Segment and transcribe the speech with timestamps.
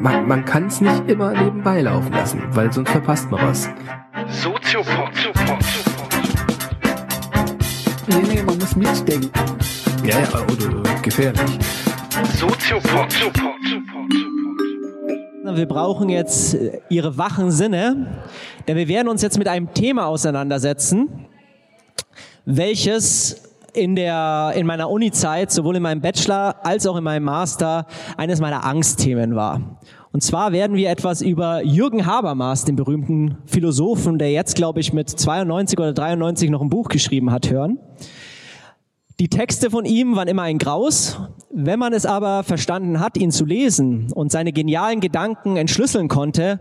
[0.00, 3.68] Man, man kann es nicht immer nebenbei laufen lassen, weil sonst verpasst man was.
[4.28, 5.10] Soziopod.
[8.06, 9.30] Nee, nee, man muss mitdenken.
[10.04, 11.58] Ja, ja, oder, oder gefährlich.
[12.36, 13.14] Soziopod.
[15.44, 18.06] Wir brauchen jetzt äh, Ihre wachen Sinne,
[18.66, 21.26] denn wir werden uns jetzt mit einem Thema auseinandersetzen,
[22.44, 27.86] welches in, der, in meiner Uni-Zeit, sowohl in meinem Bachelor als auch in meinem Master,
[28.16, 29.78] eines meiner Angstthemen war.
[30.12, 34.92] Und zwar werden wir etwas über Jürgen Habermas, den berühmten Philosophen, der jetzt, glaube ich,
[34.92, 37.78] mit 92 oder 93 noch ein Buch geschrieben hat, hören.
[39.20, 41.18] Die Texte von ihm waren immer ein Graus.
[41.50, 46.60] Wenn man es aber verstanden hat, ihn zu lesen und seine genialen Gedanken entschlüsseln konnte,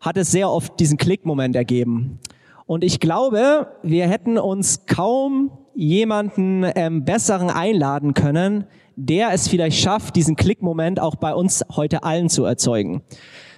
[0.00, 2.20] hat es sehr oft diesen Klickmoment ergeben.
[2.66, 8.64] Und ich glaube, wir hätten uns kaum jemanden ähm, besseren einladen können,
[8.96, 13.02] der es vielleicht schafft, diesen Klickmoment auch bei uns heute allen zu erzeugen.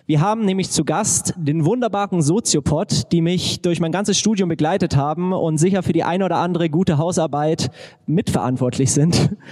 [0.06, 4.96] Wir haben nämlich zu Gast den wunderbaren Soziopod, die mich durch mein ganzes Studium begleitet
[4.96, 7.70] haben und sicher für die eine oder andere gute Hausarbeit
[8.06, 9.36] mitverantwortlich sind.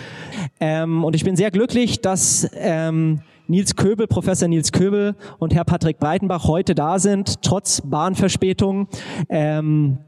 [0.58, 5.64] Ähm, und ich bin sehr glücklich, dass ähm, Nils Köbel, Professor Nils Köbel und Herr
[5.64, 8.88] Patrick Breitenbach heute da sind, trotz Bahnverspätung.
[9.28, 9.98] Ähm,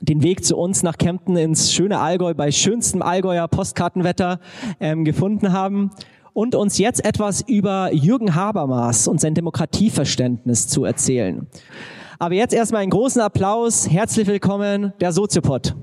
[0.00, 4.40] den Weg zu uns nach Kempten ins schöne Allgäu bei schönstem Allgäuer Postkartenwetter
[4.80, 5.90] ähm, gefunden haben
[6.32, 11.46] und uns jetzt etwas über Jürgen Habermas und sein Demokratieverständnis zu erzählen.
[12.18, 13.88] Aber jetzt erstmal einen großen Applaus.
[13.88, 15.74] Herzlich willkommen, der Soziopod.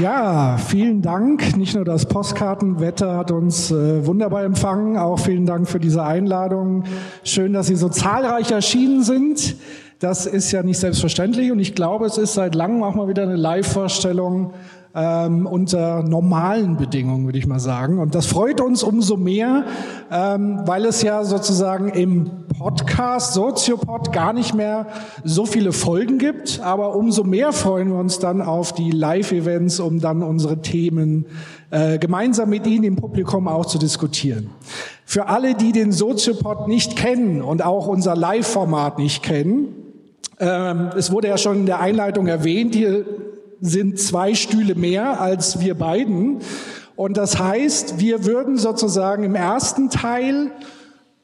[0.00, 1.56] Ja, vielen Dank.
[1.56, 6.84] Nicht nur das Postkartenwetter hat uns äh, wunderbar empfangen, auch vielen Dank für diese Einladung.
[7.24, 9.56] Schön, dass Sie so zahlreich erschienen sind.
[9.98, 13.22] Das ist ja nicht selbstverständlich und ich glaube, es ist seit langem auch mal wieder
[13.22, 14.52] eine Live-Vorstellung
[14.94, 17.98] ähm, unter normalen Bedingungen, würde ich mal sagen.
[17.98, 19.64] Und das freut uns umso mehr,
[20.10, 22.30] ähm, weil es ja sozusagen im
[22.62, 24.86] Podcast, Soziopod, gar nicht mehr
[25.24, 26.60] so viele Folgen gibt.
[26.60, 31.26] Aber umso mehr freuen wir uns dann auf die Live-Events, um dann unsere Themen
[31.72, 34.50] äh, gemeinsam mit Ihnen im Publikum auch zu diskutieren.
[35.04, 39.74] Für alle, die den Soziopod nicht kennen und auch unser Live-Format nicht kennen,
[40.38, 43.04] ähm, es wurde ja schon in der Einleitung erwähnt, hier
[43.60, 46.38] sind zwei Stühle mehr als wir beiden.
[46.94, 50.52] Und das heißt, wir würden sozusagen im ersten Teil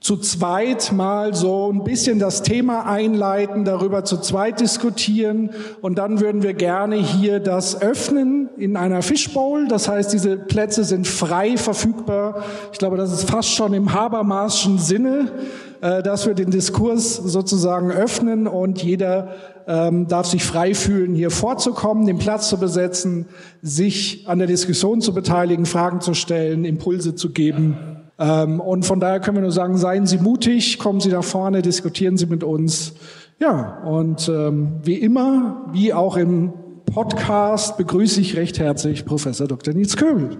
[0.01, 5.51] zu zweit mal so ein bisschen das Thema einleiten, darüber zu zweit diskutieren
[5.81, 9.67] und dann würden wir gerne hier das öffnen in einer Fishbowl.
[9.67, 12.45] Das heißt, diese Plätze sind frei verfügbar.
[12.73, 15.33] Ich glaube, das ist fast schon im Habermaschen Sinne.
[15.81, 19.29] Äh, dass wir den Diskurs sozusagen öffnen und jeder
[19.69, 23.27] ähm, darf sich frei fühlen, hier vorzukommen, den Platz zu besetzen,
[23.63, 27.98] sich an der Diskussion zu beteiligen, Fragen zu stellen, Impulse zu geben.
[28.19, 31.63] Ähm, und von daher können wir nur sagen, seien Sie mutig, kommen Sie nach vorne,
[31.63, 32.95] diskutieren Sie mit uns.
[33.41, 36.53] Ja, und ähm, wie immer, wie auch im
[36.87, 39.75] Podcast, begrüße ich recht herzlich Professor Dr.
[39.75, 40.37] Nils Köbel.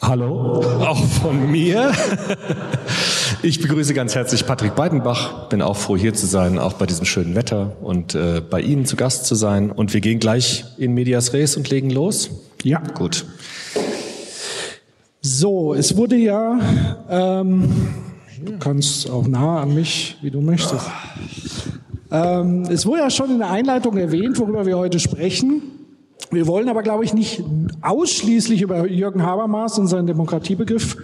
[0.00, 1.92] Hallo, auch von mir.
[3.42, 5.48] Ich begrüße ganz herzlich Patrick Beidenbach.
[5.48, 8.84] Bin auch froh, hier zu sein, auch bei diesem schönen Wetter und äh, bei Ihnen
[8.84, 9.70] zu Gast zu sein.
[9.70, 12.30] Und wir gehen gleich in Medias Res und legen los.
[12.64, 12.80] Ja.
[12.94, 13.26] Gut.
[15.20, 16.60] So, es wurde ja,
[17.10, 17.68] ähm,
[18.44, 20.86] du kannst auch nah an mich, wie du möchtest.
[22.12, 25.62] Ähm, es wurde ja schon in der Einleitung erwähnt, worüber wir heute sprechen.
[26.30, 27.42] Wir wollen aber, glaube ich, nicht
[27.80, 30.96] ausschließlich über Jürgen Habermas und seinen Demokratiebegriff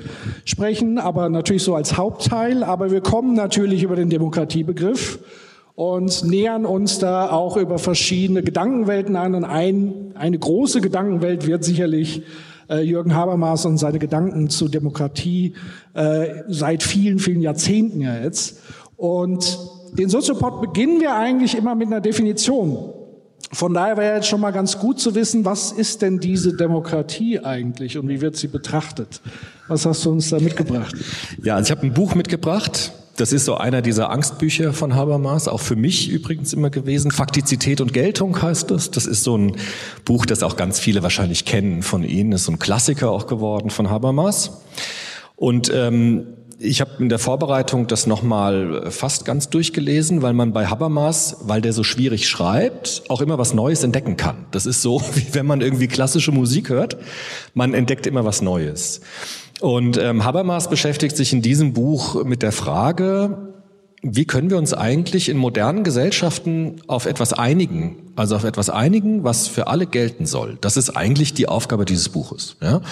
[0.45, 2.63] sprechen, aber natürlich so als Hauptteil.
[2.63, 5.19] Aber wir kommen natürlich über den Demokratiebegriff
[5.75, 9.35] und nähern uns da auch über verschiedene Gedankenwelten an.
[9.35, 12.23] Und ein, eine große Gedankenwelt wird sicherlich
[12.69, 15.55] äh, Jürgen Habermas und seine Gedanken zu Demokratie
[15.95, 18.61] äh, seit vielen, vielen Jahrzehnten ja jetzt.
[18.97, 19.59] Und
[19.93, 22.93] den Soziopod beginnen wir eigentlich immer mit einer Definition.
[23.53, 27.39] Von daher wäre jetzt schon mal ganz gut zu wissen, was ist denn diese Demokratie
[27.39, 29.21] eigentlich und wie wird sie betrachtet?
[29.69, 30.95] Was hast du uns da mitgebracht?
[31.43, 32.93] Ja, also ich habe ein Buch mitgebracht.
[33.17, 37.13] Das ist so einer dieser Angstbücher von Habermas, auch für mich übrigens immer gewesen.
[37.13, 38.91] Faktizität und Geltung heißt das.
[38.91, 39.57] Das ist so ein
[40.05, 42.33] Buch, das auch ganz viele wahrscheinlich kennen von Ihnen.
[42.33, 44.63] Ist so ein Klassiker auch geworden von Habermas.
[45.37, 46.27] Und ähm,
[46.59, 51.61] ich habe in der Vorbereitung das nochmal fast ganz durchgelesen, weil man bei Habermas, weil
[51.61, 54.47] der so schwierig schreibt, auch immer was Neues entdecken kann.
[54.51, 56.97] Das ist so, wie wenn man irgendwie klassische Musik hört.
[57.55, 59.01] Man entdeckt immer was Neues.
[59.61, 63.55] Und ähm, Habermas beschäftigt sich in diesem Buch mit der Frage,
[64.03, 69.25] wie können wir uns eigentlich in modernen Gesellschaften auf etwas einigen, also auf etwas einigen,
[69.25, 70.59] was für alle gelten soll.
[70.61, 72.57] Das ist eigentlich die Aufgabe dieses Buches.
[72.61, 72.83] Ja?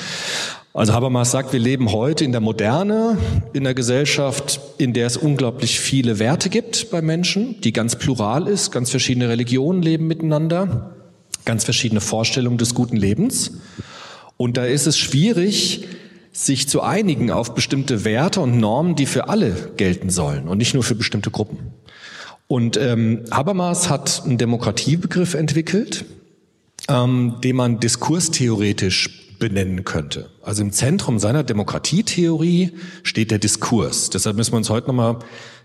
[0.72, 3.18] Also Habermas sagt, wir leben heute in der Moderne,
[3.52, 8.48] in der Gesellschaft, in der es unglaublich viele Werte gibt bei Menschen, die ganz plural
[8.48, 10.94] ist, ganz verschiedene Religionen leben miteinander,
[11.44, 13.52] ganz verschiedene Vorstellungen des guten Lebens.
[14.38, 15.86] Und da ist es schwierig,
[16.32, 20.74] sich zu einigen auf bestimmte Werte und Normen, die für alle gelten sollen und nicht
[20.74, 21.58] nur für bestimmte Gruppen.
[22.48, 26.04] Und ähm, Habermas hat einen Demokratiebegriff entwickelt,
[26.88, 30.30] ähm, den man diskurstheoretisch benennen könnte.
[30.42, 34.10] Also im Zentrum seiner Demokratietheorie steht der Diskurs.
[34.10, 35.18] Deshalb müssen wir uns heute nochmal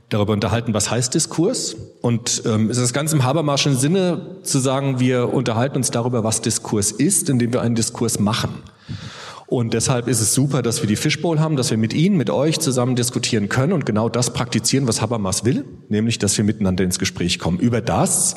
[0.09, 1.75] darüber unterhalten, was heißt Diskurs.
[2.01, 6.91] Und ähm, ist ganz im Habermaschen Sinne zu sagen, wir unterhalten uns darüber, was Diskurs
[6.91, 8.63] ist, indem wir einen Diskurs machen.
[9.47, 12.29] Und deshalb ist es super, dass wir die Fishbowl haben, dass wir mit Ihnen, mit
[12.29, 16.83] euch zusammen diskutieren können und genau das praktizieren, was Habermas will, nämlich, dass wir miteinander
[16.83, 18.35] ins Gespräch kommen über das,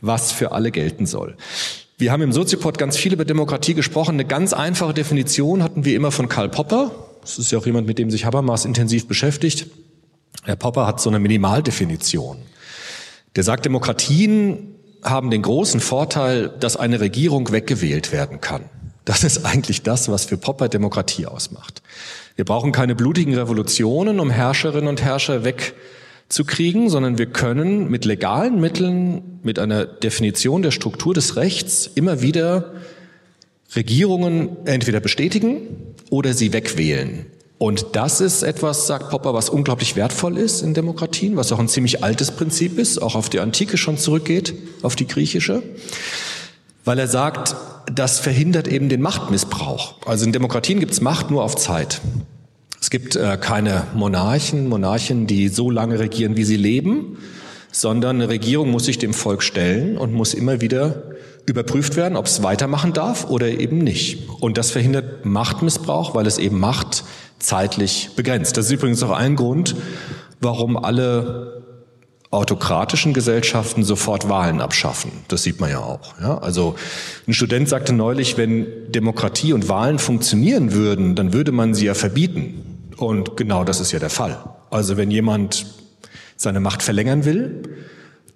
[0.00, 1.36] was für alle gelten soll.
[1.98, 4.12] Wir haben im Soziopod ganz viel über Demokratie gesprochen.
[4.12, 6.92] Eine ganz einfache Definition hatten wir immer von Karl Popper.
[7.20, 9.66] Das ist ja auch jemand, mit dem sich Habermas intensiv beschäftigt.
[10.44, 12.38] Herr Popper hat so eine Minimaldefinition.
[13.34, 18.64] Der sagt, Demokratien haben den großen Vorteil, dass eine Regierung weggewählt werden kann.
[19.04, 21.82] Das ist eigentlich das, was für Popper Demokratie ausmacht.
[22.36, 28.60] Wir brauchen keine blutigen Revolutionen, um Herrscherinnen und Herrscher wegzukriegen, sondern wir können mit legalen
[28.60, 32.72] Mitteln, mit einer Definition der Struktur des Rechts immer wieder
[33.76, 37.26] Regierungen entweder bestätigen oder sie wegwählen.
[37.58, 41.68] Und das ist etwas, sagt Popper, was unglaublich wertvoll ist in Demokratien, was auch ein
[41.68, 45.62] ziemlich altes Prinzip ist, auch auf die Antike schon zurückgeht, auf die griechische,
[46.84, 47.56] weil er sagt,
[47.92, 49.94] das verhindert eben den Machtmissbrauch.
[50.06, 52.00] Also in Demokratien gibt es Macht nur auf Zeit.
[52.80, 57.18] Es gibt äh, keine Monarchen, Monarchen, die so lange regieren, wie sie leben,
[57.72, 61.02] sondern eine Regierung muss sich dem Volk stellen und muss immer wieder
[61.46, 64.28] überprüft werden, ob es weitermachen darf oder eben nicht.
[64.40, 67.04] Und das verhindert Machtmissbrauch, weil es eben Macht
[67.38, 68.56] zeitlich begrenzt.
[68.56, 69.76] Das ist übrigens auch ein Grund,
[70.40, 71.53] warum alle
[72.34, 75.10] autokratischen Gesellschaften sofort Wahlen abschaffen.
[75.28, 76.20] Das sieht man ja auch.
[76.20, 76.38] Ja?
[76.38, 76.74] Also
[77.26, 81.94] ein Student sagte neulich, wenn Demokratie und Wahlen funktionieren würden, dann würde man sie ja
[81.94, 82.90] verbieten.
[82.96, 84.38] Und genau das ist ja der Fall.
[84.70, 85.66] Also wenn jemand
[86.36, 87.62] seine Macht verlängern will,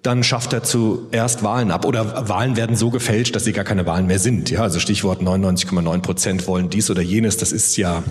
[0.01, 1.85] dann schafft er zuerst Wahlen ab.
[1.85, 4.49] Oder Wahlen werden so gefälscht, dass sie gar keine Wahlen mehr sind.
[4.49, 7.37] Ja, also Stichwort 99,9 Prozent wollen dies oder jenes.
[7.37, 8.03] Das ist ja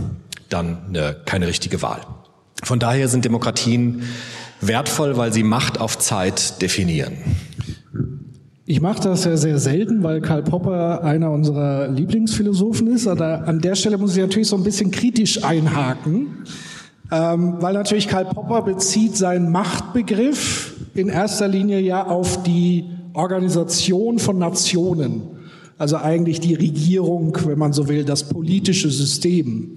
[0.51, 2.01] dann eine, keine richtige Wahl.
[2.63, 4.03] Von daher sind Demokratien
[4.61, 7.13] wertvoll, weil sie Macht auf Zeit definieren.
[8.71, 13.07] Ich mache das ja sehr selten, weil Karl Popper einer unserer Lieblingsphilosophen ist.
[13.07, 16.45] Aber an der Stelle muss ich natürlich so ein bisschen kritisch einhaken,
[17.11, 22.85] ähm, weil natürlich Karl Popper bezieht seinen Machtbegriff in erster Linie ja auf die
[23.15, 25.23] Organisation von Nationen.
[25.79, 29.77] Also eigentlich die Regierung, wenn man so will, das politische System.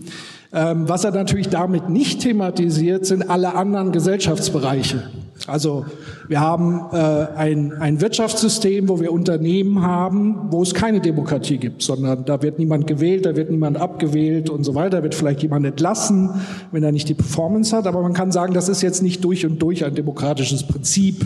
[0.54, 5.04] Ähm, was er natürlich damit nicht thematisiert, sind alle anderen Gesellschaftsbereiche.
[5.48, 5.86] Also
[6.28, 6.98] wir haben äh,
[7.36, 12.60] ein, ein Wirtschaftssystem, wo wir Unternehmen haben, wo es keine Demokratie gibt, sondern da wird
[12.60, 16.30] niemand gewählt, da wird niemand abgewählt und so weiter, da wird vielleicht jemand entlassen,
[16.72, 17.88] wenn er nicht die Performance hat.
[17.88, 21.26] Aber man kann sagen, das ist jetzt nicht durch und durch ein demokratisches Prinzip.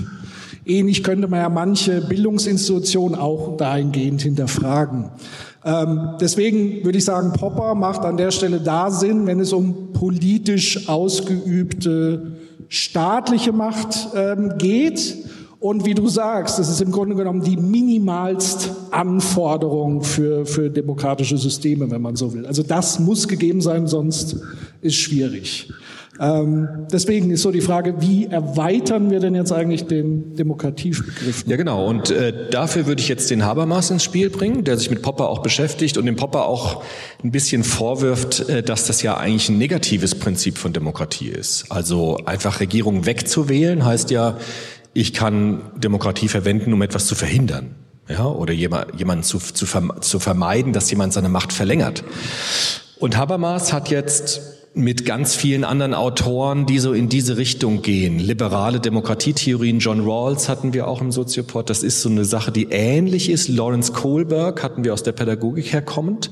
[0.67, 5.11] Ähnlich könnte man ja manche Bildungsinstitutionen auch dahingehend hinterfragen.
[5.65, 9.93] Ähm, deswegen würde ich sagen, Popper macht an der Stelle da Sinn, wenn es um
[9.93, 12.33] politisch ausgeübte
[12.69, 15.17] staatliche Macht ähm, geht.
[15.59, 21.39] Und wie du sagst, das ist im Grunde genommen die minimalst Anforderung für, für demokratische
[21.39, 22.45] Systeme, wenn man so will.
[22.45, 24.37] Also das muss gegeben sein, sonst
[24.81, 25.71] ist schwierig.
[26.19, 31.43] Ähm, deswegen ist so die Frage, wie erweitern wir denn jetzt eigentlich den Demokratiebegriff?
[31.45, 31.85] Ja, genau.
[31.85, 35.29] Und äh, dafür würde ich jetzt den Habermas ins Spiel bringen, der sich mit Popper
[35.29, 36.83] auch beschäftigt und dem Popper auch
[37.23, 41.65] ein bisschen vorwirft, äh, dass das ja eigentlich ein negatives Prinzip von Demokratie ist.
[41.69, 44.37] Also einfach Regierungen wegzuwählen heißt ja,
[44.93, 47.75] ich kann Demokratie verwenden, um etwas zu verhindern.
[48.07, 52.03] Ja, oder jemanden zu, zu, zu vermeiden, dass jemand seine Macht verlängert.
[52.99, 54.41] Und Habermas hat jetzt
[54.75, 58.19] mit ganz vielen anderen Autoren, die so in diese Richtung gehen.
[58.19, 61.69] Liberale Demokratietheorien, John Rawls hatten wir auch im Soziopod.
[61.69, 63.47] Das ist so eine Sache, die ähnlich ist.
[63.47, 66.29] Lawrence Kohlberg hatten wir aus der Pädagogik herkommend.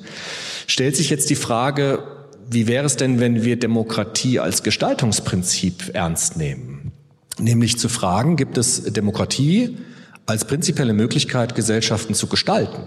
[0.68, 2.04] Stellt sich jetzt die Frage,
[2.50, 6.92] wie wäre es denn, wenn wir Demokratie als Gestaltungsprinzip ernst nehmen?
[7.40, 9.78] Nämlich zu fragen, gibt es Demokratie
[10.26, 12.84] als prinzipielle Möglichkeit, Gesellschaften zu gestalten?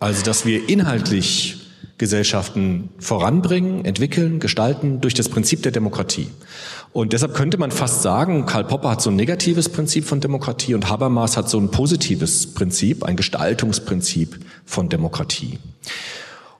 [0.00, 1.65] Also, dass wir inhaltlich
[1.98, 6.28] Gesellschaften voranbringen, entwickeln, gestalten durch das Prinzip der Demokratie.
[6.92, 10.74] Und deshalb könnte man fast sagen, Karl Popper hat so ein negatives Prinzip von Demokratie
[10.74, 15.58] und Habermas hat so ein positives Prinzip, ein Gestaltungsprinzip von Demokratie.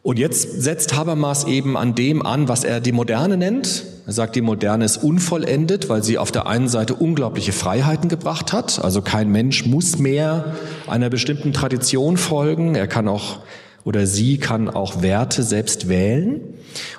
[0.03, 3.85] Und jetzt setzt Habermas eben an dem an, was er die Moderne nennt.
[4.07, 8.53] Er sagt, die Moderne ist unvollendet, weil sie auf der einen Seite unglaubliche Freiheiten gebracht
[8.53, 8.79] hat.
[8.85, 10.55] Also kein Mensch muss mehr
[10.87, 12.77] einer bestimmten Tradition folgen.
[12.77, 13.41] Er kann auch
[13.87, 16.41] oder sie kann auch Werte selbst wählen.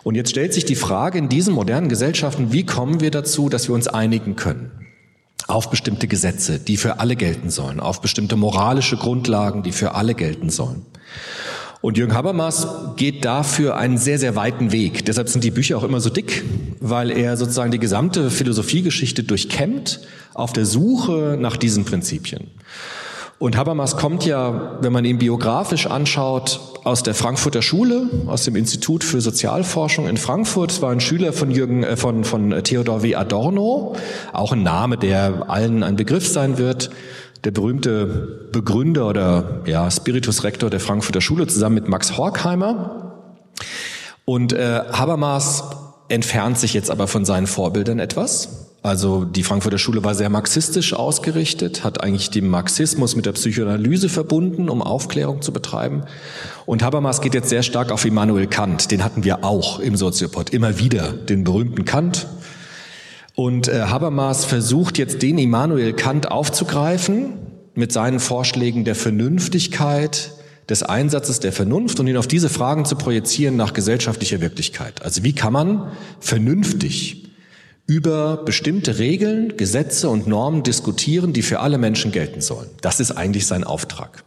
[0.03, 3.67] Und jetzt stellt sich die Frage in diesen modernen Gesellschaften, wie kommen wir dazu, dass
[3.67, 4.71] wir uns einigen können?
[5.47, 10.15] Auf bestimmte Gesetze, die für alle gelten sollen, auf bestimmte moralische Grundlagen, die für alle
[10.15, 10.85] gelten sollen.
[11.81, 15.05] Und Jürgen Habermas geht dafür einen sehr, sehr weiten Weg.
[15.05, 16.43] Deshalb sind die Bücher auch immer so dick,
[16.79, 19.99] weil er sozusagen die gesamte Philosophiegeschichte durchkämmt
[20.33, 22.47] auf der Suche nach diesen Prinzipien.
[23.39, 28.55] Und Habermas kommt ja, wenn man ihn biografisch anschaut, aus der Frankfurter Schule, aus dem
[28.55, 33.15] Institut für Sozialforschung in Frankfurt, war ein Schüler von Jürgen, äh, von, von Theodor W.
[33.15, 33.95] Adorno,
[34.33, 36.89] auch ein Name, der allen ein Begriff sein wird
[37.43, 43.13] der berühmte Begründer oder ja, Spiritus Rector der Frankfurter Schule zusammen mit Max Horkheimer.
[44.25, 45.63] Und äh, Habermas
[46.09, 48.66] entfernt sich jetzt aber von seinen Vorbildern etwas.
[48.83, 54.07] Also die Frankfurter Schule war sehr marxistisch ausgerichtet, hat eigentlich den Marxismus mit der Psychoanalyse
[54.07, 56.03] verbunden, um Aufklärung zu betreiben.
[56.65, 58.91] Und Habermas geht jetzt sehr stark auf Immanuel Kant.
[58.91, 62.27] Den hatten wir auch im Soziopod immer wieder, den berühmten Kant,
[63.37, 67.33] und äh, Habermas versucht jetzt den Immanuel Kant aufzugreifen
[67.75, 70.31] mit seinen Vorschlägen der Vernünftigkeit,
[70.67, 75.03] des Einsatzes der Vernunft und ihn auf diese Fragen zu projizieren nach gesellschaftlicher Wirklichkeit.
[75.03, 77.26] Also wie kann man vernünftig
[77.87, 82.67] über bestimmte Regeln, Gesetze und Normen diskutieren, die für alle Menschen gelten sollen.
[82.81, 84.23] Das ist eigentlich sein Auftrag.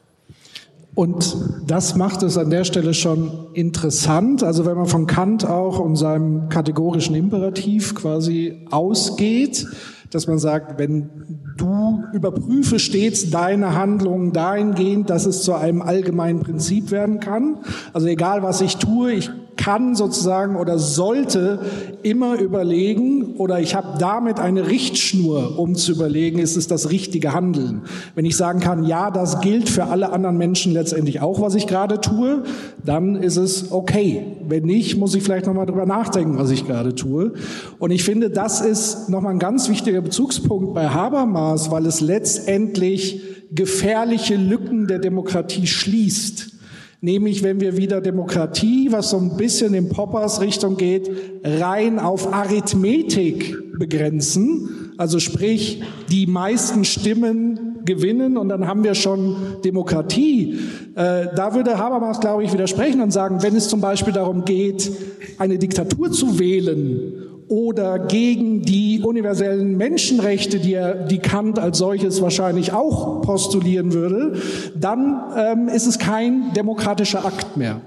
[0.94, 1.36] Und
[1.66, 4.42] das macht es an der Stelle schon interessant.
[4.42, 9.66] Also wenn man von Kant auch und seinem kategorischen Imperativ quasi ausgeht,
[10.10, 11.08] dass man sagt, wenn
[11.56, 17.58] du überprüfe stets deine Handlungen dahingehend, dass es zu einem allgemeinen Prinzip werden kann.
[17.92, 21.58] Also egal was ich tue, ich kann sozusagen oder sollte
[22.02, 27.34] immer überlegen oder ich habe damit eine Richtschnur, um zu überlegen, ist es das richtige
[27.34, 27.82] Handeln.
[28.14, 31.66] Wenn ich sagen kann, ja, das gilt für alle anderen Menschen letztendlich auch, was ich
[31.66, 32.44] gerade tue,
[32.82, 34.38] dann ist es okay.
[34.48, 37.34] Wenn nicht, muss ich vielleicht nochmal drüber nachdenken, was ich gerade tue.
[37.78, 43.20] Und ich finde, das ist nochmal ein ganz wichtiger Bezugspunkt bei Habermas, weil es letztendlich
[43.52, 46.59] gefährliche Lücken der Demokratie schließt.
[47.02, 51.10] Nämlich, wenn wir wieder Demokratie, was so ein bisschen in Poppers Richtung geht,
[51.42, 54.92] rein auf Arithmetik begrenzen.
[54.98, 60.58] Also sprich, die meisten Stimmen gewinnen und dann haben wir schon Demokratie.
[60.94, 64.92] Äh, da würde Habermas, glaube ich, widersprechen und sagen, wenn es zum Beispiel darum geht,
[65.38, 72.22] eine Diktatur zu wählen oder gegen die universellen Menschenrechte, die, er, die Kant als solches
[72.22, 74.40] wahrscheinlich auch postulieren würde,
[74.76, 77.80] dann ähm, ist es kein demokratischer Akt mehr.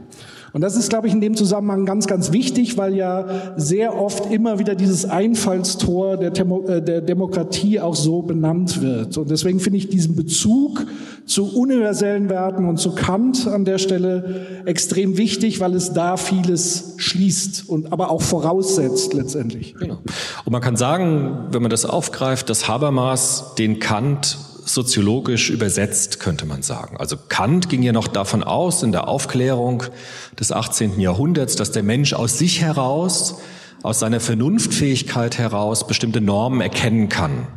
[0.53, 3.25] Und das ist, glaube ich, in dem Zusammenhang ganz, ganz wichtig, weil ja
[3.57, 9.17] sehr oft immer wieder dieses Einfallstor der, Demo äh, der Demokratie auch so benannt wird.
[9.17, 10.85] Und deswegen finde ich diesen Bezug
[11.25, 16.93] zu universellen Werten und zu Kant an der Stelle extrem wichtig, weil es da vieles
[16.97, 19.73] schließt und aber auch voraussetzt letztendlich.
[19.73, 19.97] Genau.
[20.45, 26.45] Und man kann sagen, wenn man das aufgreift, dass Habermas den Kant soziologisch übersetzt, könnte
[26.45, 26.97] man sagen.
[26.97, 29.83] Also Kant ging ja noch davon aus in der Aufklärung
[30.39, 30.99] des 18.
[30.99, 33.35] Jahrhunderts, dass der Mensch aus sich heraus,
[33.81, 37.47] aus seiner Vernunftfähigkeit heraus bestimmte Normen erkennen kann.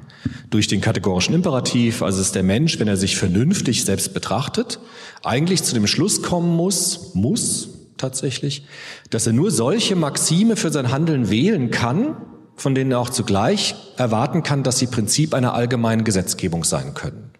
[0.50, 4.80] Durch den kategorischen Imperativ, also ist der Mensch, wenn er sich vernünftig selbst betrachtet,
[5.22, 8.64] eigentlich zu dem Schluss kommen muss, muss tatsächlich,
[9.10, 12.16] dass er nur solche Maxime für sein Handeln wählen kann,
[12.56, 17.30] von denen er auch zugleich erwarten kann, dass sie Prinzip einer allgemeinen Gesetzgebung sein können.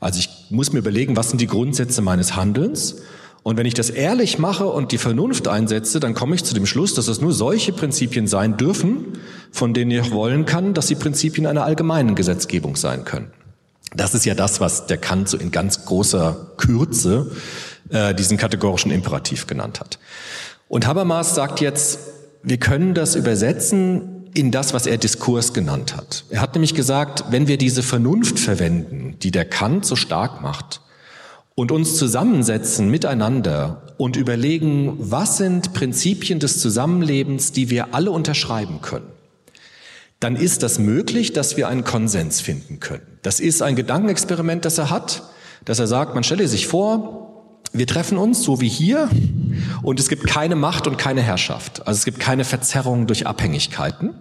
[0.00, 2.96] Also ich muss mir überlegen, was sind die Grundsätze meines Handelns?
[3.42, 6.66] Und wenn ich das ehrlich mache und die Vernunft einsetze, dann komme ich zu dem
[6.66, 9.18] Schluss, dass es nur solche Prinzipien sein dürfen,
[9.52, 13.30] von denen ich wollen kann, dass sie Prinzipien einer allgemeinen Gesetzgebung sein können.
[13.94, 17.30] Das ist ja das, was der Kant so in ganz großer Kürze
[17.88, 20.00] äh, diesen kategorischen Imperativ genannt hat.
[20.68, 22.00] Und Habermas sagt jetzt,
[22.42, 26.24] wir können das übersetzen in das, was er Diskurs genannt hat.
[26.30, 30.80] Er hat nämlich gesagt, wenn wir diese Vernunft verwenden, die der Kant so stark macht,
[31.56, 38.82] und uns zusammensetzen miteinander und überlegen, was sind Prinzipien des Zusammenlebens, die wir alle unterschreiben
[38.82, 39.10] können,
[40.20, 43.06] dann ist das möglich, dass wir einen Konsens finden können.
[43.22, 45.22] Das ist ein Gedankenexperiment, das er hat,
[45.64, 49.08] dass er sagt, man stelle sich vor, wir treffen uns so wie hier
[49.82, 51.86] Und es gibt keine Macht und keine Herrschaft.
[51.86, 54.14] Also es gibt keine Verzerrung durch Abhängigkeiten,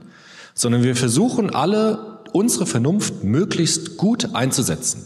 [0.53, 5.05] sondern wir versuchen alle unsere Vernunft möglichst gut einzusetzen.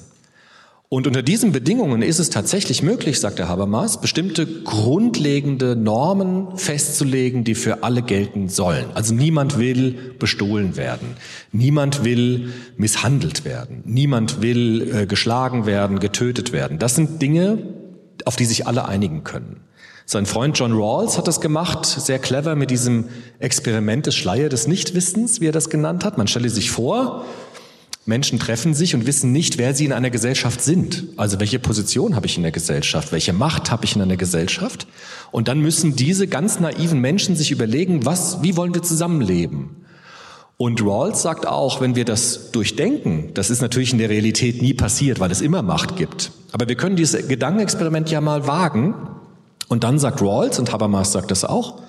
[0.92, 7.44] Und unter diesen Bedingungen ist es tatsächlich möglich, sagt der Habermas, bestimmte grundlegende Normen festzulegen,
[7.44, 8.88] die für alle gelten sollen.
[8.96, 11.10] Also niemand will bestohlen werden,
[11.52, 16.80] niemand will misshandelt werden, niemand will äh, geschlagen werden, getötet werden.
[16.80, 17.60] Das sind Dinge,
[18.26, 19.58] auf die sich alle einigen können.
[20.12, 24.68] Sein Freund John Rawls hat das gemacht, sehr clever mit diesem Experiment des Schleier des
[24.68, 26.18] Nichtwissens, wie er das genannt hat.
[26.18, 27.26] Man stelle sich vor,
[28.08, 31.04] Menschen treffen sich und wissen nicht, wer sie in einer Gesellschaft sind.
[31.18, 33.12] Also welche Position habe ich in der Gesellschaft?
[33.12, 34.88] Welche Macht habe ich in einer Gesellschaft?
[35.30, 39.86] Und dann müssen diese ganz naiven Menschen sich überlegen, was, wie wollen wir zusammenleben?
[40.58, 44.74] Und Rawls sagt auch, wenn wir das durchdenken, das ist natürlich in der Realität nie
[44.74, 46.32] passiert, weil es immer Macht gibt.
[46.52, 48.96] Aber wir können dieses Gedankenexperiment ja mal wagen.
[49.70, 51.82] Und dann sagt Rawls, und Habermas sagt das auch,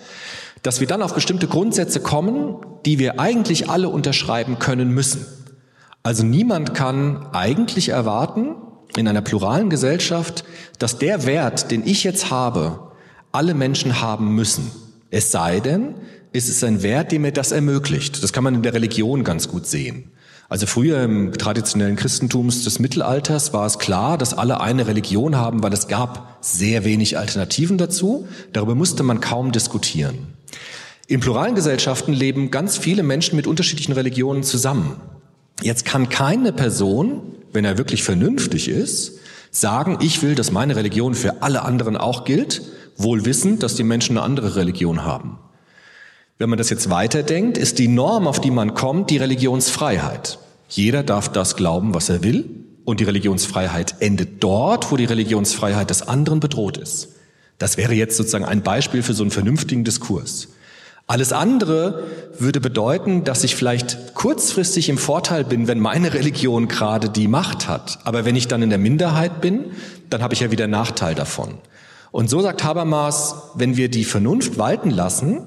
[0.62, 2.56] dass wir dann auf bestimmte Grundsätze kommen,
[2.86, 5.26] die wir eigentlich alle unterschreiben können müssen.
[6.02, 8.54] Also niemand kann eigentlich erwarten,
[8.96, 10.44] in einer pluralen Gesellschaft,
[10.78, 12.90] dass der Wert, den ich jetzt habe,
[13.32, 14.70] alle Menschen haben müssen.
[15.10, 15.94] Es sei denn,
[16.32, 18.22] es ist ein Wert, der mir das ermöglicht.
[18.22, 20.10] Das kann man in der Religion ganz gut sehen.
[20.50, 25.62] Also früher im traditionellen Christentum des Mittelalters war es klar, dass alle eine Religion haben,
[25.62, 28.26] weil es gab sehr wenig Alternativen dazu.
[28.52, 30.26] Darüber musste man kaum diskutieren.
[31.06, 34.96] In pluralen Gesellschaften leben ganz viele Menschen mit unterschiedlichen Religionen zusammen.
[35.62, 37.20] Jetzt kann keine Person,
[37.52, 39.20] wenn er wirklich vernünftig ist,
[39.52, 42.62] sagen, ich will, dass meine Religion für alle anderen auch gilt,
[42.96, 45.38] wohl wissend, dass die Menschen eine andere Religion haben.
[46.40, 50.38] Wenn man das jetzt weiterdenkt, ist die Norm, auf die man kommt, die Religionsfreiheit.
[50.70, 52.48] Jeder darf das glauben, was er will,
[52.86, 57.10] und die Religionsfreiheit endet dort, wo die Religionsfreiheit des anderen bedroht ist.
[57.58, 60.48] Das wäre jetzt sozusagen ein Beispiel für so einen vernünftigen Diskurs.
[61.06, 62.04] Alles andere
[62.38, 67.68] würde bedeuten, dass ich vielleicht kurzfristig im Vorteil bin, wenn meine Religion gerade die Macht
[67.68, 67.98] hat.
[68.04, 69.66] Aber wenn ich dann in der Minderheit bin,
[70.08, 71.58] dann habe ich ja wieder Nachteil davon.
[72.12, 75.46] Und so sagt Habermas, wenn wir die Vernunft walten lassen,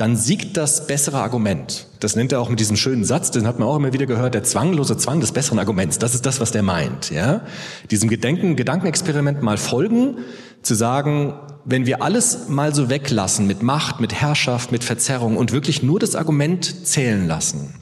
[0.00, 1.86] dann siegt das bessere Argument.
[2.00, 4.32] Das nennt er auch mit diesem schönen Satz, den hat man auch immer wieder gehört,
[4.32, 5.98] der zwanglose Zwang des besseren Arguments.
[5.98, 7.42] Das ist das, was der meint, ja.
[7.90, 10.16] Diesem Gedenken, Gedankenexperiment mal folgen,
[10.62, 11.34] zu sagen,
[11.66, 15.98] wenn wir alles mal so weglassen mit Macht, mit Herrschaft, mit Verzerrung und wirklich nur
[15.98, 17.74] das Argument zählen lassen,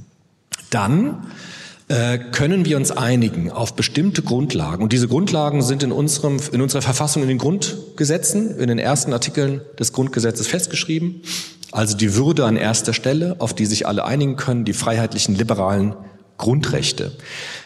[0.70, 1.28] dann
[1.86, 4.82] äh, können wir uns einigen auf bestimmte Grundlagen.
[4.82, 9.12] Und diese Grundlagen sind in, unserem, in unserer Verfassung, in den Grundgesetzen, in den ersten
[9.12, 11.22] Artikeln des Grundgesetzes festgeschrieben.
[11.72, 15.94] Also die Würde an erster Stelle, auf die sich alle einigen können, die freiheitlichen, liberalen
[16.38, 17.12] Grundrechte.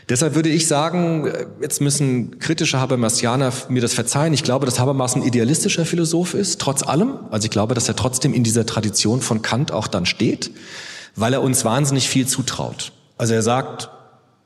[0.09, 4.33] Deshalb würde ich sagen, jetzt müssen kritische Habermasianer mir das verzeihen.
[4.33, 7.19] Ich glaube, dass Habermas ein idealistischer Philosoph ist, trotz allem.
[7.31, 10.51] Also ich glaube, dass er trotzdem in dieser Tradition von Kant auch dann steht,
[11.15, 12.93] weil er uns wahnsinnig viel zutraut.
[13.19, 13.91] Also er sagt,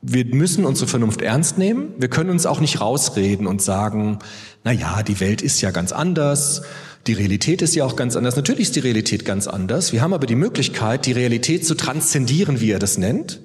[0.01, 1.93] wir müssen unsere Vernunft ernst nehmen.
[1.97, 4.19] Wir können uns auch nicht rausreden und sagen,
[4.63, 6.61] na ja, die Welt ist ja ganz anders.
[7.07, 8.35] Die Realität ist ja auch ganz anders.
[8.35, 9.93] Natürlich ist die Realität ganz anders.
[9.93, 13.39] Wir haben aber die Möglichkeit, die Realität zu transzendieren, wie er das nennt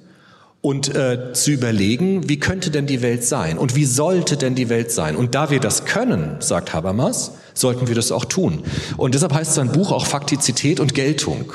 [0.59, 4.67] und äh, zu überlegen, wie könnte denn die Welt sein und wie sollte denn die
[4.67, 5.15] Welt sein.
[5.15, 8.63] Und da wir das können, sagt Habermas, sollten wir das auch tun.
[8.97, 11.53] Und deshalb heißt sein Buch auch Faktizität und Geltung.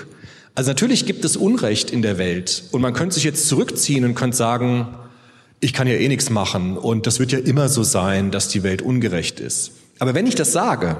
[0.54, 4.14] Also natürlich gibt es Unrecht in der Welt und man könnte sich jetzt zurückziehen und
[4.14, 4.88] könnte sagen,
[5.60, 8.62] ich kann ja eh nichts machen und das wird ja immer so sein, dass die
[8.62, 9.72] Welt ungerecht ist.
[9.98, 10.96] Aber wenn ich das sage,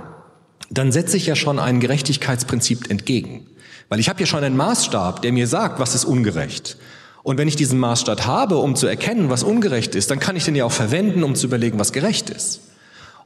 [0.71, 3.47] dann setze ich ja schon ein Gerechtigkeitsprinzip entgegen.
[3.89, 6.77] Weil ich habe ja schon einen Maßstab, der mir sagt, was ist ungerecht.
[7.23, 10.45] Und wenn ich diesen Maßstab habe, um zu erkennen, was ungerecht ist, dann kann ich
[10.45, 12.61] den ja auch verwenden, um zu überlegen, was gerecht ist.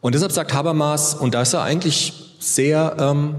[0.01, 3.37] Und deshalb sagt Habermas, und da ist er eigentlich sehr ähm,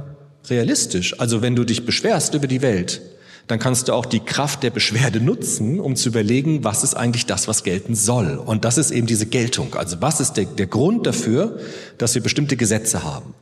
[0.49, 3.01] realistisch, also wenn du dich beschwerst über die Welt,
[3.47, 7.25] dann kannst du auch die Kraft der Beschwerde nutzen, um zu überlegen, was ist eigentlich
[7.25, 8.37] das, was gelten soll.
[8.37, 9.75] Und das ist eben diese Geltung.
[9.75, 11.59] Also was ist der, der Grund dafür,
[11.97, 13.33] dass wir bestimmte Gesetze haben?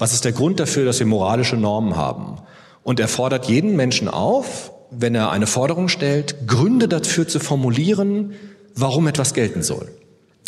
[0.00, 2.38] Was ist der Grund dafür, dass wir moralische Normen haben?
[2.82, 8.32] Und er fordert jeden Menschen auf, wenn er eine Forderung stellt, Gründe dafür zu formulieren,
[8.74, 9.88] warum etwas gelten soll.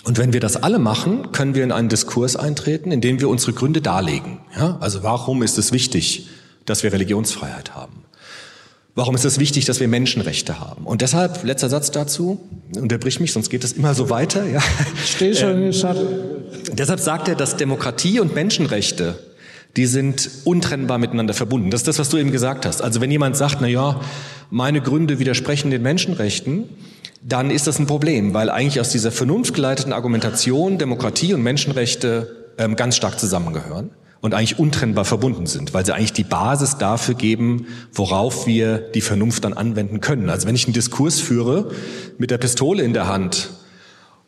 [0.05, 3.29] Und wenn wir das alle machen, können wir in einen Diskurs eintreten, in dem wir
[3.29, 4.41] unsere Gründe darlegen.
[4.57, 4.79] Ja?
[4.81, 6.29] Also warum ist es wichtig,
[6.65, 8.05] dass wir Religionsfreiheit haben?
[8.95, 10.87] Warum ist es wichtig, dass wir Menschenrechte haben?
[10.87, 12.41] Und deshalb, letzter Satz dazu,
[12.75, 14.47] unterbrich mich, sonst geht es immer so weiter.
[14.47, 14.61] Ja.
[15.05, 16.07] Steh schon in den Schatten.
[16.73, 19.19] Deshalb sagt er, dass Demokratie und Menschenrechte
[19.77, 21.71] die sind untrennbar miteinander verbunden.
[21.71, 22.83] Das ist das, was du eben gesagt hast.
[22.83, 24.01] Also wenn jemand sagt, na ja,
[24.51, 26.69] meine Gründe widersprechen den Menschenrechten,
[27.23, 32.77] dann ist das ein Problem, weil eigentlich aus dieser vernunftgeleiteten Argumentation Demokratie und Menschenrechte ähm,
[32.77, 33.91] ganz stark zusammengehören.
[34.21, 39.01] und eigentlich untrennbar verbunden sind, weil sie eigentlich die Basis dafür geben, worauf wir die
[39.01, 40.31] Vernunft dann anwenden können.
[40.31, 41.73] Also wenn ich einen Diskurs führe
[42.19, 43.51] mit der Pistole in der Hand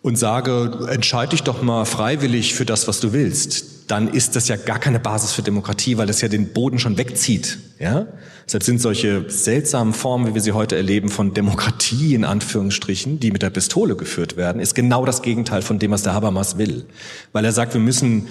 [0.03, 4.49] und sage, entscheide dich doch mal freiwillig für das, was du willst, dann ist das
[4.49, 7.59] ja gar keine Basis für Demokratie, weil das ja den Boden schon wegzieht.
[7.79, 8.07] Ja?
[8.47, 13.31] Deshalb sind solche seltsamen Formen, wie wir sie heute erleben, von Demokratie in Anführungsstrichen, die
[13.31, 16.87] mit der Pistole geführt werden, ist genau das Gegenteil von dem, was der Habermas will.
[17.33, 18.29] Weil er sagt, wir müssen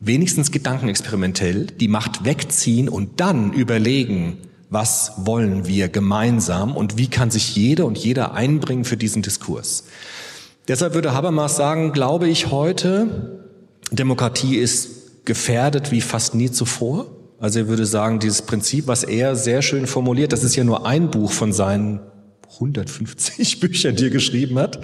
[0.00, 7.30] wenigstens gedankenexperimentell die Macht wegziehen und dann überlegen, was wollen wir gemeinsam und wie kann
[7.30, 9.84] sich jeder und jeder einbringen für diesen Diskurs.
[10.68, 13.45] Deshalb würde Habermas sagen, glaube ich heute,
[13.92, 17.06] Demokratie ist gefährdet wie fast nie zuvor.
[17.38, 20.86] Also er würde sagen, dieses Prinzip, was er sehr schön formuliert, das ist ja nur
[20.86, 22.00] ein Buch von seinen
[22.54, 24.80] 150 Büchern, die er geschrieben hat,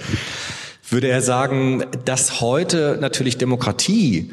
[0.88, 4.30] würde er sagen, dass heute natürlich Demokratie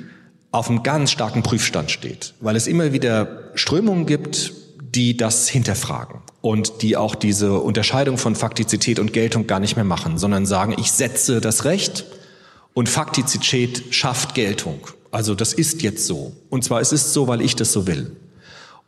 [0.51, 6.21] auf einem ganz starken Prüfstand steht, weil es immer wieder Strömungen gibt, die das hinterfragen
[6.41, 10.75] und die auch diese Unterscheidung von Faktizität und Geltung gar nicht mehr machen, sondern sagen,
[10.77, 12.05] ich setze das Recht
[12.73, 14.79] und Faktizität schafft Geltung.
[15.11, 16.33] Also das ist jetzt so.
[16.49, 18.15] Und zwar es ist so, weil ich das so will.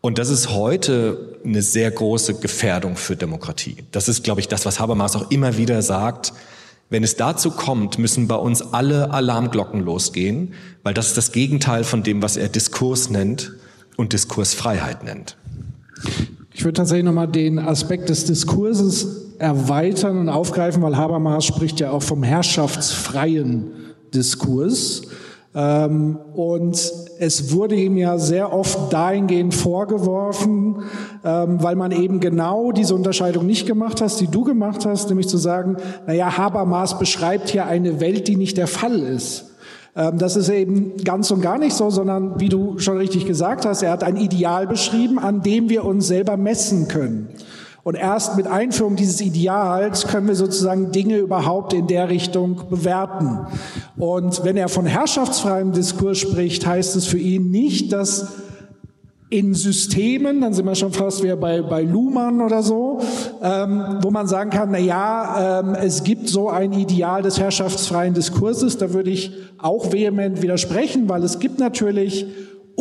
[0.02, 3.78] Und das ist heute eine sehr große Gefährdung für Demokratie.
[3.91, 6.34] Das ist, glaube ich, das, was Habermas auch immer wieder sagt.
[6.89, 11.84] Wenn es dazu kommt, müssen bei uns alle Alarmglocken losgehen, weil das ist das Gegenteil
[11.84, 13.54] von dem, was er Diskurs nennt
[13.96, 15.38] und Diskursfreiheit nennt.
[16.62, 21.89] Ich würde tatsächlich nochmal den Aspekt des Diskurses erweitern und aufgreifen, weil Habermas spricht ja
[21.89, 23.71] auch vom herrschaftsfreien
[24.13, 25.02] Diskurs.
[25.56, 30.84] Ähm, und es wurde ihm ja sehr oft dahingehend vorgeworfen,
[31.26, 35.30] ähm, weil man eben genau diese Unterscheidung nicht gemacht hast, die du gemacht hast, nämlich
[35.30, 39.51] zu sagen, naja, Habermas beschreibt hier eine Welt, die nicht der Fall ist.
[39.96, 43.66] Ähm, das ist eben ganz und gar nicht so, sondern wie du schon richtig gesagt
[43.66, 47.30] hast, er hat ein Ideal beschrieben, an dem wir uns selber messen können.
[47.84, 53.40] Und erst mit Einführung dieses Ideals können wir sozusagen Dinge überhaupt in der Richtung bewerten.
[53.98, 58.28] Und wenn er von herrschaftsfreiem Diskurs spricht, heißt es für ihn nicht, dass
[59.32, 63.00] in Systemen, dann sind wir schon fast wieder bei, bei Luhmann oder so,
[63.41, 68.13] ähm, wo man sagen kann, na ja, ähm, es gibt so ein Ideal des herrschaftsfreien
[68.13, 72.26] Diskurses, da würde ich auch vehement widersprechen, weil es gibt natürlich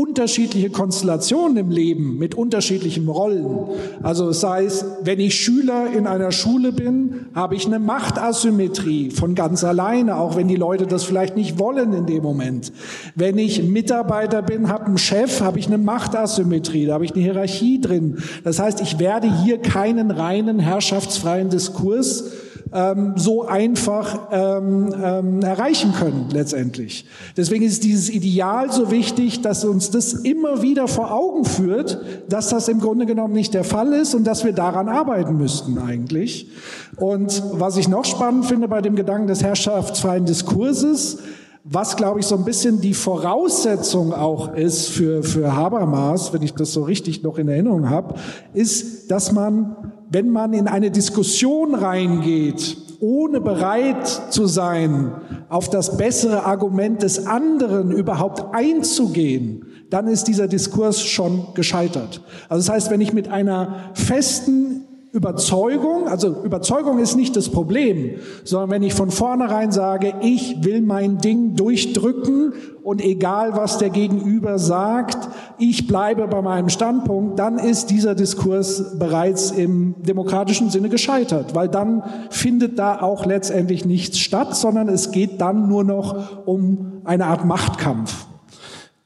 [0.01, 3.67] unterschiedliche Konstellationen im Leben mit unterschiedlichen Rollen.
[4.03, 9.35] Also sei es, wenn ich Schüler in einer Schule bin, habe ich eine Machtasymmetrie von
[9.35, 12.73] ganz alleine, auch wenn die Leute das vielleicht nicht wollen in dem Moment.
[13.15, 17.23] Wenn ich Mitarbeiter bin, habe einen Chef, habe ich eine Machtasymmetrie, da habe ich eine
[17.23, 18.23] Hierarchie drin.
[18.43, 22.25] Das heißt, ich werde hier keinen reinen herrschaftsfreien Diskurs
[22.73, 27.07] ähm, so einfach ähm, ähm, erreichen können letztendlich.
[27.37, 32.49] Deswegen ist dieses Ideal so wichtig, dass uns das immer wieder vor Augen führt, dass
[32.49, 36.49] das im Grunde genommen nicht der Fall ist und dass wir daran arbeiten müssten eigentlich.
[36.97, 41.19] Und was ich noch spannend finde bei dem Gedanken des herrschaftsfreien Diskurses,
[41.65, 46.55] was, glaube ich, so ein bisschen die Voraussetzung auch ist für, für Habermas, wenn ich
[46.55, 48.15] das so richtig noch in Erinnerung habe,
[48.55, 49.77] ist, dass man
[50.11, 55.13] wenn man in eine Diskussion reingeht, ohne bereit zu sein,
[55.49, 62.21] auf das bessere Argument des anderen überhaupt einzugehen, dann ist dieser Diskurs schon gescheitert.
[62.49, 68.17] Also das heißt, wenn ich mit einer festen Überzeugung, also Überzeugung ist nicht das Problem,
[68.45, 72.53] sondern wenn ich von vornherein sage, ich will mein Ding durchdrücken
[72.85, 75.19] und egal was der Gegenüber sagt,
[75.59, 81.69] ich bleibe bei meinem Standpunkt, dann ist dieser Diskurs bereits im demokratischen Sinne gescheitert, weil
[81.69, 87.27] dann findet da auch letztendlich nichts statt, sondern es geht dann nur noch um eine
[87.27, 88.27] Art Machtkampf.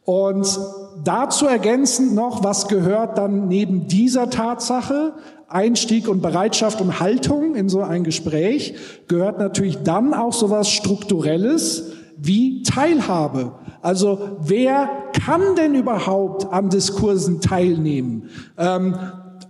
[0.04, 0.60] Und
[1.02, 5.14] dazu ergänzend noch, was gehört dann neben dieser Tatsache?
[5.48, 8.74] Einstieg und Bereitschaft und Haltung in so ein Gespräch
[9.08, 13.52] gehört natürlich dann auch sowas Strukturelles wie Teilhabe.
[13.82, 18.30] Also wer kann denn überhaupt an Diskursen teilnehmen?
[18.56, 18.96] Ähm,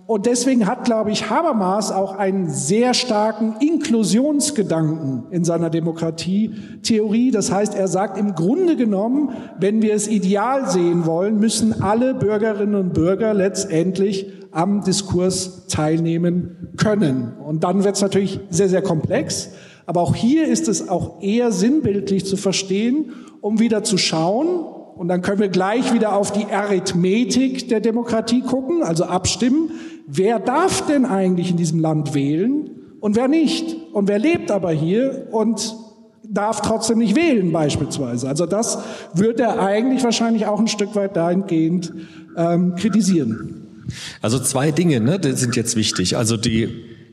[0.07, 7.31] und deswegen hat, glaube ich, Habermas auch einen sehr starken Inklusionsgedanken in seiner Demokratietheorie.
[7.31, 12.13] Das heißt, er sagt im Grunde genommen, wenn wir es ideal sehen wollen, müssen alle
[12.13, 17.33] Bürgerinnen und Bürger letztendlich am Diskurs teilnehmen können.
[17.43, 19.53] Und dann wird es natürlich sehr, sehr komplex.
[19.87, 25.09] Aber auch hier ist es auch eher sinnbildlich zu verstehen, um wieder zu schauen, und
[25.09, 29.71] dann können wir gleich wieder auf die Arithmetik der Demokratie gucken, also abstimmen.
[30.07, 33.77] Wer darf denn eigentlich in diesem Land wählen und wer nicht?
[33.93, 35.77] Und wer lebt aber hier und
[36.23, 38.29] darf trotzdem nicht wählen beispielsweise.
[38.29, 38.79] Also das
[39.15, 41.93] wird er eigentlich wahrscheinlich auch ein Stück weit dahingehend
[42.37, 43.85] ähm, kritisieren.
[44.23, 46.17] Also zwei Dinge ne, sind jetzt wichtig.
[46.17, 46.69] Also die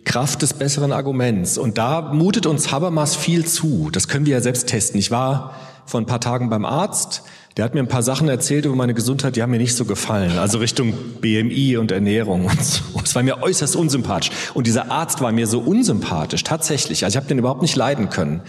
[0.06, 1.58] Kraft des besseren Arguments.
[1.58, 3.90] Und da mutet uns Habermas viel zu.
[3.92, 5.00] Das können wir ja selbst testen.
[5.00, 5.54] Ich war
[5.86, 7.24] vor ein paar Tagen beim Arzt.
[7.58, 9.84] Der hat mir ein paar Sachen erzählt über meine Gesundheit, die haben mir nicht so
[9.86, 10.38] gefallen.
[10.38, 12.84] Also Richtung BMI und Ernährung und so.
[13.04, 14.32] Es war mir äußerst unsympathisch.
[14.54, 17.04] Und dieser Arzt war mir so unsympathisch, tatsächlich.
[17.04, 18.42] Also ich habe den überhaupt nicht leiden können.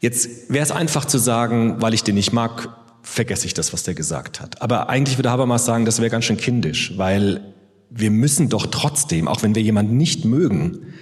[0.00, 2.68] Jetzt wäre es einfach zu sagen, weil ich den nicht mag,
[3.02, 4.62] vergesse ich das, was der gesagt hat.
[4.62, 7.54] Aber eigentlich würde Habermas sagen, das wäre ganz schön kindisch, weil
[7.90, 10.94] wir müssen doch trotzdem, auch wenn wir jemanden nicht mögen,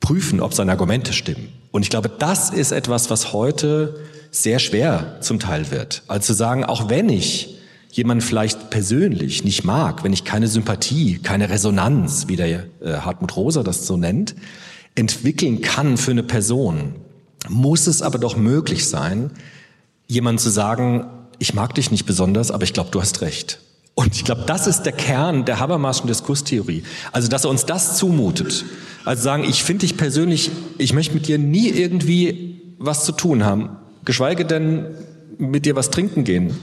[0.00, 1.48] prüfen, ob seine Argumente stimmen.
[1.70, 6.02] Und ich glaube, das ist etwas, was heute sehr schwer zum Teil wird.
[6.08, 7.56] Also zu sagen, auch wenn ich
[7.90, 13.34] jemanden vielleicht persönlich nicht mag, wenn ich keine Sympathie, keine Resonanz, wie der äh, Hartmut
[13.36, 14.34] Rosa das so nennt,
[14.94, 16.94] entwickeln kann für eine Person,
[17.48, 19.30] muss es aber doch möglich sein,
[20.06, 21.06] jemand zu sagen,
[21.38, 23.60] ich mag dich nicht besonders, aber ich glaube, du hast recht.
[23.98, 26.82] Und ich glaube, das ist der Kern der Habermaschen Diskurstheorie.
[27.12, 28.66] Also, dass er uns das zumutet.
[29.06, 33.42] Also sagen, ich finde dich persönlich, ich möchte mit dir nie irgendwie was zu tun
[33.42, 33.70] haben,
[34.04, 34.84] geschweige denn
[35.38, 36.54] mit dir was trinken gehen.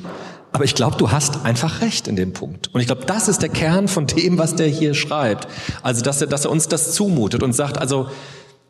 [0.51, 2.69] Aber ich glaube, du hast einfach recht in dem Punkt.
[2.71, 5.47] Und ich glaube, das ist der Kern von dem, was der hier schreibt.
[5.81, 8.09] Also, dass er, dass er uns das zumutet und sagt, also,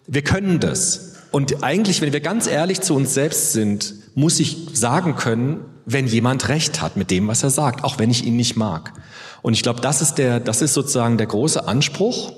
[0.07, 1.15] wir können das.
[1.31, 6.07] Und eigentlich, wenn wir ganz ehrlich zu uns selbst sind, muss ich sagen können, wenn
[6.07, 8.93] jemand recht hat mit dem, was er sagt, auch wenn ich ihn nicht mag.
[9.41, 12.33] Und ich glaube, das ist der, das ist sozusagen der große Anspruch,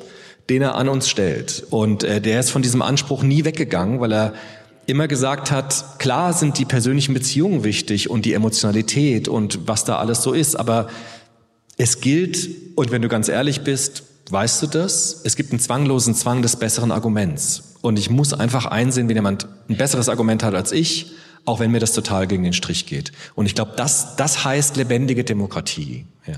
[0.50, 1.66] den er an uns stellt.
[1.70, 4.34] Und äh, der ist von diesem Anspruch nie weggegangen, weil er
[4.88, 9.98] immer gesagt hat, klar sind die persönlichen Beziehungen wichtig und die Emotionalität und was da
[9.98, 10.90] alles so ist, aber
[11.78, 15.22] es gilt, und wenn du ganz ehrlich bist, weißt du das?
[15.24, 17.76] Es gibt einen zwanglosen Zwang des besseren Arguments.
[17.82, 21.12] Und ich muss einfach einsehen, wenn jemand ein besseres Argument hat als ich,
[21.46, 23.12] auch wenn mir das total gegen den Strich geht.
[23.36, 26.06] Und ich glaube, das, das heißt lebendige Demokratie.
[26.26, 26.36] Ja.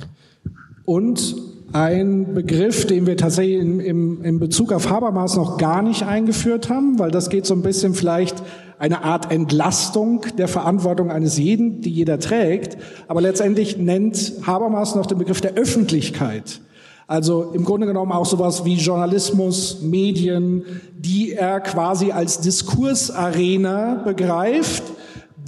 [0.85, 1.35] Und
[1.73, 6.69] ein Begriff, den wir tatsächlich in, im, in Bezug auf Habermas noch gar nicht eingeführt
[6.69, 8.41] haben, weil das geht so ein bisschen vielleicht
[8.79, 12.77] eine Art Entlastung der Verantwortung eines jeden, die jeder trägt.
[13.07, 16.61] Aber letztendlich nennt Habermas noch den Begriff der Öffentlichkeit.
[17.07, 20.63] Also im Grunde genommen auch sowas wie Journalismus, Medien,
[20.97, 24.83] die er quasi als Diskursarena begreift,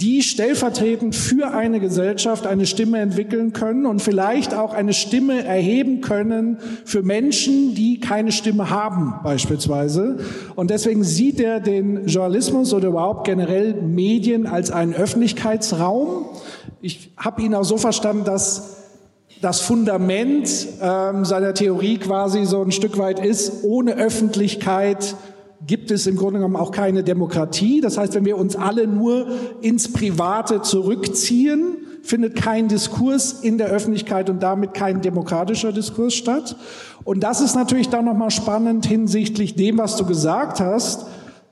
[0.00, 6.00] die stellvertretend für eine Gesellschaft eine Stimme entwickeln können und vielleicht auch eine Stimme erheben
[6.00, 10.18] können für Menschen, die keine Stimme haben beispielsweise.
[10.56, 16.26] Und deswegen sieht er den Journalismus oder überhaupt generell Medien als einen Öffentlichkeitsraum.
[16.80, 18.76] Ich habe ihn auch so verstanden, dass
[19.40, 25.14] das Fundament ähm, seiner Theorie quasi so ein Stück weit ist, ohne Öffentlichkeit
[25.66, 27.80] gibt es im Grunde genommen auch keine Demokratie.
[27.80, 29.26] Das heißt, wenn wir uns alle nur
[29.60, 36.56] ins Private zurückziehen, findet kein Diskurs in der Öffentlichkeit und damit kein demokratischer Diskurs statt.
[37.04, 41.06] Und das ist natürlich dann nochmal spannend hinsichtlich dem, was du gesagt hast.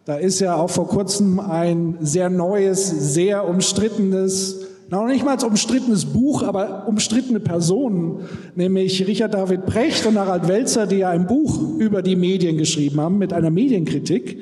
[0.06, 5.44] Da ist ja auch vor kurzem ein sehr neues, sehr umstrittenes noch nicht mal als
[5.44, 8.20] umstrittenes Buch, aber umstrittene Personen,
[8.54, 13.00] nämlich Richard David Brecht und Harald Welzer, die ja ein Buch über die Medien geschrieben
[13.00, 14.38] haben mit einer Medienkritik.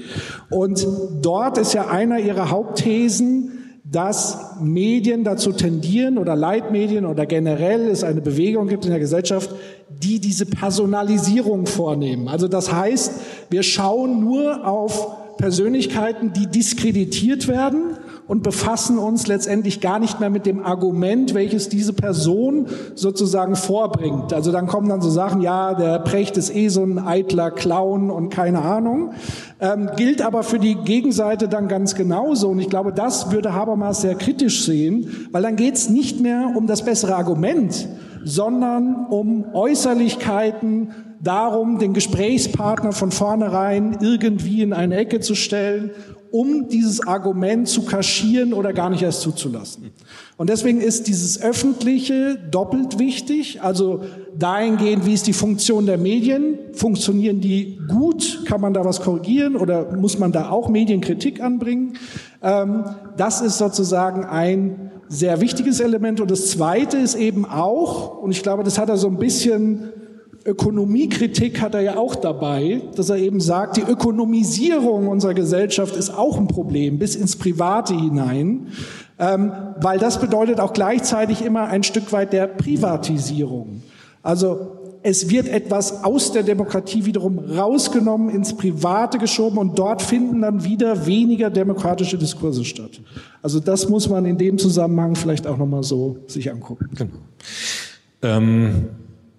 [0.50, 0.86] Und
[1.20, 3.52] dort ist ja einer ihrer Hauptthesen,
[3.90, 9.50] dass Medien dazu tendieren oder Leitmedien oder generell es eine Bewegung gibt in der Gesellschaft,
[9.88, 12.28] die diese Personalisierung vornehmen.
[12.28, 13.12] Also das heißt,
[13.50, 17.96] wir schauen nur auf Persönlichkeiten, die diskreditiert werden
[18.28, 24.32] und befassen uns letztendlich gar nicht mehr mit dem Argument, welches diese Person sozusagen vorbringt.
[24.32, 28.10] Also dann kommen dann so Sachen, ja, der Precht ist eh so ein eitler Clown
[28.10, 29.12] und keine Ahnung.
[29.60, 32.48] Ähm, gilt aber für die Gegenseite dann ganz genauso.
[32.48, 36.52] Und ich glaube, das würde Habermas sehr kritisch sehen, weil dann geht es nicht mehr
[36.56, 37.88] um das bessere Argument,
[38.24, 45.90] sondern um Äußerlichkeiten, darum, den Gesprächspartner von vornherein irgendwie in eine Ecke zu stellen
[46.30, 49.90] um dieses Argument zu kaschieren oder gar nicht erst zuzulassen.
[50.36, 54.02] Und deswegen ist dieses Öffentliche doppelt wichtig, also
[54.38, 59.56] dahingehend, wie ist die Funktion der Medien, funktionieren die gut, kann man da was korrigieren
[59.56, 61.94] oder muss man da auch Medienkritik anbringen?
[62.42, 62.84] Ähm,
[63.16, 66.20] das ist sozusagen ein sehr wichtiges Element.
[66.20, 69.92] Und das Zweite ist eben auch, und ich glaube, das hat er so ein bisschen
[70.46, 76.10] Ökonomiekritik hat er ja auch dabei, dass er eben sagt, die Ökonomisierung unserer Gesellschaft ist
[76.10, 78.68] auch ein Problem, bis ins Private hinein,
[79.18, 83.82] ähm, weil das bedeutet auch gleichzeitig immer ein Stück weit der Privatisierung.
[84.22, 84.72] Also
[85.08, 90.64] Es wird etwas aus der Demokratie wiederum rausgenommen, ins Private geschoben und dort finden dann
[90.64, 93.00] wieder weniger demokratische Diskurse statt.
[93.40, 96.90] Also das muss man in dem Zusammenhang vielleicht auch nochmal so sich angucken.
[96.96, 97.12] Genau.
[98.20, 98.88] Ähm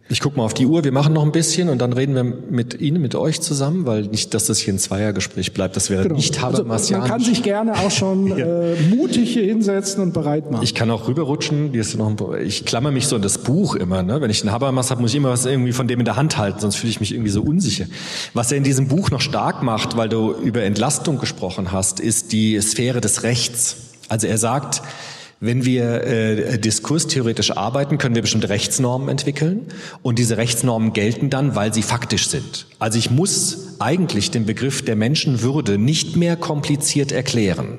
[0.09, 2.23] ich gucke mal auf die Uhr, wir machen noch ein bisschen und dann reden wir
[2.23, 6.03] mit Ihnen, mit euch zusammen, weil nicht, dass das hier ein Zweiergespräch bleibt, das wäre
[6.03, 6.15] genau.
[6.15, 7.03] nicht Habermasianisch.
[7.03, 10.63] Also man kann sich gerne auch schon äh, mutig hier hinsetzen und bereit machen.
[10.63, 14.01] Ich kann auch rüberrutschen, ich klammer mich so in das Buch immer.
[14.01, 14.21] Ne?
[14.21, 16.37] Wenn ich einen Habermas habe, muss ich immer was irgendwie von dem in der Hand
[16.37, 17.85] halten, sonst fühle ich mich irgendwie so unsicher.
[18.33, 22.31] Was er in diesem Buch noch stark macht, weil du über Entlastung gesprochen hast, ist
[22.31, 23.75] die Sphäre des Rechts.
[24.07, 24.81] Also er sagt,
[25.39, 29.67] wenn wir äh, diskurstheoretisch arbeiten, können wir bestimmte Rechtsnormen entwickeln
[30.01, 32.65] und diese Rechtsnormen gelten dann, weil sie faktisch sind.
[32.79, 37.77] Also ich muss eigentlich den Begriff der Menschenwürde nicht mehr kompliziert erklären,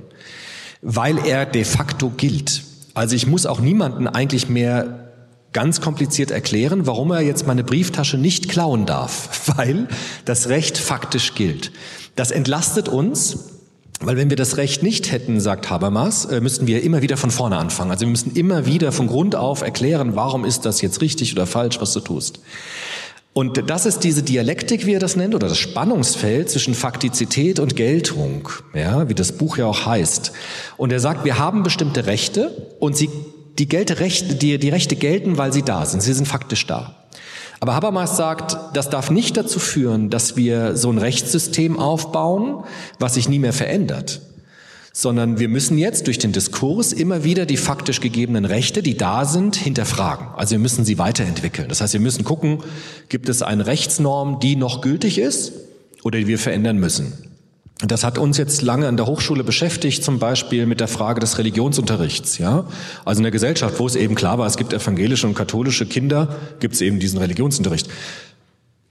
[0.83, 2.63] weil er de facto gilt.
[2.95, 5.09] Also ich muss auch niemanden eigentlich mehr
[5.53, 9.89] ganz kompliziert erklären, warum er jetzt meine Brieftasche nicht klauen darf, weil
[10.25, 11.73] das Recht faktisch gilt.
[12.15, 13.58] Das entlastet uns,
[14.01, 17.31] weil wenn wir das Recht nicht hätten, sagt Habermas, äh, müssten wir immer wieder von
[17.31, 17.91] vorne anfangen.
[17.91, 21.47] Also wir müssen immer wieder von Grund auf erklären, warum ist das jetzt richtig oder
[21.47, 22.41] falsch, was du tust.
[23.33, 27.77] Und das ist diese Dialektik, wie er das nennt, oder das Spannungsfeld zwischen Faktizität und
[27.77, 30.33] Geltung, ja, wie das Buch ja auch heißt.
[30.77, 33.09] Und er sagt, wir haben bestimmte Rechte und sie,
[33.59, 36.03] die, Gelte, die, die Rechte gelten, weil sie da sind.
[36.03, 36.97] Sie sind faktisch da.
[37.61, 42.65] Aber Habermas sagt, das darf nicht dazu führen, dass wir so ein Rechtssystem aufbauen,
[42.99, 44.21] was sich nie mehr verändert,
[44.93, 49.25] sondern wir müssen jetzt durch den Diskurs immer wieder die faktisch gegebenen Rechte, die da
[49.25, 50.29] sind, hinterfragen.
[50.37, 51.69] Also wir müssen sie weiterentwickeln.
[51.69, 52.63] Das heißt, wir müssen gucken,
[53.09, 55.53] gibt es eine Rechtsnorm, die noch gültig ist
[56.05, 57.28] oder die wir verändern müssen.
[57.79, 61.39] Das hat uns jetzt lange an der Hochschule beschäftigt, zum Beispiel mit der Frage des
[61.39, 62.39] Religionsunterrichts.
[62.39, 62.67] Ja,
[63.05, 66.37] also in der Gesellschaft, wo es eben klar war, es gibt evangelische und katholische Kinder,
[66.59, 67.89] gibt es eben diesen Religionsunterricht.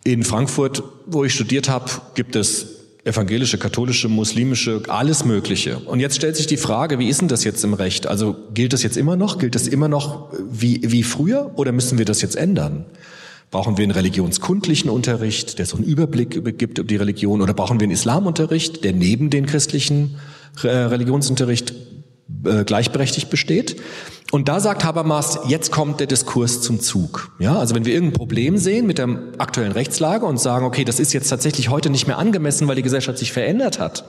[0.05, 5.79] In Frankfurt, wo ich studiert habe, gibt es evangelische, katholische, muslimische, alles Mögliche.
[5.79, 8.07] Und jetzt stellt sich die Frage, wie ist denn das jetzt im Recht?
[8.07, 9.37] Also gilt das jetzt immer noch?
[9.37, 11.51] Gilt das immer noch wie, wie früher?
[11.55, 12.85] Oder müssen wir das jetzt ändern?
[13.49, 17.41] Brauchen wir einen religionskundlichen Unterricht, der so einen Überblick gibt über die Religion?
[17.41, 20.17] Oder brauchen wir einen Islamunterricht, der neben den christlichen
[20.63, 21.73] äh, Religionsunterricht
[22.43, 23.77] äh, gleichberechtigt besteht?
[24.31, 27.31] Und da sagt Habermas, jetzt kommt der Diskurs zum Zug.
[27.39, 30.99] Ja, also wenn wir irgendein Problem sehen mit der aktuellen Rechtslage und sagen, okay, das
[30.99, 34.03] ist jetzt tatsächlich heute nicht mehr angemessen, weil die Gesellschaft sich verändert hat,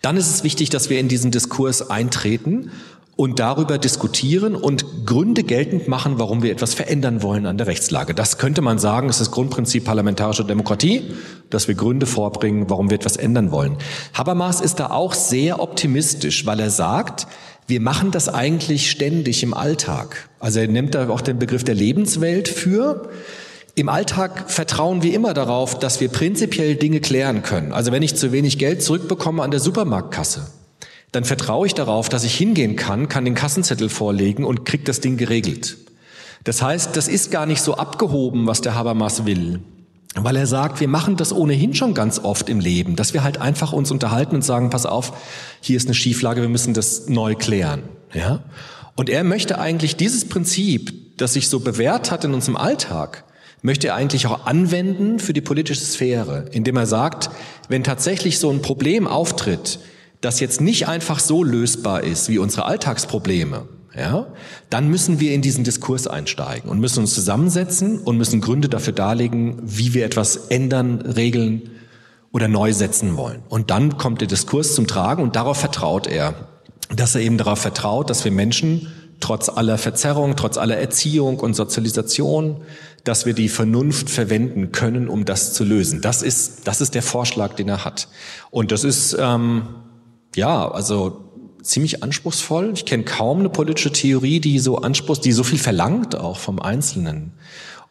[0.00, 2.70] dann ist es wichtig, dass wir in diesen Diskurs eintreten
[3.16, 8.14] und darüber diskutieren und Gründe geltend machen, warum wir etwas verändern wollen an der Rechtslage.
[8.14, 11.02] Das könnte man sagen, ist das Grundprinzip parlamentarischer Demokratie,
[11.48, 13.78] dass wir Gründe vorbringen, warum wir etwas ändern wollen.
[14.12, 17.26] Habermas ist da auch sehr optimistisch, weil er sagt,
[17.66, 20.28] wir machen das eigentlich ständig im Alltag.
[20.38, 23.08] Also er nimmt da auch den Begriff der Lebenswelt für.
[23.74, 27.72] Im Alltag vertrauen wir immer darauf, dass wir prinzipiell Dinge klären können.
[27.72, 30.46] Also wenn ich zu wenig Geld zurückbekomme an der Supermarktkasse,
[31.16, 35.00] dann vertraue ich darauf, dass ich hingehen kann, kann den Kassenzettel vorlegen und krieg das
[35.00, 35.78] Ding geregelt.
[36.44, 39.60] Das heißt, das ist gar nicht so abgehoben, was der Habermas will.
[40.14, 43.40] Weil er sagt, wir machen das ohnehin schon ganz oft im Leben, dass wir halt
[43.40, 45.14] einfach uns unterhalten und sagen, pass auf,
[45.62, 47.84] hier ist eine Schieflage, wir müssen das neu klären.
[48.12, 48.40] Ja?
[48.94, 53.24] Und er möchte eigentlich dieses Prinzip, das sich so bewährt hat in unserem Alltag,
[53.62, 57.30] möchte er eigentlich auch anwenden für die politische Sphäre, indem er sagt,
[57.70, 59.78] wenn tatsächlich so ein Problem auftritt,
[60.20, 64.26] das jetzt nicht einfach so lösbar ist wie unsere Alltagsprobleme, ja,
[64.68, 68.92] dann müssen wir in diesen Diskurs einsteigen und müssen uns zusammensetzen und müssen Gründe dafür
[68.92, 71.70] darlegen, wie wir etwas ändern, regeln
[72.30, 73.42] oder neu setzen wollen.
[73.48, 76.34] Und dann kommt der Diskurs zum Tragen und darauf vertraut er,
[76.94, 81.54] dass er eben darauf vertraut, dass wir Menschen trotz aller Verzerrung, trotz aller Erziehung und
[81.54, 82.62] Sozialisation,
[83.04, 86.02] dass wir die Vernunft verwenden können, um das zu lösen.
[86.02, 88.08] Das ist, das ist der Vorschlag, den er hat.
[88.50, 89.68] Und das ist ähm,
[90.36, 91.24] ja, also
[91.62, 92.72] ziemlich anspruchsvoll.
[92.74, 96.60] Ich kenne kaum eine politische Theorie, die so anspruchs, die so viel verlangt auch vom
[96.60, 97.32] Einzelnen.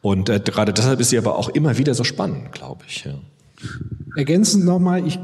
[0.02, 3.06] Und äh, gerade deshalb ist sie aber auch immer wieder so spannend, glaube ich.
[3.06, 3.16] Ja.
[4.16, 5.20] Ergänzend nochmal, ich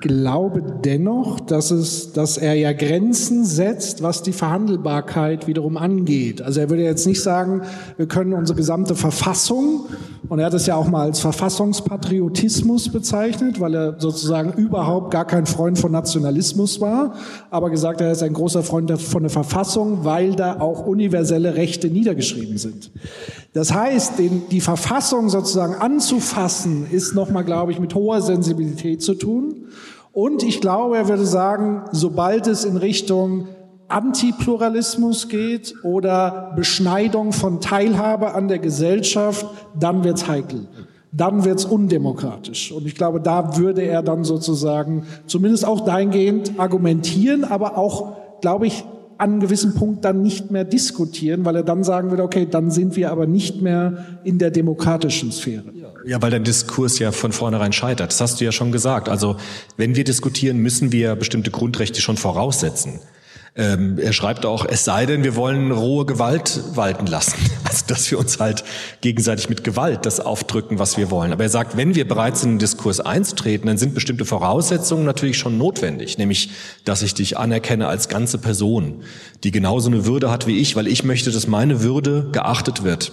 [0.00, 6.42] glaube dennoch, dass es, dass er ja Grenzen setzt, was die Verhandelbarkeit wiederum angeht.
[6.42, 7.62] Also er würde jetzt nicht sagen,
[7.96, 9.86] wir können unsere gesamte Verfassung,
[10.28, 15.24] und er hat es ja auch mal als Verfassungspatriotismus bezeichnet, weil er sozusagen überhaupt gar
[15.24, 17.14] kein Freund von Nationalismus war,
[17.50, 21.88] aber gesagt, er ist ein großer Freund von der Verfassung, weil da auch universelle Rechte
[21.88, 22.92] niedergeschrieben sind.
[23.52, 29.14] Das heißt, den, die Verfassung sozusagen anzufassen, ist nochmal, glaube ich, mit hoher Sensibilität zu
[29.14, 29.66] tun.
[30.12, 33.48] Und ich glaube, er würde sagen, sobald es in Richtung
[33.88, 39.46] Antipluralismus geht oder Beschneidung von Teilhabe an der Gesellschaft,
[39.78, 40.68] dann wird's heikel.
[41.10, 42.70] Dann wird's undemokratisch.
[42.70, 48.68] Und ich glaube, da würde er dann sozusagen zumindest auch dahingehend argumentieren, aber auch, glaube
[48.68, 48.84] ich,
[49.20, 52.70] an einem gewissen Punkt dann nicht mehr diskutieren, weil er dann sagen würde, okay, dann
[52.70, 55.64] sind wir aber nicht mehr in der demokratischen Sphäre.
[56.06, 58.12] Ja, weil der Diskurs ja von vornherein scheitert.
[58.12, 59.10] Das hast du ja schon gesagt.
[59.10, 59.36] Also
[59.76, 63.00] wenn wir diskutieren, müssen wir bestimmte Grundrechte schon voraussetzen.
[63.56, 67.34] Ähm, er schreibt auch, es sei denn, wir wollen rohe Gewalt walten lassen.
[67.70, 68.64] Also, dass wir uns halt
[69.00, 71.32] gegenseitig mit Gewalt das aufdrücken, was wir wollen.
[71.32, 75.04] Aber er sagt, wenn wir bereit sind, in den Diskurs einzutreten, dann sind bestimmte Voraussetzungen
[75.04, 76.18] natürlich schon notwendig.
[76.18, 76.50] Nämlich,
[76.84, 79.04] dass ich dich anerkenne als ganze Person,
[79.44, 83.12] die genauso eine Würde hat wie ich, weil ich möchte, dass meine Würde geachtet wird.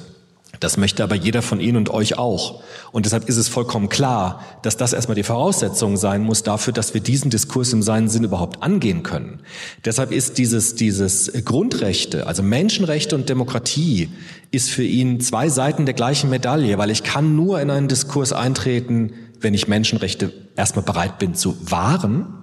[0.60, 2.62] Das möchte aber jeder von Ihnen und euch auch.
[2.92, 6.94] Und deshalb ist es vollkommen klar, dass das erstmal die Voraussetzung sein muss dafür, dass
[6.94, 9.42] wir diesen Diskurs im seinen Sinn überhaupt angehen können.
[9.86, 14.10] Deshalb ist dieses, dieses Grundrechte, also Menschenrechte und Demokratie,
[14.52, 18.34] ist für ihn zwei Seiten der gleichen Medaille, weil ich kann nur in einen Diskurs
[18.34, 22.37] eintreten, wenn ich Menschenrechte erstmal bereit bin zu wahren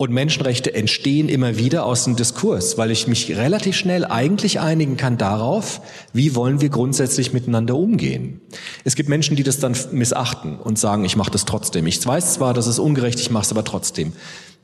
[0.00, 4.96] und Menschenrechte entstehen immer wieder aus dem Diskurs, weil ich mich relativ schnell eigentlich einigen
[4.96, 5.82] kann darauf,
[6.14, 8.40] wie wollen wir grundsätzlich miteinander umgehen.
[8.82, 11.86] Es gibt Menschen, die das dann missachten und sagen, ich mache das trotzdem.
[11.86, 14.14] Ich weiß zwar, dass es ungerecht, ich mache es aber trotzdem.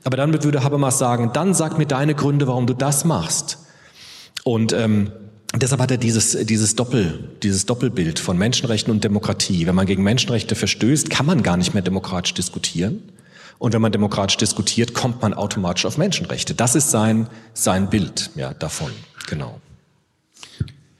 [0.03, 3.59] Aber dann würde Habermas sagen, dann sag mir deine Gründe, warum du das machst.
[4.43, 5.11] Und ähm,
[5.55, 9.65] Deshalb hat er dieses, dieses, Doppel, dieses Doppelbild von Menschenrechten und Demokratie.
[9.65, 13.01] Wenn man gegen Menschenrechte verstößt, kann man gar nicht mehr demokratisch diskutieren.
[13.59, 16.53] Und wenn man demokratisch diskutiert, kommt man automatisch auf Menschenrechte.
[16.53, 18.91] Das ist sein, sein Bild ja, davon.
[19.27, 19.59] Genau.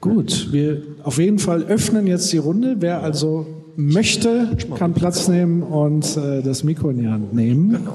[0.00, 2.76] Gut, wir auf jeden Fall öffnen jetzt die Runde.
[2.78, 3.46] Wer also
[3.76, 7.70] möchte, kann Platz nehmen und äh, das Mikro in die Hand nehmen.
[7.70, 7.94] Genau.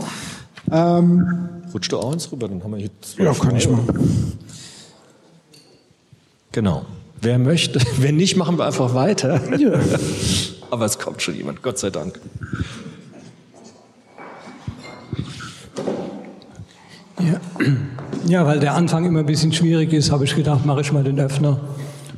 [0.72, 3.18] Ähm, Rutsch du auch eins rüber, dann haben wir jetzt.
[3.18, 4.38] Ja, kann ich machen.
[6.51, 6.86] Genau.
[7.22, 9.41] Wer möchte, wenn nicht, machen wir einfach weiter.
[9.57, 9.80] Ja.
[10.72, 12.20] Aber es kommt schon jemand, Gott sei Dank.
[17.24, 17.39] Ja.
[18.28, 21.03] ja, weil der Anfang immer ein bisschen schwierig ist, habe ich gedacht, mache ich mal
[21.03, 21.59] den Öffner.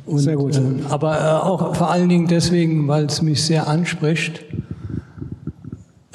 [0.06, 0.56] Und, sehr gut.
[0.56, 4.44] Äh, aber äh, auch vor allen Dingen deswegen, weil es mich sehr anspricht.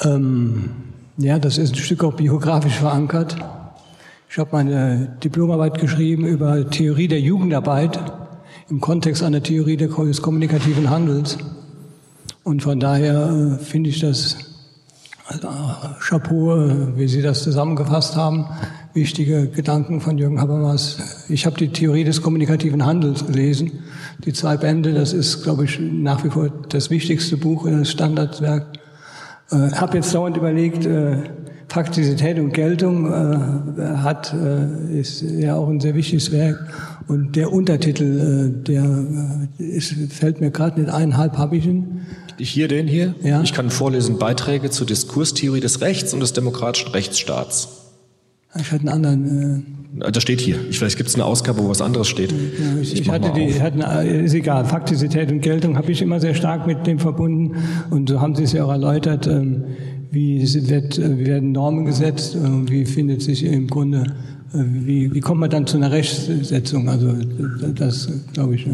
[0.03, 0.69] Ähm,
[1.17, 3.35] ja, das ist ein Stück auch biografisch verankert.
[4.29, 7.99] Ich habe meine Diplomarbeit geschrieben über Theorie der Jugendarbeit
[8.69, 11.37] im Kontext einer Theorie des kommunikativen Handels.
[12.43, 14.37] Und von daher äh, finde ich das
[15.27, 15.49] also,
[15.99, 18.45] Chapeau, äh, wie Sie das zusammengefasst haben.
[18.93, 21.25] Wichtige Gedanken von Jürgen Habermas.
[21.29, 23.71] Ich habe die Theorie des kommunikativen Handels gelesen.
[24.25, 28.67] Die zwei Bände, das ist, glaube ich, nach wie vor das wichtigste Buch, das Standardwerk.
[29.49, 31.23] Äh, habe jetzt dauernd überlegt, äh,
[31.69, 36.59] Faktizität und Geltung äh, hat, äh, ist ja auch ein sehr wichtiges Werk.
[37.07, 38.83] Und der Untertitel, äh, der
[39.57, 42.01] äh, ist, fällt mir gerade nicht ein, halb habe ich ihn.
[42.37, 43.15] Hier den hier?
[43.23, 43.41] Ja.
[43.41, 47.80] Ich kann vorlesen Beiträge zur Diskurstheorie des Rechts und des demokratischen Rechtsstaats.
[48.59, 49.65] Ich hatte einen anderen.
[49.99, 50.55] Äh das steht hier.
[50.69, 52.31] Ich, vielleicht gibt es eine Ausgabe, wo was anderes steht.
[52.31, 52.37] Ja,
[52.81, 56.19] ich, ich, ich hatte die, hatte eine, ist egal, Faktizität und Geltung habe ich immer
[56.19, 57.57] sehr stark mit dem verbunden.
[57.89, 59.27] Und so haben Sie es ja auch erläutert.
[59.27, 59.65] Ähm,
[60.11, 62.37] wie, wird, wie werden Normen gesetzt?
[62.41, 64.03] Wie findet sich im Grunde,
[64.51, 66.89] wie, wie kommt man dann zu einer Rechtssetzung?
[66.89, 67.13] Also
[67.75, 68.65] das glaube ich.
[68.65, 68.73] Ja.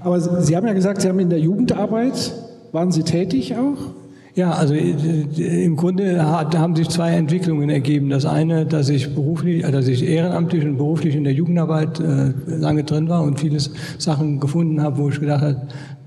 [0.00, 2.32] Aber Sie haben ja gesagt, Sie haben in der Jugendarbeit,
[2.72, 3.94] waren Sie tätig auch?
[4.36, 8.10] Ja, also äh, im Grunde haben sich zwei Entwicklungen ergeben.
[8.10, 12.34] Das eine, dass ich beruflich, äh, dass ich ehrenamtlich und beruflich in der Jugendarbeit äh,
[12.46, 15.62] lange drin war und vieles Sachen gefunden habe, wo ich gedacht habe,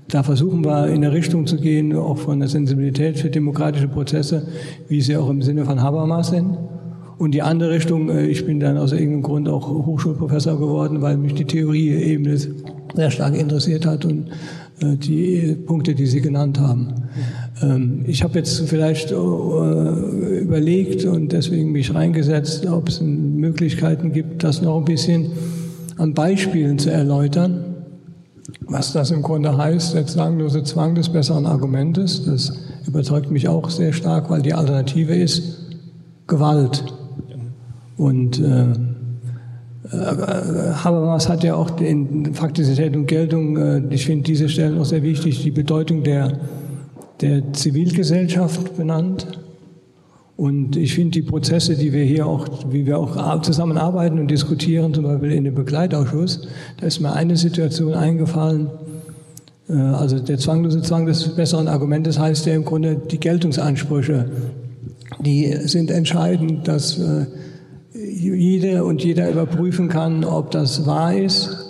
[0.06, 4.46] da versuchen wir in eine Richtung zu gehen, auch von der Sensibilität für demokratische Prozesse,
[4.86, 6.56] wie sie auch im Sinne von Habermas sind.
[7.18, 11.16] Und die andere Richtung, äh, ich bin dann aus irgendeinem Grund auch Hochschulprofessor geworden, weil
[11.16, 12.24] mich die Theorie eben
[12.94, 14.28] sehr stark interessiert hat und
[14.80, 16.94] äh, die Punkte, die Sie genannt haben.
[17.62, 24.44] Ähm, ich habe jetzt vielleicht äh, überlegt und deswegen mich reingesetzt, ob es Möglichkeiten gibt,
[24.44, 25.30] das noch ein bisschen
[25.96, 27.70] an Beispielen zu erläutern
[28.70, 32.52] was das im Grunde heißt, der zwanglose Zwang des besseren Argumentes, das
[32.86, 35.58] überzeugt mich auch sehr stark, weil die Alternative ist
[36.28, 36.84] Gewalt.
[37.96, 38.70] Und äh,
[39.90, 44.84] äh, Habermas hat ja auch in Faktizität und Geltung, äh, ich finde diese Stellen auch
[44.84, 46.38] sehr wichtig, die Bedeutung der,
[47.20, 49.26] der Zivilgesellschaft benannt.
[50.36, 54.94] Und ich finde die Prozesse, die wir hier auch, wie wir auch zusammenarbeiten und diskutieren,
[54.94, 56.48] zum Beispiel in dem Begleitausschuss,
[56.78, 58.70] da ist mir eine Situation eingefallen.
[59.68, 64.30] Äh, also der zwanglose Zwang des besseren Argumentes heißt ja im Grunde die Geltungsansprüche.
[65.20, 67.26] Die sind entscheidend, dass äh,
[67.92, 71.66] jede und jeder überprüfen kann, ob das wahr ist,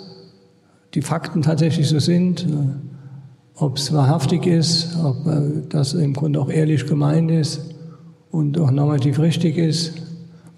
[0.93, 2.45] die Fakten tatsächlich so sind,
[3.61, 7.61] ob es wahrhaftig ist, ob äh, das im Grunde auch ehrlich gemeint ist
[8.31, 9.93] und auch normativ richtig ist.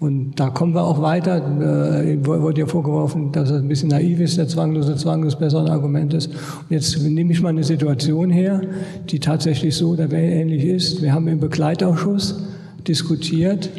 [0.00, 1.36] Und da kommen wir auch weiter.
[1.36, 5.70] Äh, wurde ja vorgeworfen, dass es ein bisschen naiv ist, der zwanglose Zwang das bessere
[5.70, 6.28] Argument ist.
[6.28, 8.62] Und jetzt nehme ich mal eine Situation her,
[9.10, 11.02] die tatsächlich so oder ähnlich ist.
[11.02, 12.42] Wir haben im Begleitausschuss
[12.88, 13.70] diskutiert,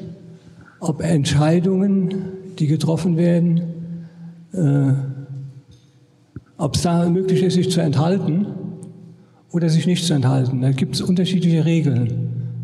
[0.79, 2.13] ob Entscheidungen,
[2.59, 3.61] die getroffen werden,
[4.53, 4.93] äh,
[6.57, 8.45] ob es da möglich ist, sich zu enthalten
[9.55, 10.61] oder sich nicht zu enthalten.
[10.61, 12.09] Da gibt es unterschiedliche Regeln.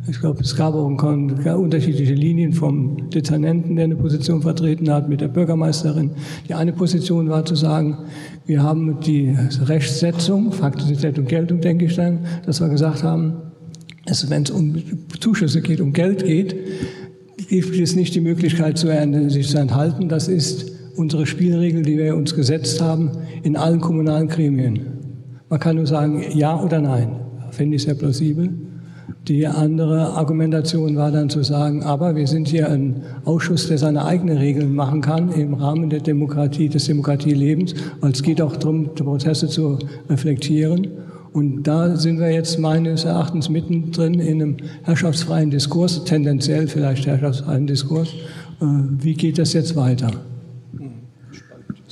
[0.09, 5.21] Ich glaube, es gab auch unterschiedliche Linien vom Dezernenten, der eine Position vertreten hat, mit
[5.21, 6.11] der Bürgermeisterin.
[6.49, 7.99] Die eine Position war zu sagen,
[8.45, 13.35] wir haben die Rechtssetzung, und Geltung, denke ich dann, dass wir gesagt haben,
[14.27, 14.75] wenn es um
[15.17, 16.57] Zuschüsse geht, um Geld geht,
[17.47, 20.09] gibt es nicht die Möglichkeit, sich zu enthalten.
[20.09, 23.11] Das ist unsere Spielregel, die wir uns gesetzt haben
[23.43, 25.00] in allen kommunalen Gremien.
[25.51, 27.09] Man kann nur sagen, ja oder nein.
[27.51, 28.49] Finde ich sehr plausibel.
[29.27, 34.05] Die andere Argumentation war dann zu sagen, aber wir sind hier ein Ausschuss, der seine
[34.05, 38.95] eigenen Regeln machen kann im Rahmen der Demokratie, des Demokratielebens, weil es geht auch darum,
[38.95, 39.77] Prozesse zu
[40.09, 40.87] reflektieren.
[41.33, 47.67] Und da sind wir jetzt meines Erachtens mittendrin in einem herrschaftsfreien Diskurs, tendenziell vielleicht herrschaftsfreien
[47.67, 48.07] Diskurs.
[48.61, 48.65] Äh,
[48.99, 50.11] wie geht das jetzt weiter?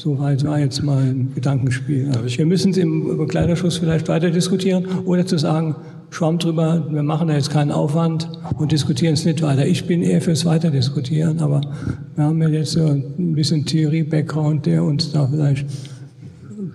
[0.01, 2.09] Soweit war jetzt mal ein Gedankenspiel.
[2.23, 5.75] Wir müssen es im Begleiterschuss vielleicht weiter diskutieren oder zu sagen,
[6.09, 9.67] Schwamm drüber, wir machen da jetzt keinen Aufwand und diskutieren es nicht weiter.
[9.67, 11.59] Ich bin eher fürs Weiterdiskutieren, aber
[12.15, 15.65] wir haben ja jetzt so ein bisschen Theorie-Background, der uns da vielleicht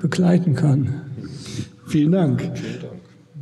[0.03, 1.01] begleiten kann.
[1.87, 2.43] Vielen Dank.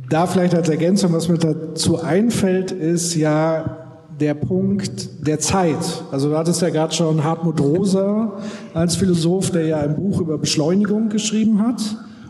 [0.07, 3.82] Da vielleicht als Ergänzung, was mir dazu einfällt, ist ja
[4.23, 6.03] der Punkt der Zeit.
[6.09, 8.31] Also du hattest ja gerade schon Hartmut Rosa
[8.73, 11.81] als Philosoph, der ja ein Buch über Beschleunigung geschrieben hat.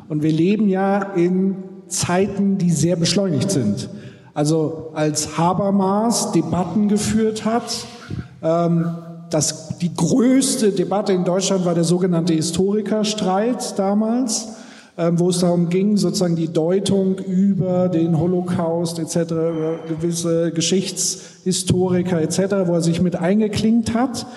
[0.10, 1.56] Und wir leben ja in
[1.88, 3.90] Zeiten, die sehr beschleunigt sind.
[4.34, 7.86] Also als Habermas Debatten geführt hat,
[8.42, 8.88] ähm,
[9.30, 14.48] das, die größte Debatte in Deutschland war der sogenannte Historikerstreit damals,
[14.96, 22.68] wo es darum ging, sozusagen die Deutung über den Holocaust etc., über gewisse Geschichtshistoriker etc.,
[22.68, 24.28] wo er sich mit eingeklinkt hat.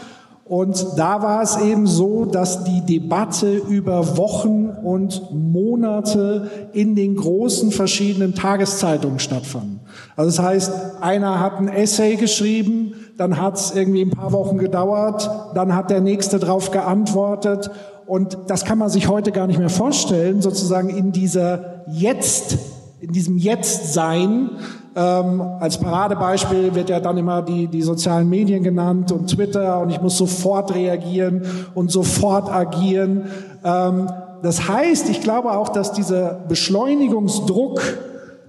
[0.48, 7.16] Und da war es eben so, dass die Debatte über Wochen und Monate in den
[7.16, 9.80] großen verschiedenen Tageszeitungen stattfand.
[10.14, 14.58] Also das heißt, einer hat ein Essay geschrieben, dann hat es irgendwie ein paar Wochen
[14.58, 17.70] gedauert, dann hat der nächste darauf geantwortet
[18.06, 22.56] und das kann man sich heute gar nicht mehr vorstellen, sozusagen in dieser Jetzt,
[23.00, 24.50] in diesem Jetzt-Sein
[24.94, 29.90] ähm, als Paradebeispiel wird ja dann immer die, die sozialen Medien genannt und Twitter und
[29.90, 31.42] ich muss sofort reagieren
[31.74, 33.24] und sofort agieren.
[33.62, 34.08] Ähm,
[34.42, 37.80] das heißt, ich glaube auch, dass dieser Beschleunigungsdruck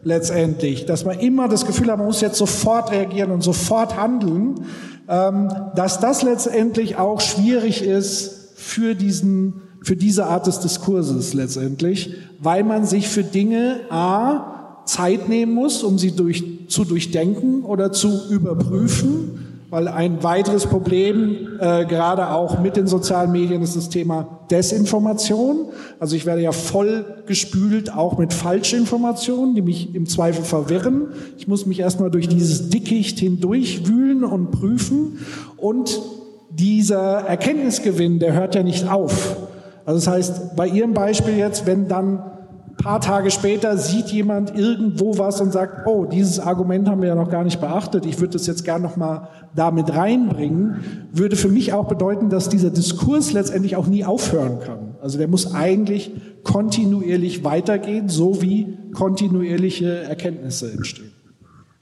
[0.04, 4.66] letztendlich, dass man immer das Gefühl hat, man muss jetzt sofort reagieren und sofort handeln,
[5.10, 12.14] ähm, dass das letztendlich auch schwierig ist für diesen für diese Art des Diskurses letztendlich,
[12.40, 17.94] weil man sich für Dinge A Zeit nehmen muss, um sie durch, zu durchdenken oder
[17.94, 23.88] zu überprüfen, weil ein weiteres Problem äh, gerade auch mit den sozialen Medien ist das
[23.88, 25.68] Thema Desinformation.
[26.00, 31.08] Also ich werde ja voll gespült auch mit Falschinformationen, die mich im Zweifel verwirren.
[31.38, 35.20] Ich muss mich erstmal durch dieses Dickicht hindurchwühlen und prüfen
[35.58, 36.00] und
[36.58, 39.38] dieser Erkenntnisgewinn, der hört ja nicht auf.
[39.86, 42.24] Also das heißt, bei Ihrem Beispiel jetzt, wenn dann
[42.78, 47.16] paar Tage später sieht jemand irgendwo was und sagt, oh, dieses Argument haben wir ja
[47.16, 51.50] noch gar nicht beachtet, ich würde das jetzt gern noch mal damit reinbringen, würde für
[51.50, 54.96] mich auch bedeuten, dass dieser Diskurs letztendlich auch nie aufhören kann.
[55.02, 56.12] Also der muss eigentlich
[56.44, 61.12] kontinuierlich weitergehen, so wie kontinuierliche Erkenntnisse entstehen.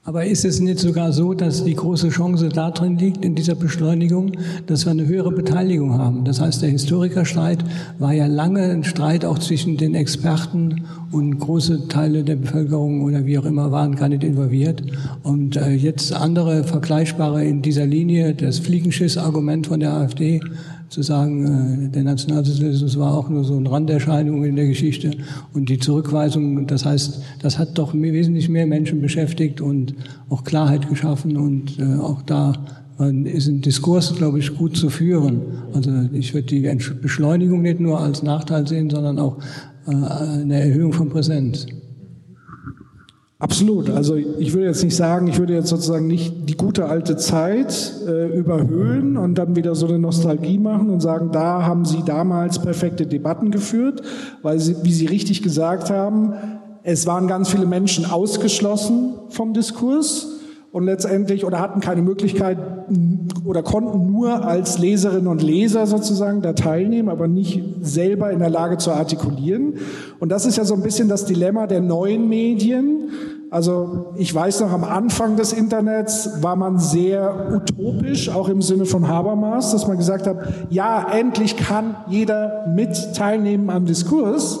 [0.06, 4.30] Aber ist es nicht sogar so, dass die große Chance darin liegt, in dieser Beschleunigung,
[4.68, 6.24] dass wir eine höhere Beteiligung haben?
[6.24, 7.64] Das heißt, der Historikerstreit
[7.98, 13.26] war ja lange ein Streit auch zwischen den Experten und große Teile der Bevölkerung oder
[13.26, 14.80] wie auch immer waren gar nicht involviert.
[15.24, 20.40] Und äh, jetzt andere vergleichbare in dieser Linie, das Fliegenschiss-Argument von der AfD,
[20.88, 25.12] zu sagen, äh, der Nationalsozialismus war auch nur so eine Randerscheinung in der Geschichte
[25.52, 29.94] und die Zurückweisung, das heißt, das hat doch wesentlich mehr Menschen beschäftigt und
[30.28, 32.54] auch Klarheit geschaffen und äh, auch da
[33.24, 35.42] ist ein Diskurs, glaube ich, gut zu führen.
[35.74, 36.62] Also ich würde die
[37.02, 39.36] Beschleunigung nicht nur als Nachteil sehen, sondern auch
[39.86, 41.66] äh, eine Erhöhung von Präsenz.
[43.38, 43.90] Absolut.
[43.90, 47.92] Also ich würde jetzt nicht sagen, ich würde jetzt sozusagen nicht die gute alte Zeit
[48.06, 52.58] äh, überhöhen und dann wieder so eine Nostalgie machen und sagen, da haben Sie damals
[52.58, 54.00] perfekte Debatten geführt,
[54.40, 56.32] weil Sie, wie Sie richtig gesagt haben,
[56.82, 60.35] es waren ganz viele Menschen ausgeschlossen vom Diskurs
[60.76, 62.58] und letztendlich oder hatten keine Möglichkeit
[63.46, 68.50] oder konnten nur als Leserinnen und Leser sozusagen da teilnehmen, aber nicht selber in der
[68.50, 69.78] Lage zu artikulieren.
[70.20, 73.08] Und das ist ja so ein bisschen das Dilemma der neuen Medien.
[73.48, 78.84] Also ich weiß noch, am Anfang des Internets war man sehr utopisch, auch im Sinne
[78.84, 80.36] von Habermas, dass man gesagt hat,
[80.68, 84.60] ja, endlich kann jeder mit teilnehmen am Diskurs.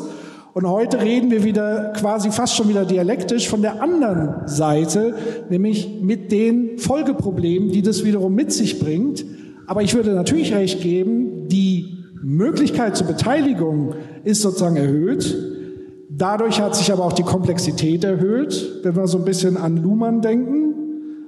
[0.56, 5.14] Und heute reden wir wieder quasi fast schon wieder dialektisch von der anderen Seite,
[5.50, 9.22] nämlich mit den Folgeproblemen, die das wiederum mit sich bringt.
[9.66, 15.36] Aber ich würde natürlich recht geben, die Möglichkeit zur Beteiligung ist sozusagen erhöht.
[16.08, 20.22] Dadurch hat sich aber auch die Komplexität erhöht, wenn wir so ein bisschen an Luhmann
[20.22, 20.85] denken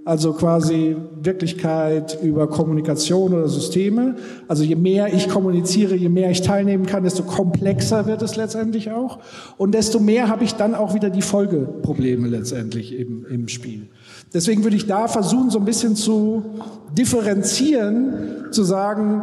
[0.08, 4.16] also quasi Wirklichkeit über Kommunikation oder Systeme.
[4.48, 8.90] Also je mehr ich kommuniziere, je mehr ich teilnehmen kann, desto komplexer wird es letztendlich
[8.90, 9.18] auch.
[9.58, 13.88] Und desto mehr habe ich dann auch wieder die Folgeprobleme letztendlich im, im Spiel.
[14.32, 16.42] Deswegen würde ich da versuchen, so ein bisschen zu
[16.96, 19.20] differenzieren, zu sagen,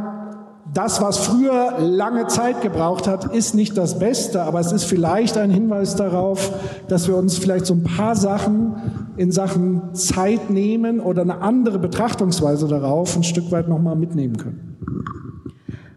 [0.76, 5.38] das, was früher lange Zeit gebraucht hat, ist nicht das Beste, aber es ist vielleicht
[5.38, 6.52] ein Hinweis darauf,
[6.90, 8.76] dass wir uns vielleicht so ein paar Sachen
[9.16, 14.76] in Sachen Zeit nehmen oder eine andere Betrachtungsweise darauf ein Stück weit nochmal mitnehmen können.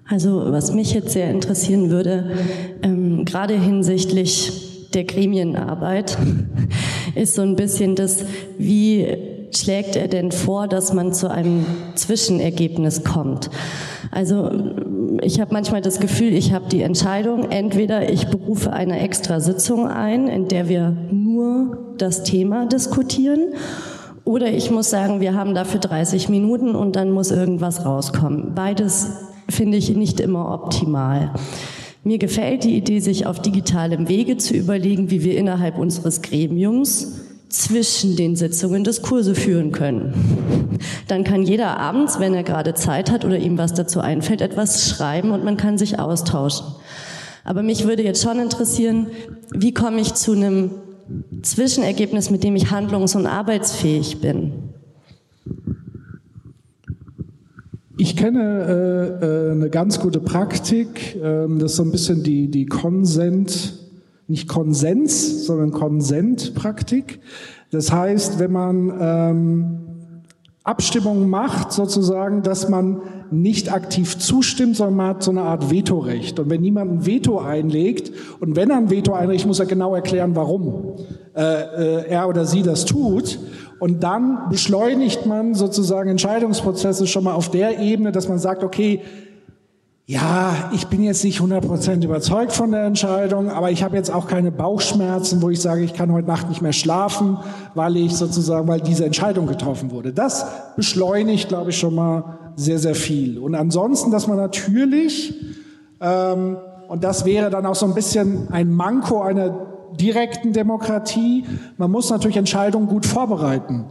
[0.08, 2.30] Also was mich jetzt sehr interessieren würde,
[2.84, 6.16] ähm, gerade hinsichtlich der Gremienarbeit,
[7.16, 8.24] ist so ein bisschen das,
[8.58, 13.50] wie schlägt er denn vor, dass man zu einem Zwischenergebnis kommt?
[14.10, 14.50] Also
[15.22, 19.86] ich habe manchmal das Gefühl, ich habe die Entscheidung, entweder ich berufe eine extra Sitzung
[19.86, 23.54] ein, in der wir nur das Thema diskutieren,
[24.24, 28.52] oder ich muss sagen, wir haben dafür 30 Minuten und dann muss irgendwas rauskommen.
[28.54, 29.12] Beides
[29.48, 31.32] finde ich nicht immer optimal.
[32.04, 37.20] Mir gefällt die Idee, sich auf digitalem Wege zu überlegen, wie wir innerhalb unseres Gremiums
[37.48, 40.12] zwischen den Sitzungen Diskurse führen können.
[41.08, 44.88] Dann kann jeder abends, wenn er gerade Zeit hat oder ihm was dazu einfällt, etwas
[44.88, 46.66] schreiben und man kann sich austauschen.
[47.44, 49.06] Aber mich würde jetzt schon interessieren,
[49.52, 50.70] wie komme ich zu einem
[51.42, 54.52] Zwischenergebnis, mit dem ich handlungs- und arbeitsfähig bin?
[57.96, 62.48] Ich kenne äh, äh, eine ganz gute Praktik, äh, das ist so ein bisschen die,
[62.48, 63.77] die Consent
[64.28, 67.20] nicht Konsens, sondern Konsentpraktik.
[67.70, 69.78] Das heißt, wenn man ähm,
[70.64, 73.00] Abstimmungen macht, sozusagen, dass man
[73.30, 76.38] nicht aktiv zustimmt, sondern man hat so eine Art Vetorecht.
[76.38, 79.94] Und wenn niemand ein Veto einlegt, und wenn er ein Veto einlegt, muss er genau
[79.94, 80.96] erklären, warum
[81.34, 83.38] äh, äh, er oder sie das tut.
[83.78, 89.02] Und dann beschleunigt man sozusagen Entscheidungsprozesse schon mal auf der Ebene, dass man sagt, okay,
[90.10, 94.26] ja, ich bin jetzt nicht 100% überzeugt von der Entscheidung, aber ich habe jetzt auch
[94.26, 97.36] keine Bauchschmerzen, wo ich sage, ich kann heute Nacht nicht mehr schlafen,
[97.74, 100.14] weil ich sozusagen, weil diese Entscheidung getroffen wurde.
[100.14, 100.46] Das
[100.76, 103.38] beschleunigt, glaube ich, schon mal sehr, sehr viel.
[103.38, 105.34] Und ansonsten, dass man natürlich,
[106.00, 106.56] ähm,
[106.88, 109.66] und das wäre dann auch so ein bisschen ein Manko einer
[110.00, 111.44] direkten Demokratie,
[111.76, 113.84] man muss natürlich Entscheidungen gut vorbereiten.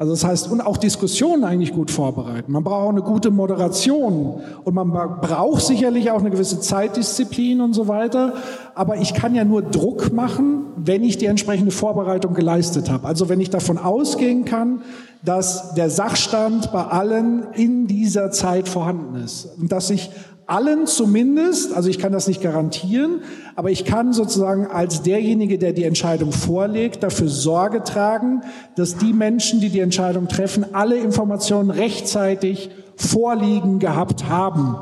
[0.00, 2.52] Also das heißt, und auch Diskussionen eigentlich gut vorbereiten.
[2.52, 7.74] Man braucht auch eine gute Moderation und man braucht sicherlich auch eine gewisse Zeitdisziplin und
[7.74, 8.32] so weiter.
[8.74, 13.06] Aber ich kann ja nur Druck machen, wenn ich die entsprechende Vorbereitung geleistet habe.
[13.06, 14.80] Also wenn ich davon ausgehen kann,
[15.22, 20.08] dass der Sachstand bei allen in dieser Zeit vorhanden ist und dass ich
[20.50, 23.22] allen zumindest, also ich kann das nicht garantieren,
[23.54, 28.42] aber ich kann sozusagen als derjenige, der die Entscheidung vorlegt, dafür Sorge tragen,
[28.74, 34.76] dass die Menschen, die die Entscheidung treffen, alle Informationen rechtzeitig vorliegen gehabt haben.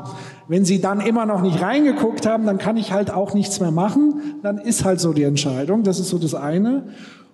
[0.47, 3.71] Wenn sie dann immer noch nicht reingeguckt haben, dann kann ich halt auch nichts mehr
[3.71, 4.39] machen.
[4.41, 5.83] Dann ist halt so die Entscheidung.
[5.83, 6.85] Das ist so das eine.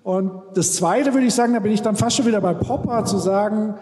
[0.03, 3.05] Und das zweite würde ich sagen, da bin ich dann fast schon wieder bei Popper
[3.05, 3.75] zu sagen,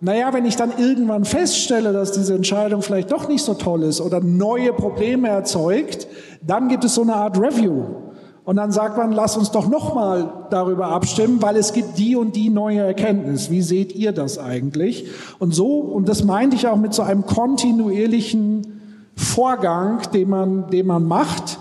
[0.00, 4.00] naja, wenn ich dann irgendwann feststelle, dass diese Entscheidung vielleicht doch nicht so toll ist
[4.00, 6.06] oder neue Probleme erzeugt,
[6.40, 7.84] dann gibt es so eine Art Review.
[8.44, 12.34] Und dann sagt man, lass uns doch nochmal darüber abstimmen, weil es gibt die und
[12.34, 13.50] die neue Erkenntnis.
[13.50, 15.06] Wie seht ihr das eigentlich?
[15.38, 18.80] Und so, und das meinte ich auch mit so einem kontinuierlichen
[19.14, 21.58] Vorgang, den man, den man macht,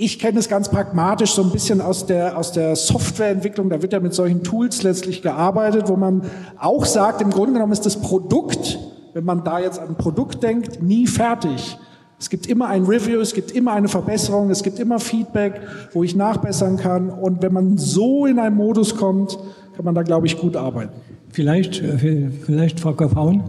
[0.00, 3.68] ich kenne es ganz pragmatisch so ein bisschen aus der, aus der Softwareentwicklung.
[3.68, 6.22] Da wird ja mit solchen Tools letztlich gearbeitet, wo man
[6.56, 8.78] auch sagt, im Grunde genommen ist das Produkt,
[9.12, 11.76] wenn man da jetzt an ein Produkt denkt, nie fertig.
[12.16, 15.60] Es gibt immer ein Review, es gibt immer eine Verbesserung, es gibt immer Feedback,
[15.92, 17.10] wo ich nachbessern kann.
[17.10, 19.36] Und wenn man so in einen Modus kommt,
[19.74, 20.92] kann man da, glaube ich, gut arbeiten.
[21.32, 23.42] Vielleicht, äh, vielleicht Frau Kapaun,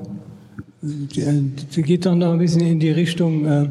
[0.81, 3.69] die äh, geht doch noch ein bisschen in die Richtung, äh,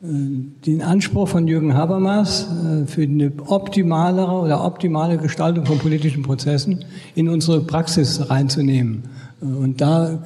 [0.00, 2.48] den Anspruch von Jürgen Habermas
[2.86, 6.84] für eine optimalere oder optimale Gestaltung von politischen Prozessen
[7.14, 9.04] in unsere Praxis reinzunehmen.
[9.40, 10.22] Und da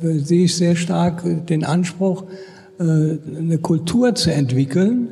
[0.00, 2.24] sehe ich sehr stark den Anspruch,
[2.78, 5.08] eine Kultur zu entwickeln,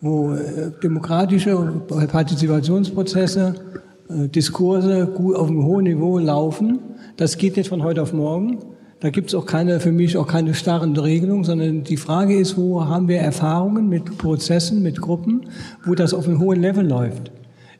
[0.00, 0.36] wo
[0.82, 1.56] demokratische
[1.88, 3.54] Partizipationsprozesse
[4.08, 6.78] äh, Diskurse gut auf einem hohen Niveau laufen.
[7.16, 8.58] Das geht nicht von heute auf morgen.
[9.00, 12.56] Da gibt es auch keine, für mich auch keine starren Regelungen, sondern die Frage ist,
[12.56, 15.46] wo haben wir Erfahrungen mit Prozessen, mit Gruppen,
[15.84, 17.30] wo das auf einem hohen Level läuft.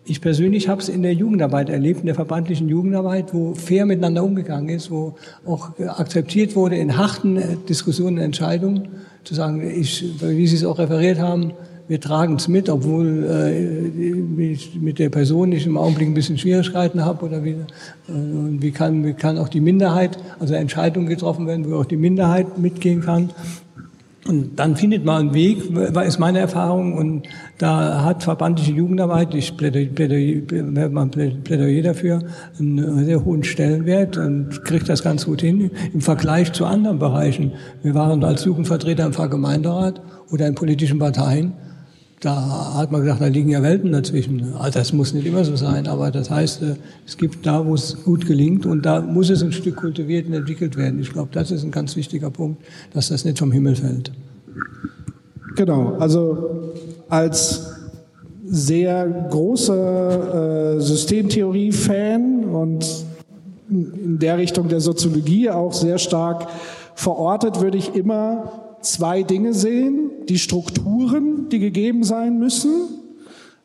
[0.05, 4.23] Ich persönlich habe es in der Jugendarbeit erlebt, in der verbandlichen Jugendarbeit, wo fair miteinander
[4.25, 8.89] umgegangen ist, wo auch akzeptiert wurde in harten äh, Diskussionen, Entscheidungen,
[9.25, 11.53] zu sagen, ich, wie Sie es auch referiert haben,
[11.89, 16.37] wir tragen es mit, obwohl äh, ich mit der Person ich im Augenblick ein bisschen
[16.37, 17.57] Schwierigkeiten habe oder wie, äh,
[18.07, 22.59] wie, kann, wie kann auch die Minderheit, also Entscheidungen getroffen werden, wo auch die Minderheit
[22.59, 23.31] mitgehen kann.
[24.27, 25.75] Und dann findet man einen Weg,
[26.05, 26.93] ist meine Erfahrung.
[26.93, 27.27] Und
[27.57, 32.21] da hat verbandliche Jugendarbeit, ich plädiere, plädiere, man Plädoyer dafür,
[32.59, 37.53] einen sehr hohen Stellenwert und kriegt das ganz gut hin im Vergleich zu anderen Bereichen.
[37.83, 41.55] Wir waren als Jugendvertreter im Pfarrgemeinderat oder in politischen Parteien
[42.21, 44.55] da hat man gesagt, da liegen ja Welten dazwischen.
[44.55, 46.75] Also das muss nicht immer so sein, aber das heißt, äh,
[47.07, 50.35] es gibt da, wo es gut gelingt und da muss es ein Stück kultiviert und
[50.35, 51.01] entwickelt werden.
[51.01, 52.63] Ich glaube, das ist ein ganz wichtiger Punkt,
[52.93, 54.11] dass das nicht vom Himmel fällt.
[55.55, 56.73] Genau, also
[57.09, 57.75] als
[58.45, 63.05] sehr großer äh, Systemtheorie-Fan und
[63.71, 66.49] in der Richtung der Soziologie auch sehr stark
[66.95, 70.11] verortet, würde ich immer zwei Dinge sehen.
[70.29, 72.71] Die Strukturen, die gegeben sein müssen.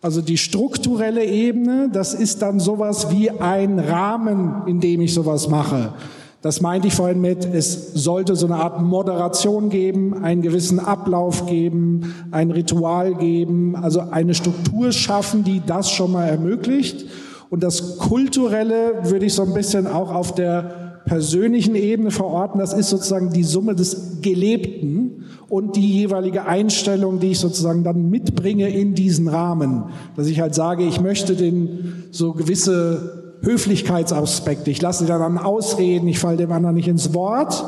[0.02, 5.48] Also die strukturelle Ebene, das ist dann sowas wie ein Rahmen, in dem ich sowas
[5.48, 5.94] mache.
[6.42, 11.46] Das meinte ich vorhin mit, es sollte so eine Art Moderation geben, einen gewissen Ablauf
[11.46, 17.06] geben, ein Ritual geben, also eine Struktur schaffen, die das schon mal ermöglicht.
[17.50, 22.60] Und das Kulturelle würde ich so ein bisschen auch auf der persönlichen Ebene verorten.
[22.60, 28.10] Das ist sozusagen die Summe des Gelebten und die jeweilige Einstellung, die ich sozusagen dann
[28.10, 29.86] mitbringe in diesen Rahmen.
[30.16, 36.08] Dass ich halt sage, ich möchte den so gewisse Höflichkeitsaspekte, ich lasse den dann ausreden,
[36.08, 37.66] ich falle dem anderen nicht ins Wort.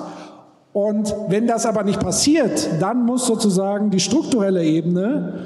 [0.72, 5.46] Und wenn das aber nicht passiert, dann muss sozusagen die strukturelle Ebene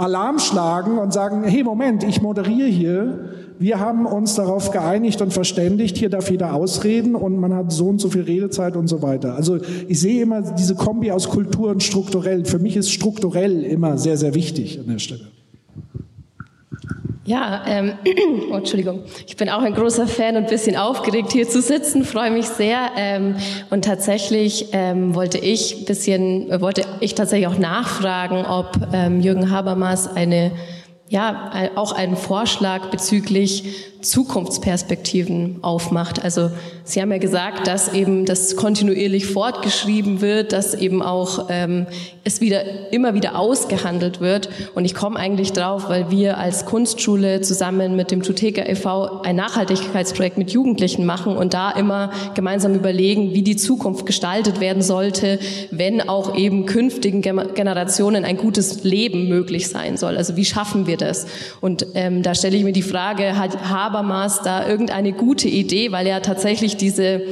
[0.00, 3.18] Alarm schlagen und sagen, hey Moment, ich moderiere hier,
[3.60, 7.88] wir haben uns darauf geeinigt und verständigt, hier darf jeder ausreden und man hat so
[7.88, 9.34] und so viel Redezeit und so weiter.
[9.34, 12.46] Also ich sehe immer diese Kombi aus Kultur und strukturell.
[12.46, 15.26] Für mich ist strukturell immer sehr, sehr wichtig an der Stelle.
[17.26, 17.92] Ja, ähm,
[18.50, 19.02] oh, Entschuldigung.
[19.26, 22.46] Ich bin auch ein großer Fan und ein bisschen aufgeregt hier zu sitzen, freue mich
[22.46, 22.92] sehr.
[22.96, 23.36] Ähm,
[23.68, 30.08] und tatsächlich ähm, wollte ich bisschen, wollte ich tatsächlich auch nachfragen, ob ähm, Jürgen Habermas
[30.08, 30.50] eine
[31.10, 33.64] ja, auch einen Vorschlag bezüglich
[34.02, 36.22] Zukunftsperspektiven aufmacht.
[36.22, 36.50] Also
[36.84, 41.86] Sie haben ja gesagt, dass eben das kontinuierlich fortgeschrieben wird, dass eben auch ähm,
[42.24, 44.48] es wieder immer wieder ausgehandelt wird.
[44.74, 49.22] Und ich komme eigentlich drauf, weil wir als Kunstschule zusammen mit dem Tuteka e.V.
[49.22, 54.82] ein Nachhaltigkeitsprojekt mit Jugendlichen machen und da immer gemeinsam überlegen, wie die Zukunft gestaltet werden
[54.82, 55.38] sollte,
[55.70, 60.16] wenn auch eben künftigen Generationen ein gutes Leben möglich sein soll.
[60.16, 61.26] Also wie schaffen wir das?
[61.60, 63.56] Und ähm, da stelle ich mir die Frage, hat
[63.90, 67.22] Habermas da irgendeine gute Idee, weil er tatsächlich diese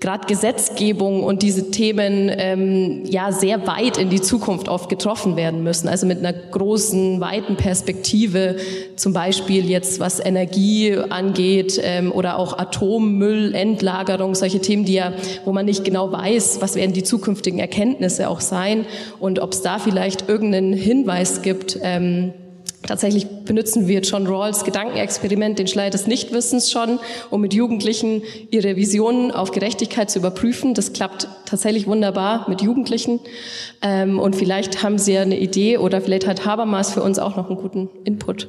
[0.00, 5.62] gerade Gesetzgebung und diese Themen ähm, ja sehr weit in die Zukunft oft getroffen werden
[5.62, 5.88] müssen.
[5.88, 8.56] Also mit einer großen, weiten Perspektive,
[8.96, 15.12] zum Beispiel jetzt was Energie angeht ähm, oder auch Atommüll, Endlagerung, solche Themen, die ja,
[15.44, 18.86] wo man nicht genau weiß, was werden die zukünftigen Erkenntnisse auch sein
[19.18, 21.78] und ob es da vielleicht irgendeinen Hinweis gibt.
[21.82, 22.32] Ähm,
[22.86, 28.76] Tatsächlich benutzen wir John Rawls Gedankenexperiment, den Schleier des Nichtwissens schon, um mit Jugendlichen ihre
[28.76, 30.72] Visionen auf Gerechtigkeit zu überprüfen.
[30.74, 33.20] Das klappt tatsächlich wunderbar mit Jugendlichen.
[33.82, 37.36] Ähm, und vielleicht haben Sie ja eine Idee oder vielleicht hat Habermas für uns auch
[37.36, 38.48] noch einen guten Input.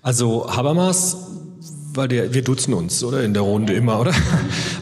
[0.00, 1.32] Also Habermas
[1.94, 3.22] weil wir duzen uns, oder?
[3.22, 4.12] In der Runde immer, oder?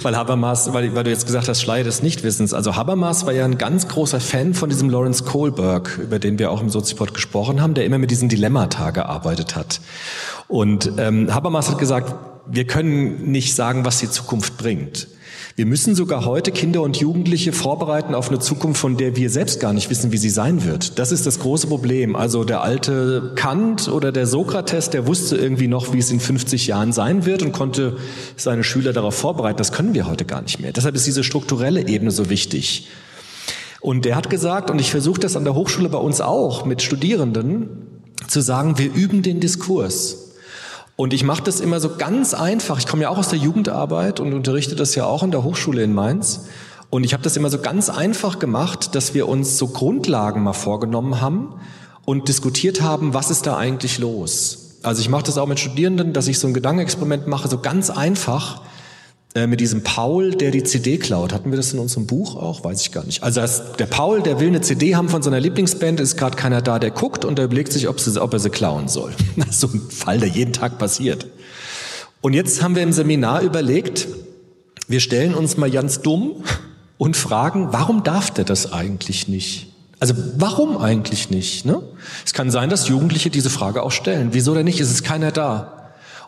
[0.05, 2.55] Weil Habermas, weil, weil du jetzt gesagt hast, Schleier des Nichtwissens.
[2.55, 6.51] Also Habermas war ja ein ganz großer Fan von diesem Lawrence Kohlberg, über den wir
[6.51, 9.81] auch im Sozipod gesprochen haben, der immer mit diesen Dilemmata gearbeitet hat.
[10.49, 12.15] Und ähm, Habermas hat gesagt,
[12.47, 15.09] wir können nicht sagen, was die Zukunft bringt.
[15.57, 19.61] Wir müssen sogar heute Kinder und Jugendliche vorbereiten auf eine Zukunft, von der wir selbst
[19.61, 20.99] gar nicht wissen, wie sie sein wird.
[20.99, 22.15] Das ist das große Problem.
[22.15, 26.69] Also der alte Kant oder der Sokrates, der wusste irgendwie noch, wie es in 50
[26.69, 27.97] Jahren sein wird und konnte
[28.37, 29.59] seine Schüler darauf vorbereiten.
[29.59, 30.73] Das können wir heute gar nicht mehr.
[30.73, 32.89] Deshalb ist diese strukturelle Ebene so wichtig.
[33.81, 36.83] Und der hat gesagt, und ich versuche das an der Hochschule bei uns auch mit
[36.83, 37.87] Studierenden,
[38.29, 40.30] zu sagen, wir üben den Diskurs.
[41.01, 42.79] Und ich mache das immer so ganz einfach.
[42.79, 45.83] Ich komme ja auch aus der Jugendarbeit und unterrichte das ja auch in der Hochschule
[45.83, 46.45] in Mainz.
[46.91, 50.53] Und ich habe das immer so ganz einfach gemacht, dass wir uns so Grundlagen mal
[50.53, 51.55] vorgenommen haben
[52.05, 54.77] und diskutiert haben, was ist da eigentlich los.
[54.83, 57.89] Also ich mache das auch mit Studierenden, dass ich so ein Gedankenexperiment mache, so ganz
[57.89, 58.61] einfach
[59.35, 61.33] äh, mit diesem Paul, der die CD klaut.
[61.33, 62.65] Hatten wir das in unserem Buch auch?
[62.65, 63.23] Weiß ich gar nicht.
[63.23, 63.41] Also
[63.79, 66.91] der Paul, der will eine CD haben von seiner Lieblingsband, ist gerade keiner da, der
[66.91, 69.13] guckt und der überlegt sich, ob, sie, ob er sie klauen soll.
[69.51, 71.27] So ein Fall, der jeden Tag passiert.
[72.21, 74.09] Und jetzt haben wir im Seminar überlegt,
[74.89, 76.43] wir stellen uns mal ganz dumm
[76.99, 79.69] und fragen, warum darf der das eigentlich nicht?
[80.01, 81.65] Also warum eigentlich nicht?
[81.65, 81.81] Ne?
[82.25, 84.31] Es kann sein, dass Jugendliche diese Frage auch stellen.
[84.33, 84.81] Wieso denn nicht?
[84.81, 85.80] Es ist keiner da.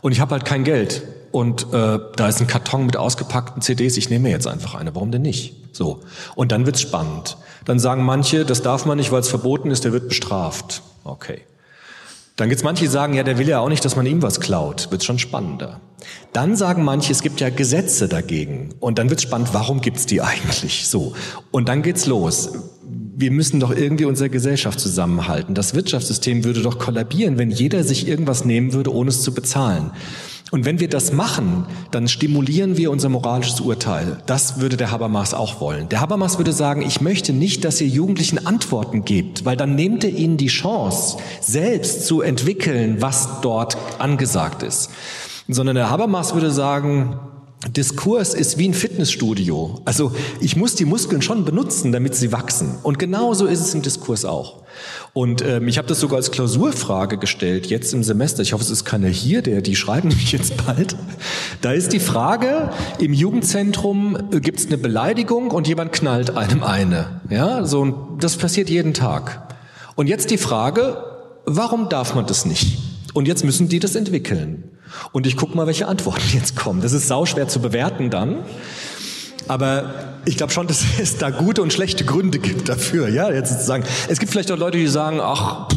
[0.03, 3.97] Und ich habe halt kein Geld und äh, da ist ein Karton mit ausgepackten CDs,
[3.97, 5.55] ich nehme jetzt einfach eine, warum denn nicht?
[5.73, 6.01] So.
[6.35, 7.39] Und dann wird's spannend.
[7.65, 10.83] Dann sagen manche, das darf man nicht, weil es verboten ist, der wird bestraft.
[11.05, 11.43] Okay.
[12.37, 14.41] Dann gibt's manche, die sagen, ja, der will ja auch nicht, dass man ihm was
[14.41, 14.91] klaut.
[14.91, 15.81] Wird's schon spannender.
[16.33, 18.75] Dann sagen manche, es gibt ja Gesetze dagegen.
[18.81, 20.89] Und dann wird's spannend, warum gibt's die eigentlich?
[20.89, 21.15] So.
[21.53, 22.51] Und dann geht's los
[23.23, 25.55] wir müssen doch irgendwie unsere Gesellschaft zusammenhalten.
[25.55, 29.93] Das Wirtschaftssystem würde doch kollabieren, wenn jeder sich irgendwas nehmen würde, ohne es zu bezahlen.
[30.51, 34.19] Und wenn wir das machen, dann stimulieren wir unser moralisches Urteil.
[34.27, 35.89] Das würde der Habermas auch wollen.
[35.89, 40.03] Der Habermas würde sagen, ich möchte nicht, dass ihr Jugendlichen Antworten gebt, weil dann nehmt
[40.03, 44.91] ihr ihnen die Chance, selbst zu entwickeln, was dort angesagt ist.
[45.47, 47.19] Sondern der Habermas würde sagen,
[47.69, 49.81] Diskurs ist wie ein Fitnessstudio.
[49.85, 52.79] Also ich muss die Muskeln schon benutzen, damit sie wachsen.
[52.83, 54.63] Und genauso ist es im Diskurs auch.
[55.13, 58.43] Und ähm, ich habe das sogar als Klausurfrage gestellt, jetzt im Semester.
[58.43, 60.97] Ich hoffe, es ist keiner hier, der die schreiben nämlich jetzt bald.
[61.61, 66.65] Da ist die Frage, im Jugendzentrum äh, gibt es eine Beleidigung und jemand knallt einem
[66.65, 67.21] eine.
[67.31, 69.55] Ja, so das passiert jeden Tag.
[69.95, 71.05] Und jetzt die Frage,
[71.45, 72.79] warum darf man das nicht?
[73.15, 74.72] Und jetzt müssen die das entwickeln.
[75.13, 76.81] Und ich gucke mal, welche Antworten jetzt kommen.
[76.81, 78.45] Das ist sauschwer zu bewerten dann.
[79.49, 83.09] Aber ich glaube schon, dass es da gute und schlechte Gründe gibt dafür.
[83.09, 83.85] Ja, jetzt sozusagen.
[84.09, 85.69] Es gibt vielleicht auch Leute, die sagen, ach,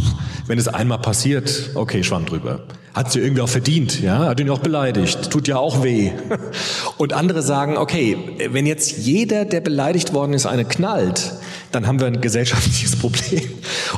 [0.48, 2.62] wenn es einmal passiert, okay, schwamm drüber.
[2.94, 6.12] Hat sie irgendwie auch verdient, ja, hat ihn auch beleidigt, tut ja auch weh.
[6.98, 8.18] Und andere sagen, okay,
[8.52, 11.34] wenn jetzt jeder, der beleidigt worden ist, eine knallt,
[11.74, 13.42] dann haben wir ein gesellschaftliches Problem.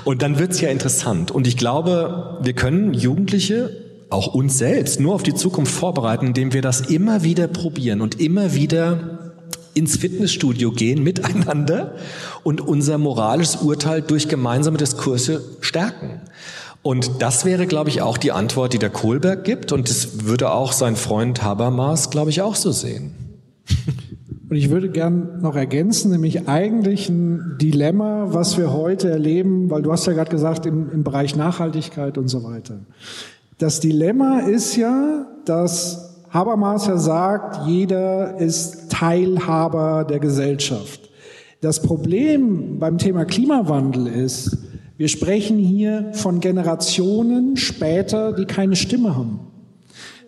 [0.03, 1.29] Und dann wird's ja interessant.
[1.29, 6.53] Und ich glaube, wir können Jugendliche auch uns selbst nur auf die Zukunft vorbereiten, indem
[6.53, 9.33] wir das immer wieder probieren und immer wieder
[9.73, 11.95] ins Fitnessstudio gehen miteinander
[12.43, 16.21] und unser moralisches Urteil durch gemeinsame Diskurse stärken.
[16.81, 19.71] Und das wäre, glaube ich, auch die Antwort, die der Kohlberg gibt.
[19.71, 23.13] Und das würde auch sein Freund Habermas, glaube ich, auch so sehen.
[24.49, 29.81] Und ich würde gern noch ergänzen, nämlich eigentlich ein Dilemma, was wir heute erleben, weil
[29.81, 32.79] du hast ja gerade gesagt, im, im Bereich Nachhaltigkeit und so weiter.
[33.57, 41.09] Das Dilemma ist ja, dass Habermas ja sagt, jeder ist Teilhaber der Gesellschaft.
[41.61, 44.55] Das Problem beim Thema Klimawandel ist,
[44.97, 49.39] wir sprechen hier von Generationen später, die keine Stimme haben.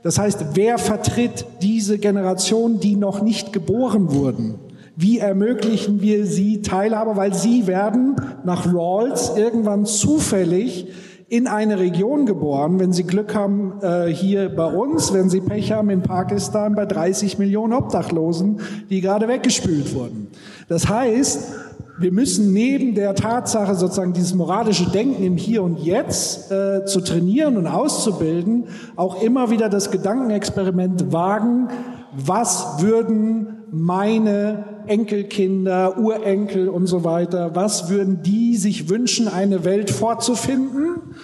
[0.01, 4.55] Das heißt, wer vertritt diese Generation, die noch nicht geboren wurden?
[4.95, 7.15] Wie ermöglichen wir sie Teilhabe?
[7.15, 10.87] Weil sie werden nach Rawls irgendwann zufällig
[11.29, 15.71] in eine Region geboren, wenn Sie Glück haben, äh, hier bei uns, wenn Sie Pech
[15.71, 18.59] haben in Pakistan bei 30 Millionen Obdachlosen,
[18.89, 20.27] die gerade weggespült wurden.
[20.67, 21.53] Das heißt,
[21.99, 27.01] wir müssen neben der Tatsache, sozusagen dieses moralische Denken im Hier und Jetzt äh, zu
[27.01, 28.65] trainieren und auszubilden,
[28.95, 31.67] auch immer wieder das Gedankenexperiment wagen,
[32.13, 39.89] was würden meine Enkelkinder, Urenkel und so weiter, was würden die sich wünschen, eine Welt
[39.89, 41.15] vorzufinden?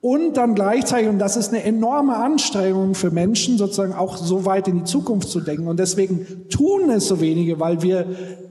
[0.00, 4.66] Und dann gleichzeitig, und das ist eine enorme Anstrengung für Menschen, sozusagen auch so weit
[4.66, 5.68] in die Zukunft zu denken.
[5.68, 8.06] Und deswegen tun es so wenige, weil wir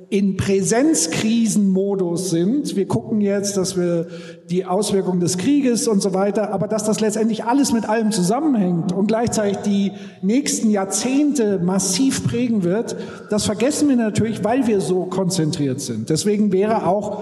[0.09, 2.75] in Präsenzkrisenmodus sind.
[2.75, 4.07] Wir gucken jetzt, dass wir
[4.49, 8.91] die Auswirkungen des Krieges und so weiter, aber dass das letztendlich alles mit allem zusammenhängt
[8.91, 9.91] und gleichzeitig die
[10.23, 12.95] nächsten Jahrzehnte massiv prägen wird,
[13.29, 16.09] das vergessen wir natürlich, weil wir so konzentriert sind.
[16.09, 17.21] Deswegen wäre auch,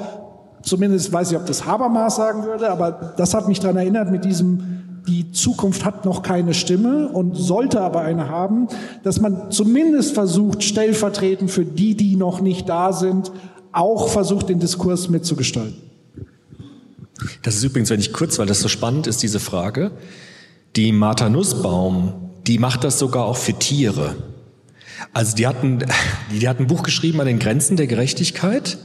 [0.62, 4.24] zumindest weiß ich, ob das Habermas sagen würde, aber das hat mich daran erinnert mit
[4.24, 4.77] diesem
[5.08, 8.68] die Zukunft hat noch keine Stimme und sollte aber eine haben,
[9.03, 13.32] dass man zumindest versucht, stellvertretend für die, die noch nicht da sind,
[13.72, 15.76] auch versucht, den Diskurs mitzugestalten.
[17.41, 19.91] Das ist übrigens, wenn ich kurz, weil das so spannend ist, diese Frage.
[20.76, 22.14] Die Martha Nussbaum,
[22.45, 24.16] die macht das sogar auch für Tiere.
[25.14, 25.80] Also die hatten,
[26.32, 28.78] die hat ein Buch geschrieben an den Grenzen der Gerechtigkeit,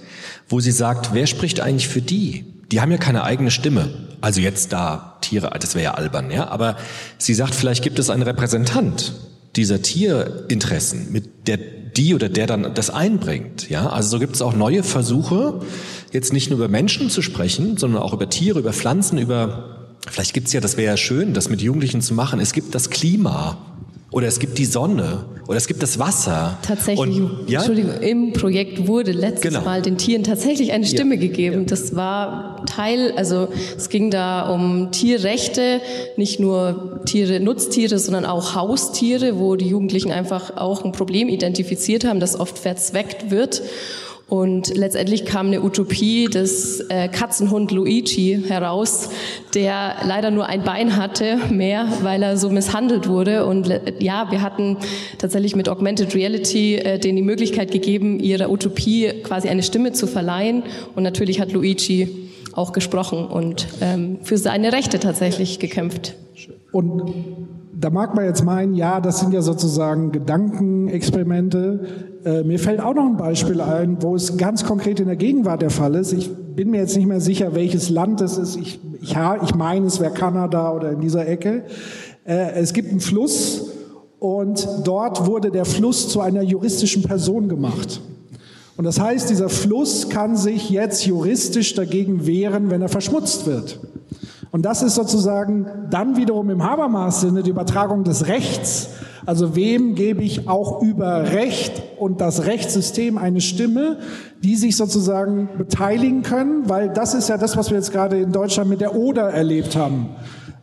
[0.48, 2.44] wo sie sagt, wer spricht eigentlich für die?
[2.70, 3.90] Die haben ja keine eigene Stimme.
[4.22, 6.48] Also jetzt da Tiere, das wäre ja albern, ja.
[6.48, 6.76] Aber
[7.18, 9.12] sie sagt, vielleicht gibt es einen Repräsentant
[9.56, 13.90] dieser Tierinteressen, mit der die oder der dann das einbringt, ja.
[13.90, 15.60] Also so gibt es auch neue Versuche,
[16.10, 19.68] jetzt nicht nur über Menschen zu sprechen, sondern auch über Tiere, über Pflanzen, über
[20.08, 22.40] Vielleicht gibt's ja, das wäre ja schön, das mit Jugendlichen zu machen.
[22.40, 23.56] Es gibt das Klima
[24.12, 26.58] oder es gibt die Sonne oder es gibt das Wasser.
[26.62, 27.60] Tatsächlich, Und, ja?
[27.60, 29.62] Entschuldigung, im Projekt wurde letztes genau.
[29.62, 31.20] Mal den Tieren tatsächlich eine Stimme ja.
[31.20, 31.66] gegeben.
[31.66, 35.80] Das war Teil, also es ging da um Tierrechte,
[36.16, 42.04] nicht nur Tiere, Nutztiere, sondern auch Haustiere, wo die Jugendlichen einfach auch ein Problem identifiziert
[42.04, 43.62] haben, das oft verzweckt wird.
[44.32, 49.10] Und letztendlich kam eine Utopie des äh, Katzenhund Luigi heraus,
[49.52, 53.44] der leider nur ein Bein hatte, mehr, weil er so misshandelt wurde.
[53.44, 53.68] Und
[53.98, 54.78] ja, wir hatten
[55.18, 60.06] tatsächlich mit Augmented Reality äh, denen die Möglichkeit gegeben, ihrer Utopie quasi eine Stimme zu
[60.06, 60.62] verleihen.
[60.96, 62.08] Und natürlich hat Luigi
[62.54, 66.14] auch gesprochen und ähm, für seine Rechte tatsächlich gekämpft.
[66.72, 67.12] Und
[67.82, 71.80] da mag man jetzt meinen, ja, das sind ja sozusagen Gedankenexperimente.
[72.24, 75.62] Äh, mir fällt auch noch ein Beispiel ein, wo es ganz konkret in der Gegenwart
[75.62, 76.12] der Fall ist.
[76.12, 78.54] Ich bin mir jetzt nicht mehr sicher, welches Land es ist.
[78.54, 81.64] Ich, ich, ich meine, es wäre Kanada oder in dieser Ecke.
[82.24, 83.72] Äh, es gibt einen Fluss
[84.20, 88.00] und dort wurde der Fluss zu einer juristischen Person gemacht.
[88.76, 93.80] Und das heißt, dieser Fluss kann sich jetzt juristisch dagegen wehren, wenn er verschmutzt wird.
[94.52, 98.90] Und das ist sozusagen dann wiederum im Habermas-Sinne die Übertragung des Rechts.
[99.24, 103.98] Also wem gebe ich auch über Recht und das Rechtssystem eine Stimme,
[104.42, 108.30] die sich sozusagen beteiligen können, weil das ist ja das, was wir jetzt gerade in
[108.30, 110.10] Deutschland mit der Oder erlebt haben.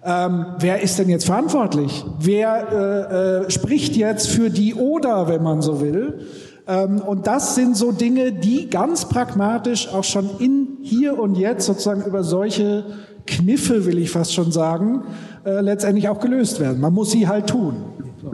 [0.04, 2.06] Ähm, wer ist denn jetzt verantwortlich?
[2.20, 6.28] Wer äh, äh, spricht jetzt für die Oder, wenn man so will?
[6.68, 11.66] Ähm, und das sind so Dinge, die ganz pragmatisch auch schon in hier und jetzt
[11.66, 12.86] sozusagen über solche
[13.30, 15.04] Kniffe, will ich fast schon sagen,
[15.46, 16.80] äh, letztendlich auch gelöst werden.
[16.80, 17.76] Man muss sie halt tun.
[18.22, 18.32] So.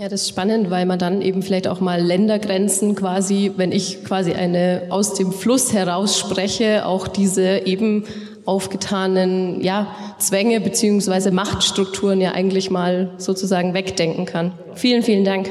[0.00, 4.04] Ja, das ist spannend, weil man dann eben vielleicht auch mal Ländergrenzen quasi, wenn ich
[4.04, 8.04] quasi eine aus dem Fluss heraus spreche, auch diese eben
[8.44, 9.88] aufgetanen ja,
[10.18, 14.52] Zwänge beziehungsweise Machtstrukturen ja eigentlich mal sozusagen wegdenken kann.
[14.74, 15.50] Vielen, vielen Dank.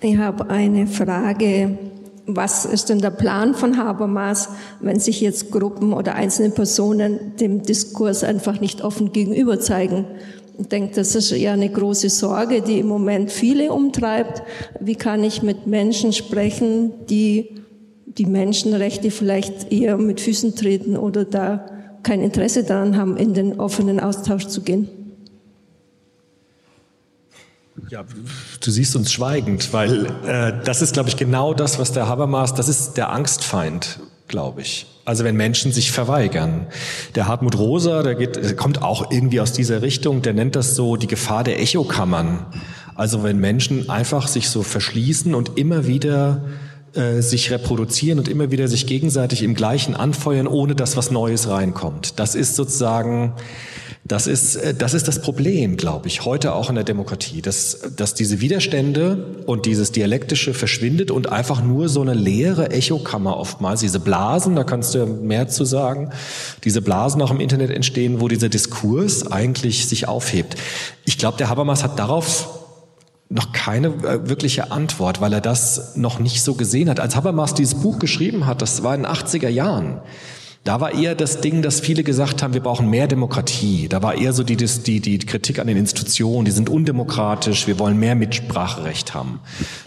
[0.00, 1.78] Ich habe eine Frage
[2.26, 4.48] was ist denn der Plan von Habermas,
[4.80, 10.06] wenn sich jetzt Gruppen oder einzelne Personen dem Diskurs einfach nicht offen gegenüber zeigen?
[10.58, 14.42] Ich denke, das ist ja eine große Sorge, die im Moment viele umtreibt.
[14.80, 17.50] Wie kann ich mit Menschen sprechen, die
[18.06, 21.66] die Menschenrechte vielleicht eher mit Füßen treten oder da
[22.04, 24.88] kein Interesse daran haben, in den offenen Austausch zu gehen?
[27.90, 28.04] Ja,
[28.60, 32.54] du siehst uns schweigend, weil äh, das ist, glaube ich, genau das, was der Habermas,
[32.54, 34.86] das ist der Angstfeind, glaube ich.
[35.04, 36.66] Also wenn Menschen sich verweigern.
[37.14, 40.96] Der Hartmut Rosa, der, geht, kommt auch irgendwie aus dieser Richtung, der nennt das so
[40.96, 42.46] die Gefahr der Echokammern.
[42.94, 46.44] Also wenn Menschen einfach sich so verschließen und immer wieder
[46.94, 51.48] äh, sich reproduzieren und immer wieder sich gegenseitig im gleichen anfeuern, ohne dass was Neues
[51.48, 52.20] reinkommt.
[52.20, 53.34] Das ist sozusagen
[54.06, 57.80] das ist, äh, das ist das Problem, glaube ich, heute auch in der Demokratie, dass,
[57.96, 63.80] dass diese Widerstände und dieses Dialektische verschwindet und einfach nur so eine leere Echokammer oftmals,
[63.80, 66.10] diese Blasen, da kannst du mehr zu sagen,
[66.64, 70.56] diese Blasen auch im Internet entstehen, wo dieser Diskurs eigentlich sich aufhebt.
[71.06, 72.60] Ich glaube, der Habermas hat darauf
[73.30, 77.00] noch keine äh, wirkliche Antwort, weil er das noch nicht so gesehen hat.
[77.00, 80.02] Als Habermas dieses Buch geschrieben hat, das war in den 80er Jahren,
[80.64, 83.86] da war eher das Ding, dass viele gesagt haben, wir brauchen mehr Demokratie.
[83.86, 87.78] Da war eher so die, die, die Kritik an den Institutionen, die sind undemokratisch, wir
[87.78, 89.40] wollen mehr Mitspracherecht haben.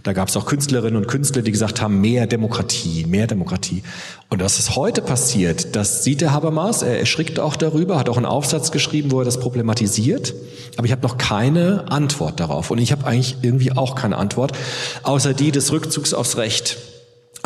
[0.04, 3.82] Da gab es auch Künstlerinnen und Künstler, die gesagt haben, mehr Demokratie, mehr Demokratie.
[4.30, 8.18] Und was ist heute passiert, das sieht der Habermas, er erschrickt auch darüber, hat auch
[8.18, 10.36] einen Aufsatz geschrieben, wo er das problematisiert.
[10.78, 12.70] Aber ich habe noch keine Antwort darauf.
[12.70, 14.52] Und ich habe eigentlich irgendwie auch keine Antwort,
[15.02, 16.78] außer die des Rückzugs aufs Recht.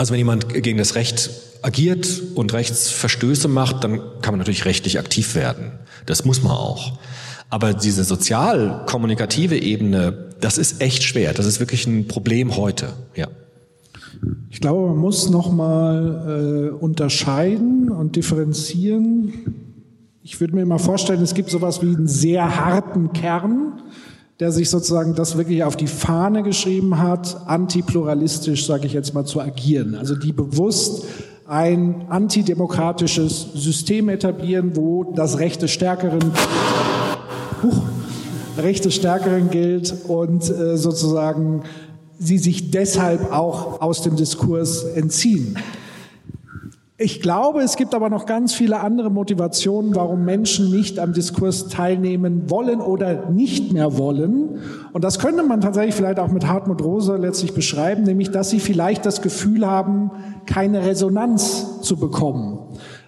[0.02, 1.30] Also wenn jemand gegen das Recht
[1.62, 5.74] agiert und Rechtsverstöße macht, dann kann man natürlich rechtlich aktiv werden.
[6.08, 6.98] Das muss man auch.
[7.52, 11.36] Aber diese sozial-kommunikative Ebene, das ist echt schwer.
[11.36, 13.28] Das ist wirklich ein Problem heute, ja.
[14.50, 19.34] Ich glaube, man muss nochmal äh, unterscheiden und differenzieren.
[20.24, 23.84] Ich würde mir mal vorstellen, es gibt sowas wie einen sehr harten Kern,
[24.42, 29.24] der sich sozusagen das wirklich auf die Fahne geschrieben hat, antipluralistisch, sage ich jetzt mal,
[29.24, 29.94] zu agieren.
[29.94, 31.06] Also die bewusst
[31.46, 36.32] ein antidemokratisches System etablieren, wo das Recht des Stärkeren,
[37.62, 37.84] huch,
[38.58, 41.62] Recht des Stärkeren gilt und äh, sozusagen
[42.18, 45.56] sie sich deshalb auch aus dem Diskurs entziehen.
[47.04, 51.68] Ich glaube, es gibt aber noch ganz viele andere Motivationen, warum Menschen nicht am Diskurs
[51.68, 54.60] teilnehmen wollen oder nicht mehr wollen.
[54.94, 58.60] Und das könnte man tatsächlich vielleicht auch mit Hartmut Rosa letztlich beschreiben, nämlich dass sie
[58.60, 60.12] vielleicht das Gefühl haben,
[60.46, 62.60] keine Resonanz zu bekommen.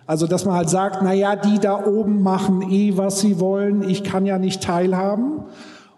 [0.07, 3.87] Also, dass man halt sagt, na ja, die da oben machen eh, was sie wollen,
[3.87, 5.43] ich kann ja nicht teilhaben.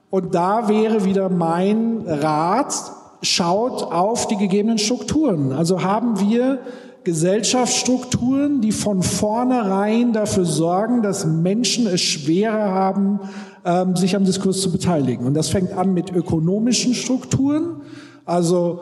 [0.09, 2.73] Und da wäre wieder mein Rat,
[3.21, 5.53] schaut auf die gegebenen Strukturen.
[5.53, 6.59] Also haben wir
[7.05, 13.21] Gesellschaftsstrukturen, die von vornherein dafür sorgen, dass Menschen es schwerer haben,
[13.63, 15.25] ähm, sich am Diskurs zu beteiligen.
[15.25, 17.81] Und das fängt an mit ökonomischen Strukturen.
[18.25, 18.81] Also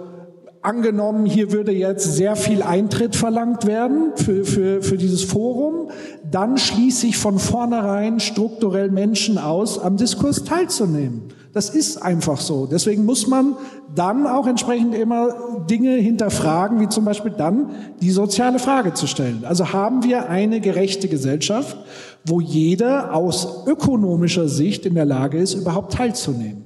[0.63, 5.89] angenommen, hier würde jetzt sehr viel Eintritt verlangt werden für, für, für dieses Forum,
[6.29, 11.23] dann schließe ich von vornherein strukturell Menschen aus, am Diskurs teilzunehmen.
[11.53, 12.65] Das ist einfach so.
[12.65, 13.55] Deswegen muss man
[13.93, 17.69] dann auch entsprechend immer Dinge hinterfragen, wie zum Beispiel dann
[18.01, 19.43] die soziale Frage zu stellen.
[19.45, 21.77] Also haben wir eine gerechte Gesellschaft,
[22.25, 26.65] wo jeder aus ökonomischer Sicht in der Lage ist, überhaupt teilzunehmen.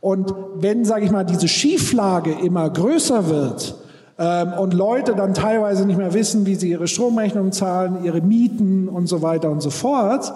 [0.00, 3.74] Und wenn, sage ich mal, diese Schieflage immer größer wird,
[4.20, 8.88] ähm, und Leute dann teilweise nicht mehr wissen, wie sie ihre Stromrechnung zahlen, ihre Mieten
[8.88, 10.34] und so weiter und so fort,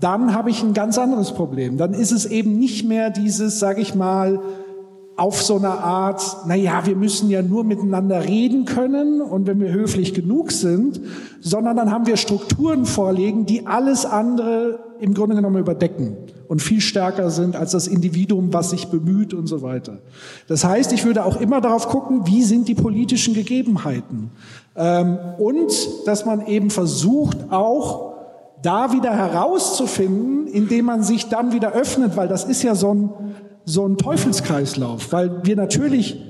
[0.00, 1.78] dann habe ich ein ganz anderes Problem.
[1.78, 4.40] Dann ist es eben nicht mehr dieses, sage ich mal,
[5.16, 9.60] auf so einer Art, na ja, wir müssen ja nur miteinander reden können und wenn
[9.60, 11.00] wir höflich genug sind,
[11.40, 16.18] sondern dann haben wir Strukturen vorlegen, die alles andere im Grunde genommen überdecken
[16.48, 19.98] und viel stärker sind als das Individuum, was sich bemüht und so weiter.
[20.48, 24.30] Das heißt, ich würde auch immer darauf gucken, wie sind die politischen Gegebenheiten
[24.76, 25.72] ähm, und
[26.04, 28.15] dass man eben versucht, auch
[28.62, 33.10] da wieder herauszufinden, indem man sich dann wieder öffnet, weil das ist ja so ein,
[33.64, 36.22] so ein Teufelskreislauf, weil wir natürlich,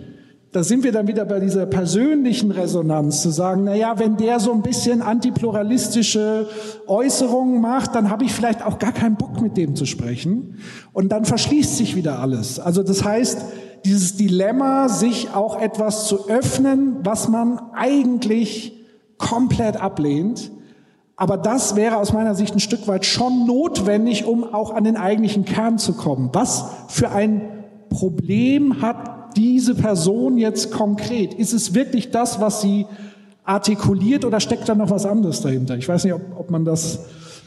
[0.52, 4.40] da sind wir dann wieder bei dieser persönlichen Resonanz, zu sagen, na ja, wenn der
[4.40, 6.48] so ein bisschen antipluralistische
[6.86, 10.58] Äußerungen macht, dann habe ich vielleicht auch gar keinen Bock mit dem zu sprechen
[10.92, 12.58] und dann verschließt sich wieder alles.
[12.58, 13.44] Also das heißt,
[13.84, 18.84] dieses Dilemma, sich auch etwas zu öffnen, was man eigentlich
[19.18, 20.50] komplett ablehnt,
[21.16, 24.96] aber das wäre aus meiner Sicht ein Stück weit schon notwendig, um auch an den
[24.96, 26.28] eigentlichen Kern zu kommen.
[26.34, 27.40] Was für ein
[27.88, 31.32] Problem hat diese Person jetzt konkret?
[31.32, 32.86] Ist es wirklich das, was sie
[33.44, 35.76] artikuliert oder steckt da noch was anderes dahinter?
[35.78, 37.00] Ich weiß nicht, ob, ob man das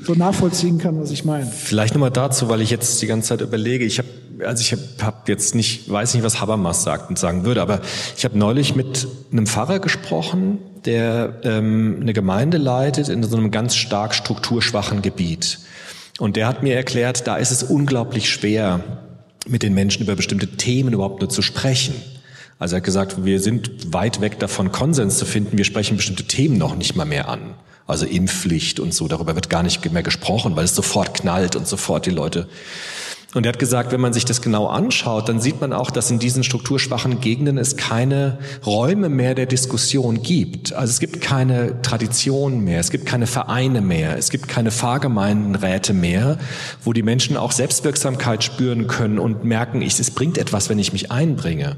[0.03, 1.45] so nachvollziehen kann, was ich meine.
[1.45, 3.85] Vielleicht nochmal dazu, weil ich jetzt die ganze Zeit überlege.
[3.85, 4.07] Ich habe
[4.45, 7.81] also ich habe hab jetzt nicht, weiß nicht, was Habermas sagt und sagen würde, aber
[8.17, 13.51] ich habe neulich mit einem Pfarrer gesprochen, der ähm, eine Gemeinde leitet in so einem
[13.51, 15.59] ganz stark strukturschwachen Gebiet.
[16.19, 18.81] Und der hat mir erklärt, da ist es unglaublich schwer,
[19.47, 21.95] mit den Menschen über bestimmte Themen überhaupt nur zu sprechen.
[22.59, 25.57] Also er hat gesagt, wir sind weit weg davon, Konsens zu finden.
[25.57, 27.55] Wir sprechen bestimmte Themen noch nicht mal mehr an.
[27.87, 31.67] Also Impfpflicht und so, darüber wird gar nicht mehr gesprochen, weil es sofort knallt und
[31.67, 32.47] sofort die Leute
[33.35, 36.09] und er hat gesagt, wenn man sich das genau anschaut, dann sieht man auch, dass
[36.09, 40.73] in diesen strukturschwachen Gegenden es keine Räume mehr der Diskussion gibt.
[40.73, 45.93] Also es gibt keine Tradition mehr, es gibt keine Vereine mehr, es gibt keine Fahrgemeindenräte
[45.93, 46.39] mehr,
[46.83, 51.11] wo die Menschen auch Selbstwirksamkeit spüren können und merken, es bringt etwas, wenn ich mich
[51.11, 51.77] einbringe.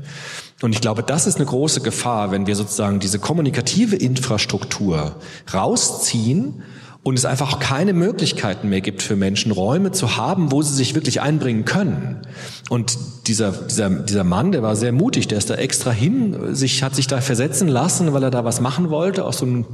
[0.61, 5.17] Und ich glaube, das ist eine große Gefahr, wenn wir sozusagen diese kommunikative Infrastruktur
[5.53, 6.63] rausziehen
[7.03, 10.93] und es einfach keine Möglichkeiten mehr gibt für Menschen, Räume zu haben, wo sie sich
[10.93, 12.21] wirklich einbringen können.
[12.69, 12.97] Und
[13.27, 16.95] dieser, dieser, dieser Mann, der war sehr mutig, der ist da extra hin, sich, hat
[16.95, 19.65] sich da versetzen lassen, weil er da was machen wollte, auch so ein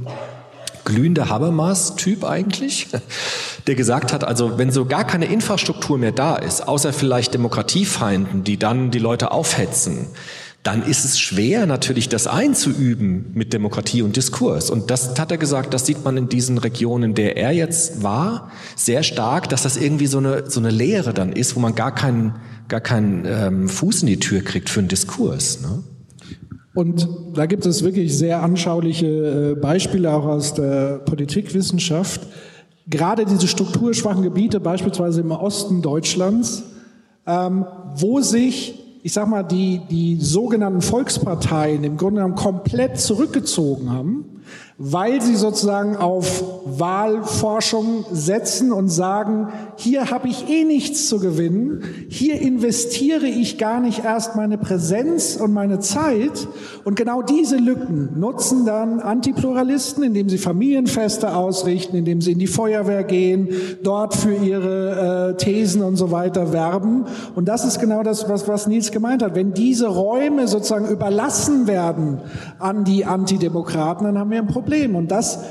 [0.86, 2.88] glühender Habermas-Typ eigentlich,
[3.66, 8.42] der gesagt hat, also wenn so gar keine Infrastruktur mehr da ist, außer vielleicht Demokratiefeinden,
[8.42, 10.06] die dann die Leute aufhetzen,
[10.62, 14.70] dann ist es schwer natürlich das einzuüben mit Demokratie und Diskurs.
[14.70, 18.02] Und das hat er gesagt, das sieht man in diesen Regionen, in der er jetzt
[18.02, 21.74] war, sehr stark, dass das irgendwie so eine, so eine Leere dann ist, wo man
[21.74, 22.34] gar keinen,
[22.66, 25.62] gar keinen ähm, Fuß in die Tür kriegt für einen Diskurs.
[25.62, 25.82] Ne?
[26.74, 32.20] Und da gibt es wirklich sehr anschauliche äh, Beispiele auch aus der Politikwissenschaft.
[32.86, 36.64] Gerade diese strukturschwachen Gebiete, beispielsweise im Osten Deutschlands,
[37.26, 37.64] ähm,
[37.94, 44.37] wo sich ich sag mal, die, die sogenannten Volksparteien im Grunde genommen komplett zurückgezogen haben,
[44.80, 51.82] weil sie sozusagen auf Wahlforschung setzen und sagen, hier habe ich eh nichts zu gewinnen,
[52.08, 56.46] hier investiere ich gar nicht erst meine Präsenz und meine Zeit.
[56.84, 62.46] Und genau diese Lücken nutzen dann Antipluralisten, indem sie Familienfeste ausrichten, indem sie in die
[62.46, 63.48] Feuerwehr gehen,
[63.82, 67.04] dort für ihre äh, Thesen und so weiter werben.
[67.34, 69.34] Und das ist genau das, was, was Nils gemeint hat.
[69.34, 72.20] Wenn diese Räume sozusagen überlassen werden
[72.60, 74.67] an die Antidemokraten, dann haben wir ein Problem.
[74.68, 74.96] Problem.
[74.96, 75.44] Und das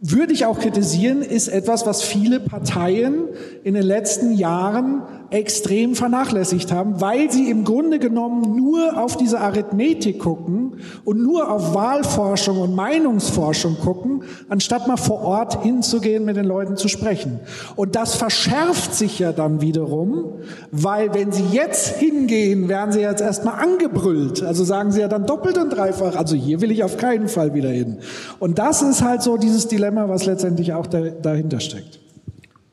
[0.00, 3.28] würde ich auch kritisieren, ist etwas, was viele Parteien
[3.62, 9.40] in den letzten Jahren extrem vernachlässigt haben, weil sie im Grunde genommen nur auf diese
[9.40, 16.36] Arithmetik gucken und nur auf Wahlforschung und Meinungsforschung gucken, anstatt mal vor Ort hinzugehen, mit
[16.36, 17.40] den Leuten zu sprechen.
[17.76, 20.40] Und das verschärft sich ja dann wiederum,
[20.72, 24.42] weil wenn sie jetzt hingehen, werden sie jetzt erstmal angebrüllt.
[24.42, 27.54] Also sagen sie ja dann doppelt und dreifach, also hier will ich auf keinen Fall
[27.54, 27.98] wieder hin.
[28.40, 32.00] Und das ist halt so dieses Dilemma, was letztendlich auch dahinter steckt.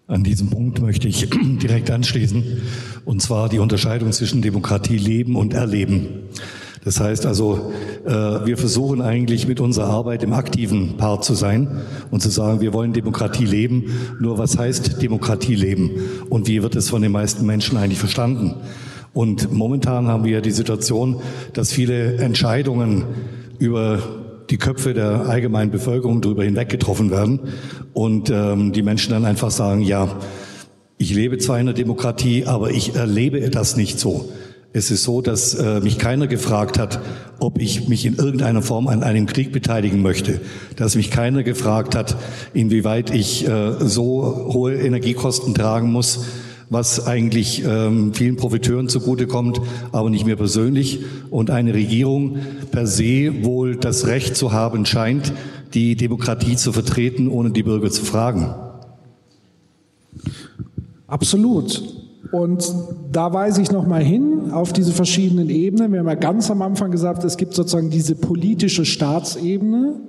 [0.07, 1.29] An diesem Punkt möchte ich
[1.61, 2.61] direkt anschließen,
[3.03, 6.29] und zwar die Unterscheidung zwischen Demokratie leben und erleben.
[6.85, 7.73] Das heißt also,
[8.05, 12.61] äh, wir versuchen eigentlich mit unserer Arbeit im aktiven Part zu sein und zu sagen,
[12.61, 13.91] wir wollen Demokratie leben.
[14.21, 15.91] Nur was heißt Demokratie leben?
[16.29, 18.55] Und wie wird es von den meisten Menschen eigentlich verstanden?
[19.13, 21.19] Und momentan haben wir die Situation,
[21.51, 23.03] dass viele Entscheidungen
[23.59, 23.99] über
[24.49, 27.39] die Köpfe der allgemeinen Bevölkerung darüber hinweg getroffen werden
[27.93, 30.17] und ähm, die Menschen dann einfach sagen, ja,
[30.97, 34.29] ich lebe zwar in der Demokratie, aber ich erlebe das nicht so.
[34.73, 36.99] Es ist so, dass äh, mich keiner gefragt hat,
[37.39, 40.41] ob ich mich in irgendeiner Form an einem Krieg beteiligen möchte.
[40.75, 42.15] Dass mich keiner gefragt hat,
[42.53, 46.25] inwieweit ich äh, so hohe Energiekosten tragen muss,
[46.69, 49.61] was eigentlich ähm, vielen Profiteuren zugutekommt,
[49.91, 50.99] aber nicht mir persönlich.
[51.29, 52.37] Und eine Regierung
[52.71, 55.33] per se wohl das Recht zu haben scheint,
[55.73, 58.53] die Demokratie zu vertreten, ohne die Bürger zu fragen.
[61.07, 61.83] Absolut.
[62.31, 62.73] Und
[63.11, 65.93] da weise ich nochmal hin auf diese verschiedenen Ebenen.
[65.93, 70.01] Wir haben ja ganz am Anfang gesagt, es gibt sozusagen diese politische Staatsebene.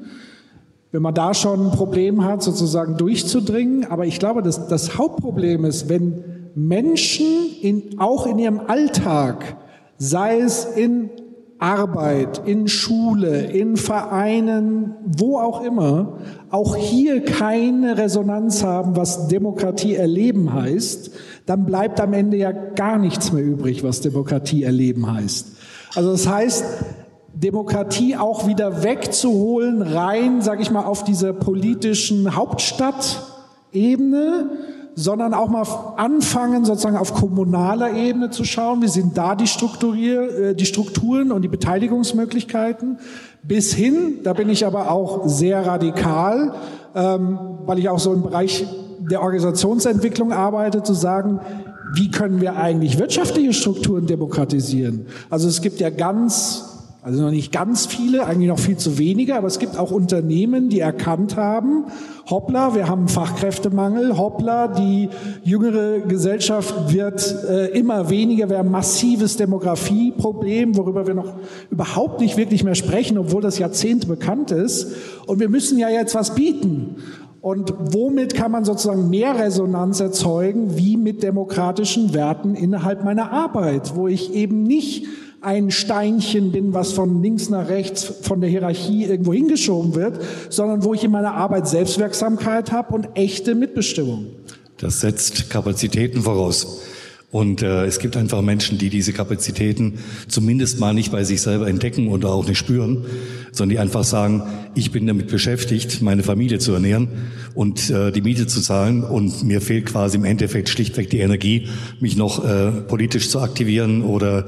[0.91, 3.85] Wenn man da schon ein Problem hat, sozusagen durchzudringen.
[3.85, 7.27] Aber ich glaube, dass das Hauptproblem ist, wenn Menschen
[7.61, 9.57] in, auch in ihrem Alltag,
[9.99, 11.11] sei es in
[11.59, 16.19] Arbeit, in Schule, in Vereinen, wo auch immer,
[16.51, 21.11] auch hier keine Resonanz haben, was Demokratie erleben heißt,
[21.47, 25.49] dann bleibt am Ende ja gar nichts mehr übrig, was Demokratie erleben heißt.
[25.97, 26.65] Also das heißt,
[27.35, 34.51] Demokratie auch wieder wegzuholen, rein, sage ich mal, auf dieser politischen Hauptstadtebene
[34.99, 35.65] sondern auch mal
[35.97, 41.31] anfangen, sozusagen auf kommunaler Ebene zu schauen, wie sind da die, Strukturier, äh, die Strukturen
[41.31, 42.99] und die Beteiligungsmöglichkeiten,
[43.45, 46.53] bis hin, da bin ich aber auch sehr radikal,
[46.97, 48.67] ähm, weil ich auch so im Bereich
[48.99, 51.39] der Organisationsentwicklung arbeite, zu sagen,
[51.95, 55.07] wie können wir eigentlich wirtschaftliche Strukturen demokratisieren?
[55.31, 59.37] Also es gibt ja ganz also noch nicht ganz viele, eigentlich noch viel zu wenige,
[59.37, 61.85] aber es gibt auch Unternehmen, die erkannt haben,
[62.29, 65.09] hoppla, wir haben Fachkräftemangel, hoppla, die
[65.45, 71.35] jüngere Gesellschaft wird äh, immer weniger, wir haben massives Demografieproblem, worüber wir noch
[71.71, 74.93] überhaupt nicht wirklich mehr sprechen, obwohl das Jahrzehnte bekannt ist.
[75.27, 76.97] Und wir müssen ja jetzt was bieten.
[77.41, 83.95] Und womit kann man sozusagen mehr Resonanz erzeugen, wie mit demokratischen Werten innerhalb meiner Arbeit,
[83.95, 85.07] wo ich eben nicht
[85.41, 90.83] ein Steinchen bin, was von links nach rechts von der Hierarchie irgendwo hingeschoben wird, sondern
[90.85, 94.27] wo ich in meiner Arbeit Selbstwirksamkeit habe und echte Mitbestimmung.
[94.79, 96.83] Das setzt Kapazitäten voraus.
[97.31, 99.99] Und äh, es gibt einfach Menschen, die diese Kapazitäten
[100.29, 103.05] zumindest mal nicht bei sich selber entdecken oder auch nicht spüren,
[103.53, 104.45] sondern die einfach sagen,
[104.75, 107.09] ich bin damit beschäftigt, meine Familie zu ernähren
[107.55, 111.69] und äh, die Miete zu zahlen und mir fehlt quasi im Endeffekt schlichtweg die Energie,
[112.01, 114.47] mich noch äh, politisch zu aktivieren oder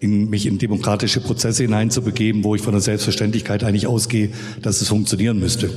[0.00, 4.30] in, mich in demokratische Prozesse hineinzubegeben, wo ich von der Selbstverständlichkeit eigentlich ausgehe,
[4.62, 5.70] dass es funktionieren müsste.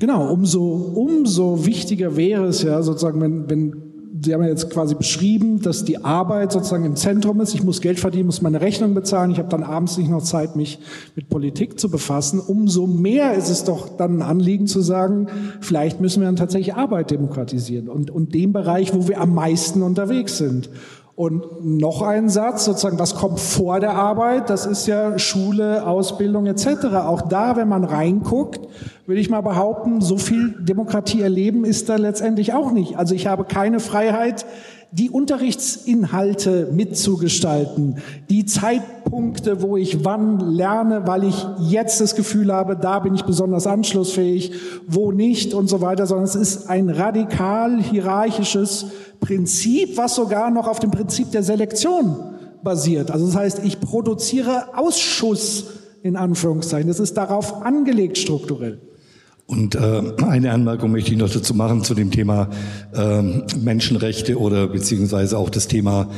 [0.00, 3.92] Genau, umso, umso wichtiger wäre es ja sozusagen, wenn, wenn
[4.24, 7.54] Sie haben ja jetzt quasi beschrieben, dass die Arbeit sozusagen im Zentrum ist.
[7.54, 9.32] Ich muss Geld verdienen, muss meine Rechnung bezahlen.
[9.32, 10.78] Ich habe dann abends nicht noch Zeit, mich
[11.16, 12.38] mit Politik zu befassen.
[12.38, 15.26] Umso mehr ist es doch dann ein Anliegen zu sagen,
[15.60, 19.82] vielleicht müssen wir dann tatsächlich Arbeit demokratisieren und, und dem Bereich, wo wir am meisten
[19.82, 20.68] unterwegs sind.
[21.14, 24.48] Und noch ein Satz, sozusagen, was kommt vor der Arbeit?
[24.48, 26.86] Das ist ja Schule, Ausbildung etc.
[27.04, 28.60] Auch da, wenn man reinguckt,
[29.06, 32.96] würde ich mal behaupten, so viel Demokratie erleben ist da letztendlich auch nicht.
[32.96, 34.46] Also ich habe keine Freiheit,
[34.90, 37.96] die Unterrichtsinhalte mitzugestalten,
[38.28, 43.24] die Zeitpunkte, wo ich wann lerne, weil ich jetzt das Gefühl habe, da bin ich
[43.24, 44.52] besonders anschlussfähig,
[44.86, 48.86] wo nicht und so weiter, sondern es ist ein radikal hierarchisches
[49.22, 52.16] Prinzip, was sogar noch auf dem Prinzip der Selektion
[52.62, 53.10] basiert.
[53.10, 55.66] Also das heißt, ich produziere Ausschuss
[56.02, 56.88] in Anführungszeichen.
[56.88, 58.80] Das ist darauf angelegt strukturell.
[59.46, 62.48] Und äh, eine Anmerkung möchte ich noch dazu machen zu dem Thema
[62.94, 63.22] äh,
[63.58, 66.08] Menschenrechte oder beziehungsweise auch das Thema,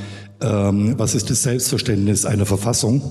[0.40, 3.02] äh, was ist das Selbstverständnis einer Verfassung?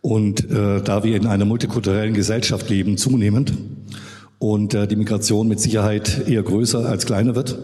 [0.00, 3.52] Und äh, da wir in einer multikulturellen Gesellschaft leben, zunehmend,
[4.38, 7.58] und äh, die Migration mit Sicherheit eher größer als kleiner wird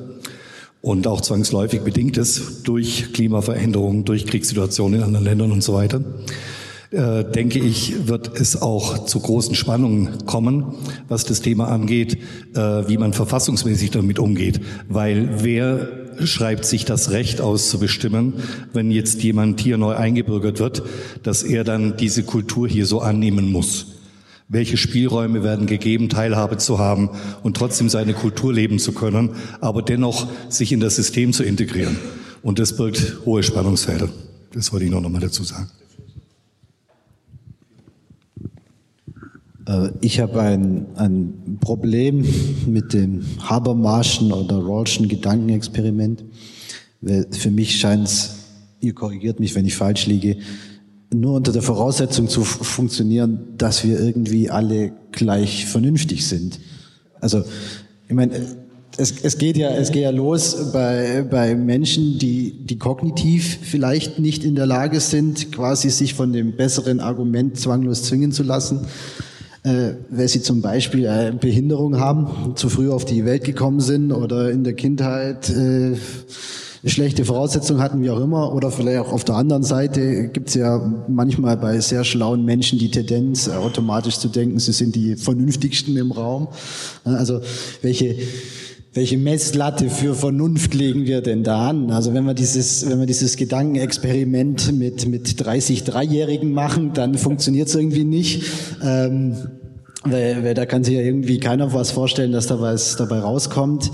[0.85, 6.02] und auch zwangsläufig bedingt ist durch Klimaveränderungen, durch Kriegssituationen in anderen Ländern und so weiter,
[6.90, 10.74] äh, denke ich, wird es auch zu großen Spannungen kommen,
[11.09, 12.19] was das Thema angeht,
[12.55, 14.61] äh, wie man verfassungsmäßig damit umgeht.
[14.90, 15.89] Weil wer
[16.23, 18.35] schreibt sich das Recht aus zu bestimmen,
[18.74, 20.82] wenn jetzt jemand hier neu eingebürgert wird,
[21.23, 23.93] dass er dann diese Kultur hier so annehmen muss?
[24.48, 27.10] Welche Spielräume werden gegeben, Teilhabe zu haben
[27.42, 29.30] und trotzdem seine Kultur leben zu können,
[29.60, 31.96] aber dennoch sich in das System zu integrieren?
[32.42, 34.10] Und das birgt hohe Spannungsfelder.
[34.52, 35.70] Das wollte ich noch einmal dazu sagen.
[39.66, 42.24] Äh, ich habe ein, ein Problem
[42.66, 46.24] mit dem Habermaschen oder Rawlschen Gedankenexperiment.
[47.30, 48.36] Für mich scheint es,
[48.80, 50.38] ihr korrigiert mich, wenn ich falsch liege,
[51.20, 56.60] nur unter der Voraussetzung zu funktionieren, dass wir irgendwie alle gleich vernünftig sind.
[57.20, 57.44] Also,
[58.08, 58.34] ich meine,
[58.96, 64.18] es, es geht ja, es geht ja los bei, bei Menschen, die, die kognitiv vielleicht
[64.18, 68.86] nicht in der Lage sind, quasi sich von dem besseren Argument zwanglos zwingen zu lassen
[69.64, 74.12] äh, weil sie zum Beispiel äh, Behinderung haben, zu früh auf die Welt gekommen sind
[74.12, 75.96] oder in der Kindheit äh,
[76.86, 80.55] schlechte Voraussetzungen hatten, wie auch immer, oder vielleicht auch auf der anderen Seite gibt es
[80.55, 85.16] ja manchmal bei sehr schlauen Menschen die Tendenz, äh, automatisch zu denken, sie sind die
[85.16, 86.48] vernünftigsten im Raum.
[87.05, 87.40] Also
[87.82, 88.16] welche
[88.94, 91.90] welche Messlatte für Vernunft legen wir denn da an?
[91.90, 97.66] Also wenn wir dieses, wenn wir dieses Gedankenexperiment mit, mit 30 Dreijährigen machen, dann funktioniert
[97.66, 98.44] es irgendwie nicht.
[98.85, 99.35] Ähm,
[100.05, 103.90] weil, weil da kann sich ja irgendwie keiner was vorstellen, dass da was dabei rauskommt.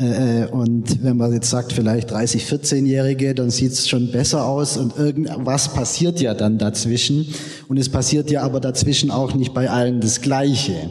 [0.00, 4.46] Äh, äh und wenn man jetzt sagt, vielleicht 30, 14-Jährige, dann sieht es schon besser
[4.46, 7.26] aus und irgendwas passiert ja dann dazwischen.
[7.68, 10.90] Und es passiert ja aber dazwischen auch nicht bei allen das Gleiche.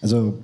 [0.00, 0.34] Also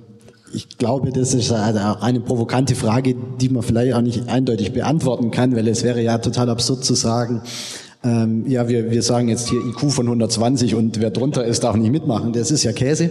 [0.53, 5.55] ich glaube, das ist eine provokante Frage, die man vielleicht auch nicht eindeutig beantworten kann,
[5.55, 7.41] weil es wäre ja total absurd zu sagen,
[8.03, 11.75] ähm, ja, wir, wir sagen jetzt hier IQ von 120 und wer drunter ist, darf
[11.75, 12.31] nicht mitmachen.
[12.31, 13.09] Das ist ja Käse.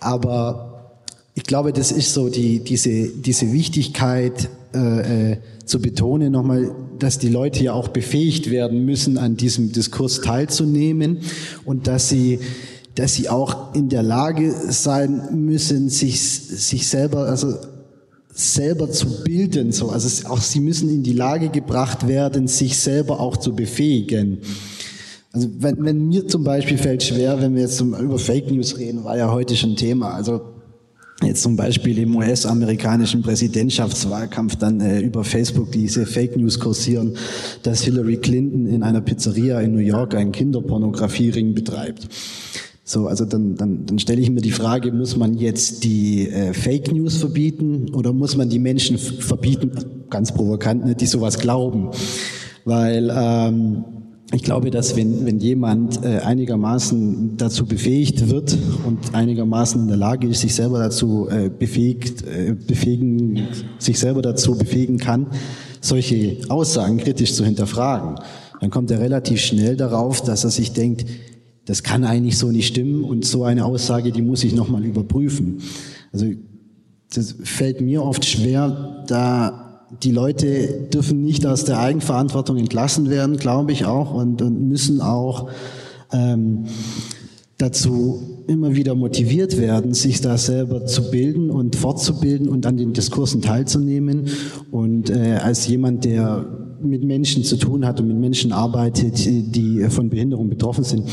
[0.00, 0.71] Aber
[1.34, 7.18] ich glaube, das ist so die, diese, diese Wichtigkeit äh, äh, zu betonen nochmal, dass
[7.18, 11.18] die Leute ja auch befähigt werden müssen, an diesem Diskurs teilzunehmen
[11.64, 12.38] und dass sie
[12.94, 17.54] dass sie auch in der Lage sein müssen, sich, sich selber, also
[18.34, 19.88] selber zu bilden, so.
[19.88, 24.38] Also auch sie müssen in die Lage gebracht werden, sich selber auch zu befähigen.
[25.32, 29.04] Also wenn, wenn mir zum Beispiel fällt schwer, wenn wir jetzt über Fake News reden,
[29.04, 30.12] war ja heute schon Thema.
[30.12, 30.51] Also
[31.24, 37.16] jetzt zum Beispiel im US-amerikanischen Präsidentschaftswahlkampf dann äh, über Facebook diese Fake News kursieren,
[37.62, 42.08] dass Hillary Clinton in einer Pizzeria in New York einen Kinderpornografiering betreibt.
[42.84, 46.52] So, also dann, dann, dann stelle ich mir die Frage, muss man jetzt die äh,
[46.52, 49.70] Fake News verbieten oder muss man die Menschen verbieten,
[50.10, 51.90] ganz provokant, ne, die sowas glauben?
[52.64, 53.84] Weil ähm,
[54.34, 58.56] ich glaube, dass wenn, wenn jemand äh, einigermaßen dazu befähigt wird
[58.86, 63.46] und einigermaßen in der Lage ist, sich selber dazu äh, befähigt, äh, befähigen,
[63.78, 65.26] sich selber dazu befähigen kann,
[65.82, 68.16] solche Aussagen kritisch zu hinterfragen,
[68.60, 71.04] dann kommt er relativ schnell darauf, dass er sich denkt,
[71.66, 75.60] das kann eigentlich so nicht stimmen und so eine Aussage, die muss ich nochmal überprüfen.
[76.12, 76.26] Also
[77.14, 79.61] das fällt mir oft schwer, da
[80.02, 85.00] die Leute dürfen nicht aus der Eigenverantwortung entlassen werden, glaube ich auch, und, und müssen
[85.00, 85.48] auch
[86.12, 86.64] ähm,
[87.58, 92.92] dazu immer wieder motiviert werden, sich da selber zu bilden und fortzubilden und an den
[92.92, 94.26] Diskursen teilzunehmen.
[94.70, 96.44] Und äh, als jemand, der
[96.82, 101.04] mit Menschen zu tun hat und mit Menschen arbeitet, die von Behinderung betroffen sind,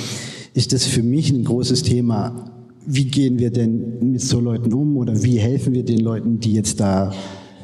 [0.54, 2.52] ist das für mich ein großes Thema.
[2.86, 6.54] Wie gehen wir denn mit so Leuten um oder wie helfen wir den Leuten, die
[6.54, 7.12] jetzt da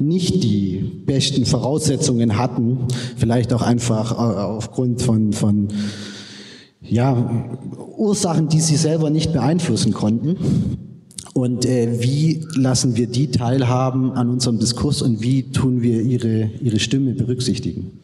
[0.00, 2.78] nicht die besten Voraussetzungen hatten,
[3.16, 5.68] vielleicht auch einfach äh, aufgrund von, von
[6.82, 7.48] ja,
[7.96, 10.36] Ursachen, die sie selber nicht beeinflussen konnten.
[11.34, 16.50] Und äh, wie lassen wir die teilhaben an unserem Diskurs und wie tun wir ihre,
[16.62, 18.00] ihre Stimme berücksichtigen?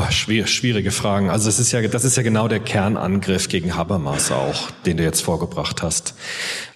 [0.00, 1.28] Oh, schwierige Fragen.
[1.28, 5.02] Also es ist ja, das ist ja genau der Kernangriff gegen Habermas auch, den du
[5.02, 6.14] jetzt vorgebracht hast.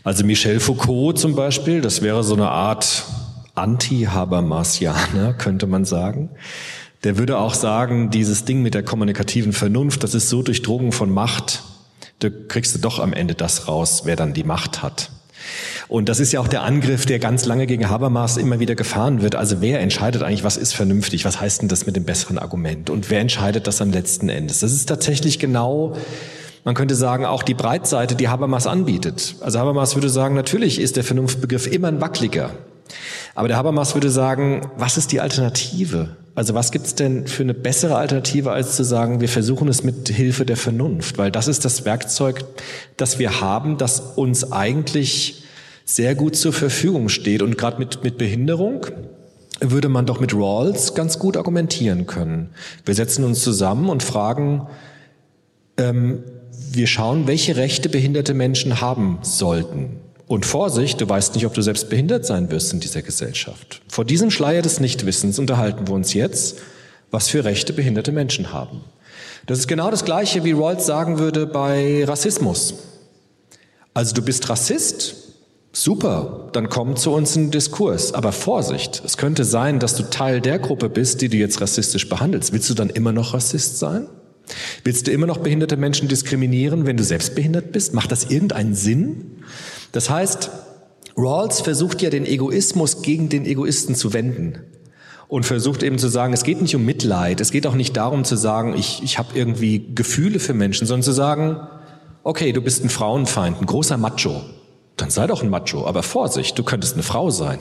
[0.02, 3.04] Also Michel Foucault zum Beispiel, das wäre so eine Art
[3.54, 6.30] Anti-Habermasianer, könnte man sagen.
[7.04, 11.08] Der würde auch sagen, dieses Ding mit der kommunikativen Vernunft, das ist so durchdrungen von
[11.08, 11.62] Macht,
[12.18, 15.10] da kriegst du doch am Ende das raus, wer dann die Macht hat.
[15.88, 19.22] Und das ist ja auch der Angriff, der ganz lange gegen Habermas immer wieder gefahren
[19.22, 19.34] wird.
[19.34, 21.24] Also wer entscheidet eigentlich, was ist vernünftig?
[21.24, 22.90] Was heißt denn das mit dem besseren Argument?
[22.90, 24.48] Und wer entscheidet das am letzten Ende?
[24.48, 25.96] Das ist tatsächlich genau,
[26.64, 29.36] man könnte sagen, auch die Breitseite, die Habermas anbietet.
[29.40, 32.50] Also Habermas würde sagen, natürlich ist der Vernunftbegriff immer ein wackeliger.
[33.34, 36.16] Aber der Habermas würde sagen, was ist die Alternative?
[36.34, 40.08] Also was gibt's denn für eine bessere Alternative, als zu sagen, wir versuchen es mit
[40.08, 41.18] Hilfe der Vernunft?
[41.18, 42.44] Weil das ist das Werkzeug,
[42.96, 45.44] das wir haben, das uns eigentlich
[45.84, 47.42] sehr gut zur Verfügung steht.
[47.42, 48.86] Und gerade mit, mit Behinderung
[49.60, 52.50] würde man doch mit Rawls ganz gut argumentieren können.
[52.84, 54.66] Wir setzen uns zusammen und fragen,
[55.76, 56.24] ähm,
[56.70, 60.00] wir schauen, welche Rechte behinderte Menschen haben sollten.
[60.32, 63.82] Und Vorsicht, du weißt nicht, ob du selbst behindert sein wirst in dieser Gesellschaft.
[63.86, 66.56] Vor diesem Schleier des Nichtwissens unterhalten wir uns jetzt,
[67.10, 68.80] was für Rechte behinderte Menschen haben.
[69.44, 72.72] Das ist genau das Gleiche, wie Rawls sagen würde bei Rassismus.
[73.92, 75.16] Also du bist Rassist,
[75.70, 78.14] super, dann komm zu uns in den Diskurs.
[78.14, 82.08] Aber Vorsicht, es könnte sein, dass du Teil der Gruppe bist, die du jetzt rassistisch
[82.08, 82.54] behandelst.
[82.54, 84.06] Willst du dann immer noch Rassist sein?
[84.82, 87.92] Willst du immer noch behinderte Menschen diskriminieren, wenn du selbst behindert bist?
[87.92, 89.31] Macht das irgendeinen Sinn?
[89.92, 90.50] Das heißt,
[91.16, 94.58] Rawls versucht ja den Egoismus gegen den Egoisten zu wenden
[95.28, 98.24] und versucht eben zu sagen, es geht nicht um Mitleid, es geht auch nicht darum
[98.24, 101.60] zu sagen, ich, ich habe irgendwie Gefühle für Menschen, sondern zu sagen,
[102.22, 104.42] okay, du bist ein Frauenfeind, ein großer Macho,
[104.96, 107.58] dann sei doch ein Macho, aber Vorsicht, du könntest eine Frau sein.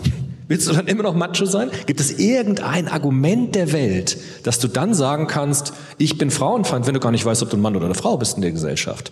[0.52, 1.72] Willst du dann immer noch Macho sein?
[1.86, 6.94] Gibt es irgendein Argument der Welt, dass du dann sagen kannst, ich bin Frauenfeind, wenn
[6.94, 9.12] du gar nicht weißt, ob du ein Mann oder eine Frau bist in der Gesellschaft?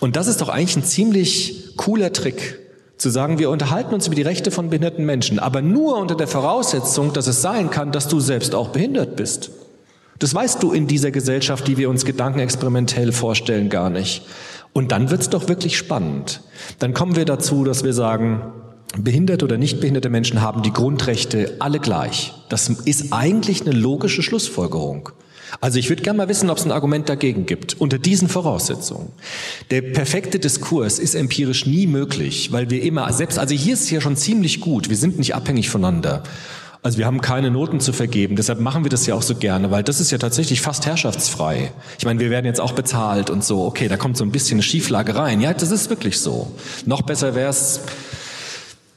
[0.00, 2.58] Und das ist doch eigentlich ein ziemlich cooler Trick,
[2.98, 6.28] zu sagen, wir unterhalten uns über die Rechte von behinderten Menschen, aber nur unter der
[6.28, 9.52] Voraussetzung, dass es sein kann, dass du selbst auch behindert bist.
[10.18, 14.26] Das weißt du in dieser Gesellschaft, die wir uns gedankenexperimentell vorstellen, gar nicht.
[14.74, 16.42] Und dann wird's doch wirklich spannend.
[16.78, 18.52] Dann kommen wir dazu, dass wir sagen,
[18.96, 22.32] behinderte oder nicht behinderte Menschen haben die Grundrechte alle gleich.
[22.48, 25.10] Das ist eigentlich eine logische Schlussfolgerung.
[25.60, 29.10] Also ich würde gerne mal wissen, ob es ein Argument dagegen gibt, unter diesen Voraussetzungen.
[29.70, 33.90] Der perfekte Diskurs ist empirisch nie möglich, weil wir immer, selbst, also hier ist es
[33.90, 36.22] ja schon ziemlich gut, wir sind nicht abhängig voneinander.
[36.82, 39.70] Also wir haben keine Noten zu vergeben, deshalb machen wir das ja auch so gerne,
[39.70, 41.72] weil das ist ja tatsächlich fast herrschaftsfrei.
[41.98, 44.56] Ich meine, wir werden jetzt auch bezahlt und so, okay, da kommt so ein bisschen
[44.56, 45.40] eine Schieflage rein.
[45.40, 46.52] Ja, das ist wirklich so.
[46.84, 47.80] Noch besser wäre es,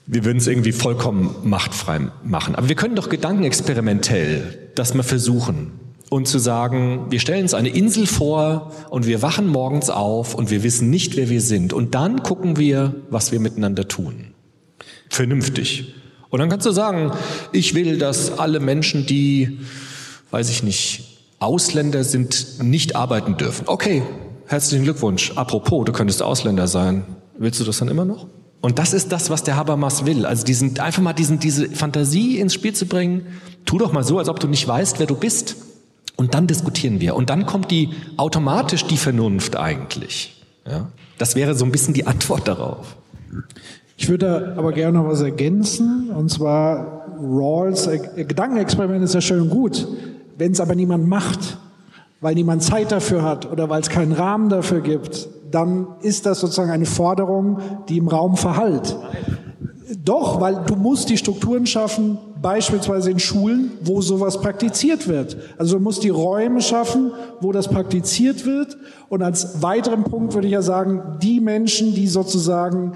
[0.07, 2.55] wir würden es irgendwie vollkommen machtfrei machen.
[2.55, 5.73] Aber wir können doch gedankenexperimentell das mal versuchen
[6.09, 10.49] und zu sagen, wir stellen uns eine Insel vor und wir wachen morgens auf und
[10.49, 11.73] wir wissen nicht, wer wir sind.
[11.73, 14.33] Und dann gucken wir, was wir miteinander tun.
[15.09, 15.93] Vernünftig.
[16.29, 17.11] Und dann kannst du sagen,
[17.51, 19.59] ich will, dass alle Menschen, die,
[20.31, 21.03] weiß ich nicht,
[21.39, 23.63] Ausländer sind, nicht arbeiten dürfen.
[23.67, 24.03] Okay,
[24.45, 25.33] herzlichen Glückwunsch.
[25.35, 27.03] Apropos, du könntest Ausländer sein.
[27.37, 28.27] Willst du das dann immer noch?
[28.61, 30.25] Und das ist das, was der Habermas will.
[30.25, 33.27] Also diesen, einfach mal diesen, diese Fantasie ins Spiel zu bringen.
[33.65, 35.55] Tu doch mal so, als ob du nicht weißt, wer du bist.
[36.15, 37.15] Und dann diskutieren wir.
[37.15, 40.43] Und dann kommt die automatisch die Vernunft eigentlich.
[40.65, 40.87] Ja?
[41.17, 42.97] Das wäre so ein bisschen die Antwort darauf.
[43.97, 46.09] Ich würde aber gerne noch was ergänzen.
[46.09, 49.87] Und zwar Rawls Gedankenexperiment ist ja schön und gut.
[50.37, 51.57] Wenn es aber niemand macht,
[52.21, 56.39] weil niemand Zeit dafür hat oder weil es keinen Rahmen dafür gibt, dann ist das
[56.39, 58.95] sozusagen eine Forderung, die im Raum verhallt.
[60.03, 65.37] Doch, weil du musst die Strukturen schaffen, beispielsweise in Schulen, wo sowas praktiziert wird.
[65.57, 68.77] Also du musst die Räume schaffen, wo das praktiziert wird.
[69.09, 72.93] Und als weiteren Punkt würde ich ja sagen, die Menschen, die sozusagen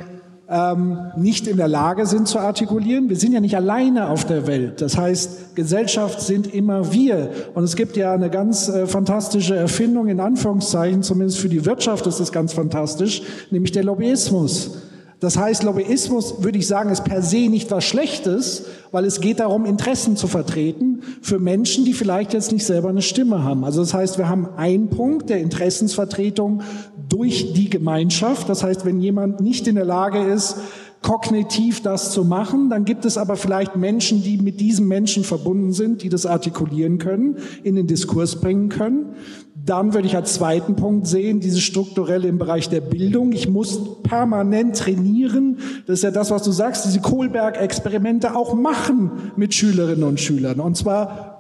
[0.52, 3.10] ähm, nicht in der Lage sind zu artikulieren.
[3.10, 4.82] Wir sind ja nicht alleine auf der Welt.
[4.82, 7.30] Das heißt, Gesellschaft sind immer wir.
[7.54, 12.06] Und es gibt ja eine ganz äh, fantastische Erfindung, in Anführungszeichen, zumindest für die Wirtschaft
[12.06, 14.91] ist es ganz fantastisch, nämlich der Lobbyismus.
[15.22, 19.40] Das heißt, Lobbyismus, würde ich sagen, ist per se nicht was Schlechtes, weil es geht
[19.40, 23.64] darum, Interessen zu vertreten für Menschen, die vielleicht jetzt nicht selber eine Stimme haben.
[23.64, 26.64] Also das heißt, wir haben einen Punkt der Interessensvertretung
[27.08, 28.50] durch die Gemeinschaft.
[28.50, 30.58] Das heißt, wenn jemand nicht in der Lage ist,
[31.02, 32.70] kognitiv das zu machen.
[32.70, 37.00] Dann gibt es aber vielleicht Menschen, die mit diesem Menschen verbunden sind, die das artikulieren
[37.00, 39.16] können, in den Diskurs bringen können.
[39.64, 43.32] Dann würde ich als zweiten Punkt sehen, diese strukturelle im Bereich der Bildung.
[43.32, 45.58] Ich muss permanent trainieren.
[45.86, 50.60] Das ist ja das, was du sagst, diese Kohlberg-Experimente auch machen mit Schülerinnen und Schülern.
[50.60, 51.31] Und zwar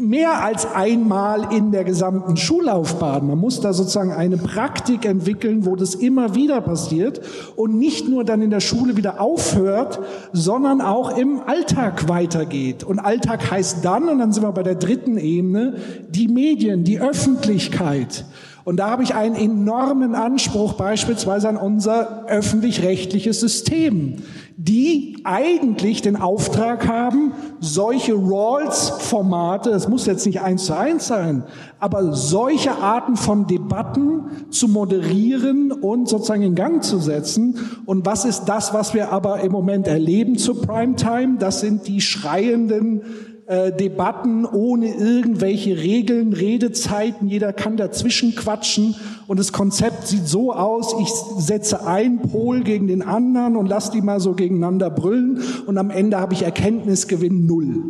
[0.00, 3.26] mehr als einmal in der gesamten Schullaufbahn.
[3.26, 7.20] Man muss da sozusagen eine Praktik entwickeln, wo das immer wieder passiert
[7.56, 10.00] und nicht nur dann in der Schule wieder aufhört,
[10.32, 12.84] sondern auch im Alltag weitergeht.
[12.84, 15.76] Und Alltag heißt dann, und dann sind wir bei der dritten Ebene,
[16.08, 18.24] die Medien, die Öffentlichkeit.
[18.70, 24.22] Und da habe ich einen enormen Anspruch beispielsweise an unser öffentlich-rechtliches System
[24.62, 31.44] die eigentlich den Auftrag haben, solche Rawls-Formate, es muss jetzt nicht eins zu eins sein,
[31.78, 37.58] aber solche Arten von Debatten zu moderieren und sozusagen in Gang zu setzen.
[37.86, 41.38] Und was ist das, was wir aber im Moment erleben zu Primetime?
[41.38, 43.00] Das sind die schreienden
[43.50, 48.94] äh, Debatten ohne irgendwelche Regeln, Redezeiten, jeder kann dazwischen quatschen.
[49.26, 51.08] Und das Konzept sieht so aus, ich
[51.44, 55.40] setze einen Pol gegen den anderen und lasse die mal so gegeneinander brüllen.
[55.66, 57.82] Und am Ende habe ich Erkenntnisgewinn null.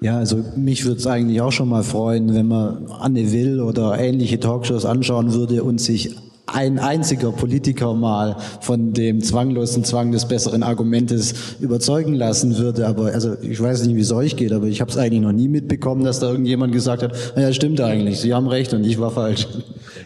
[0.00, 3.96] Ja, also mich würde es eigentlich auch schon mal freuen, wenn man Anne Will oder
[3.96, 6.16] ähnliche Talkshows anschauen würde und sich
[6.52, 12.86] ein einziger Politiker mal von dem zwanglosen Zwang des besseren Argumentes überzeugen lassen würde.
[12.86, 15.32] Aber also ich weiß nicht, wie es euch geht, aber ich habe es eigentlich noch
[15.32, 18.98] nie mitbekommen, dass da irgendjemand gesagt hat, naja, stimmt eigentlich, Sie haben recht und ich
[18.98, 19.46] war falsch.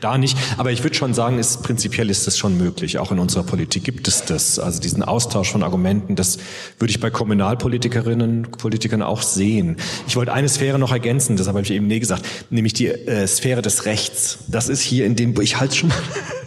[0.00, 2.98] Da nicht, aber ich würde schon sagen, ist, prinzipiell ist das schon möglich.
[2.98, 4.58] Auch in unserer Politik gibt es das.
[4.58, 6.38] Also diesen Austausch von Argumenten, das
[6.78, 9.76] würde ich bei Kommunalpolitikerinnen, Politikern auch sehen.
[10.06, 13.26] Ich wollte eine Sphäre noch ergänzen, das habe ich eben nie gesagt, nämlich die äh,
[13.26, 14.38] Sphäre des Rechts.
[14.48, 15.92] Das ist hier in dem, ich halte schon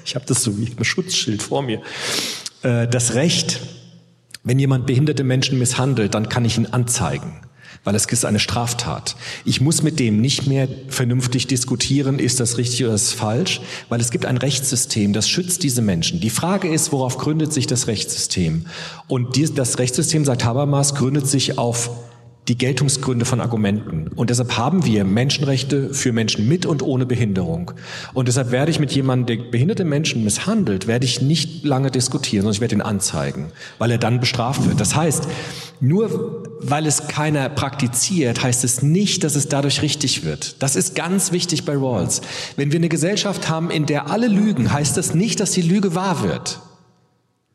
[0.05, 1.81] ich habe das so wie ein Schutzschild vor mir.
[2.64, 3.59] Äh, das Recht,
[4.43, 7.41] wenn jemand behinderte Menschen misshandelt, dann kann ich ihn anzeigen
[7.88, 9.15] weil es ist eine Straftat.
[9.45, 14.01] Ich muss mit dem nicht mehr vernünftig diskutieren, ist das richtig oder ist falsch, weil
[14.01, 16.19] es gibt ein Rechtssystem, das schützt diese Menschen.
[16.19, 18.65] Die Frage ist, worauf gründet sich das Rechtssystem?
[19.07, 21.91] Und das Rechtssystem, sagt Habermas, gründet sich auf
[22.48, 24.10] die Geltungsgründe von Argumenten.
[24.15, 27.72] Und deshalb haben wir Menschenrechte für Menschen mit und ohne Behinderung.
[28.14, 32.44] Und deshalb werde ich mit jemandem, der behinderte Menschen misshandelt, werde ich nicht lange diskutieren,
[32.44, 34.80] sondern ich werde ihn anzeigen, weil er dann bestraft wird.
[34.80, 35.28] Das heißt,
[35.82, 40.61] nur weil es keiner praktiziert, heißt es nicht, dass es dadurch richtig wird.
[40.64, 42.22] Das ist ganz wichtig bei Rawls.
[42.56, 45.95] Wenn wir eine Gesellschaft haben, in der alle lügen, heißt das nicht, dass die Lüge
[45.95, 46.61] wahr wird.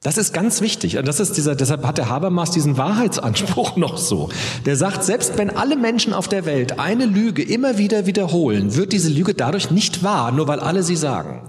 [0.03, 0.99] Das ist ganz wichtig.
[0.99, 4.31] Und das ist dieser, deshalb hat der Habermas diesen Wahrheitsanspruch noch so.
[4.66, 8.93] Der sagt, selbst wenn alle Menschen auf der Welt eine Lüge immer wieder wiederholen, wird
[8.93, 11.49] diese Lüge dadurch nicht wahr, nur weil alle sie sagen.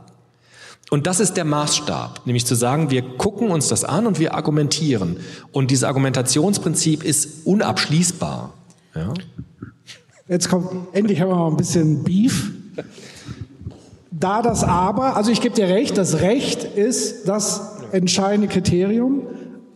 [0.92, 4.36] Und das ist der Maßstab, nämlich zu sagen, wir gucken uns das an und wir
[4.36, 5.18] argumentieren.
[5.52, 8.54] Und dieses Argumentationsprinzip ist unabschließbar.
[8.94, 9.14] Ja?
[10.28, 12.52] Jetzt kommt, endlich haben wir mal ein bisschen Beef.
[14.12, 19.24] Da das aber, also ich gebe dir recht, das Recht ist das entscheidende Kriterium.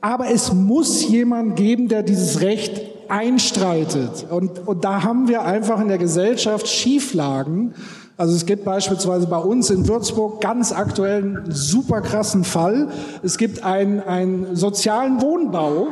[0.01, 4.27] Aber es muss jemand geben, der dieses Recht einstreitet.
[4.29, 7.73] Und, und da haben wir einfach in der Gesellschaft Schieflagen.
[8.17, 12.89] Also es gibt beispielsweise bei uns in Würzburg ganz aktuell einen super krassen Fall.
[13.21, 15.87] Es gibt einen, einen sozialen Wohnbau,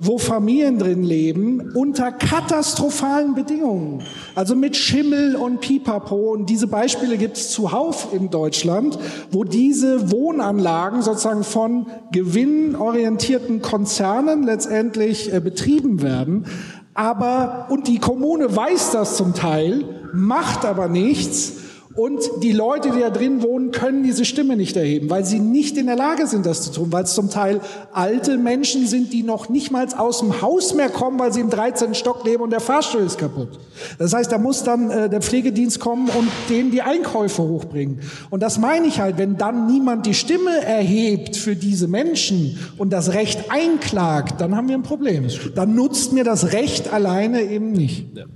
[0.00, 4.02] wo Familien drin leben unter katastrophalen Bedingungen.
[4.34, 6.32] Also mit Schimmel und Pipapo.
[6.32, 8.98] Und diese Beispiele gibt es zuhauf in Deutschland,
[9.30, 16.46] wo diese Wohnanlagen sozusagen von gewinnorientierten Konzernen letztendlich äh, betrieben werden.
[16.94, 21.67] Aber, und die Kommune weiß das zum Teil, macht aber nichts
[21.98, 25.76] und die Leute, die da drin wohnen, können diese Stimme nicht erheben, weil sie nicht
[25.76, 27.60] in der Lage sind, das zu tun, weil es zum Teil
[27.92, 31.50] alte Menschen sind, die noch nicht mal aus dem Haus mehr kommen, weil sie im
[31.50, 31.96] 13.
[31.96, 33.58] Stock leben und der Fahrstuhl ist kaputt.
[33.98, 37.98] Das heißt, da muss dann äh, der Pflegedienst kommen und denen die Einkäufe hochbringen.
[38.30, 42.92] Und das meine ich halt, wenn dann niemand die Stimme erhebt für diese Menschen und
[42.92, 45.26] das Recht einklagt, dann haben wir ein Problem.
[45.56, 48.16] Dann nutzt mir das Recht alleine eben nicht.
[48.16, 48.26] Ja,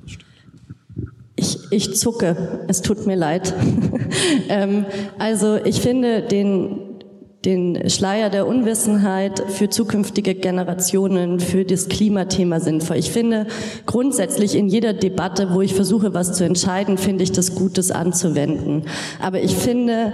[1.43, 3.53] ich, ich zucke, es tut mir leid.
[4.49, 4.87] ähm,
[5.19, 7.01] also ich finde den,
[7.45, 12.97] den Schleier der Unwissenheit für zukünftige Generationen, für das Klimathema sinnvoll.
[12.97, 13.47] Ich finde
[13.87, 18.85] grundsätzlich in jeder Debatte, wo ich versuche, was zu entscheiden, finde ich das Gutes anzuwenden.
[19.21, 20.13] Aber ich finde,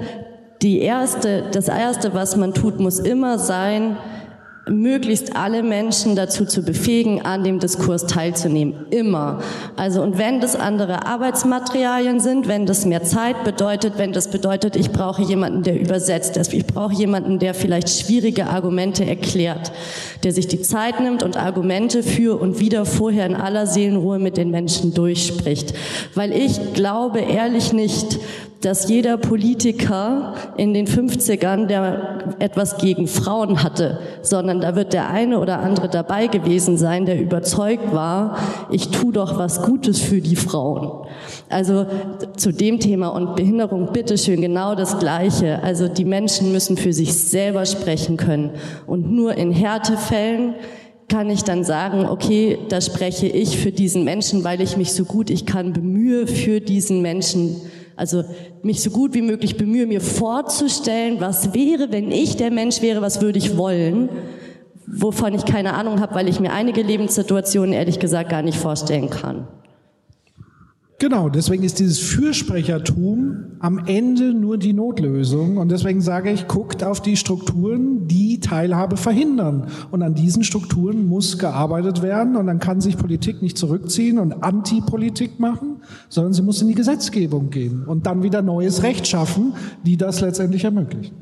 [0.63, 3.97] die erste, das erste, was man tut, muss immer sein,
[4.71, 8.87] möglichst alle Menschen dazu zu befähigen, an dem Diskurs teilzunehmen.
[8.91, 9.41] Immer.
[9.77, 14.77] Also, und wenn das andere Arbeitsmaterialien sind, wenn das mehr Zeit bedeutet, wenn das bedeutet,
[14.77, 19.73] ich brauche jemanden, der übersetzt ist, ich brauche jemanden, der vielleicht schwierige Argumente erklärt,
[20.23, 24.37] der sich die Zeit nimmt und Argumente für und wieder vorher in aller Seelenruhe mit
[24.37, 25.75] den Menschen durchspricht.
[26.15, 28.19] Weil ich glaube ehrlich nicht,
[28.61, 35.11] dass jeder Politiker in den 50ern, der etwas gegen Frauen hatte, sondern da wird der
[35.11, 38.37] eine oder andere dabei gewesen sein, der überzeugt war,
[38.71, 41.07] ich tu doch was Gutes für die Frauen.
[41.49, 41.87] Also
[42.37, 45.63] zu dem Thema und Behinderung bitteschön genau das Gleiche.
[45.63, 48.51] Also die Menschen müssen für sich selber sprechen können
[48.87, 50.55] und nur in Härtefällen
[51.09, 55.05] kann ich dann sagen, okay, da spreche ich für diesen Menschen, weil ich mich so
[55.05, 57.57] gut ich kann bemühe für diesen Menschen
[57.99, 58.25] also
[58.63, 63.03] mich so gut wie möglich bemühe, mir vorzustellen, was wäre, wenn ich der Mensch wäre,
[63.03, 64.09] was würde ich wollen,
[64.87, 69.11] wovon ich keine Ahnung habe, weil ich mir einige Lebenssituationen ehrlich gesagt gar nicht vorstellen
[69.11, 69.49] kann.
[71.01, 75.57] Genau, deswegen ist dieses Fürsprechertum am Ende nur die Notlösung.
[75.57, 79.69] Und deswegen sage ich, guckt auf die Strukturen, die Teilhabe verhindern.
[79.93, 82.35] Und an diesen Strukturen muss gearbeitet werden.
[82.35, 86.75] Und dann kann sich Politik nicht zurückziehen und Antipolitik machen, sondern sie muss in die
[86.75, 89.55] Gesetzgebung gehen und dann wieder neues Recht schaffen,
[89.87, 91.15] die das letztendlich ermöglichen.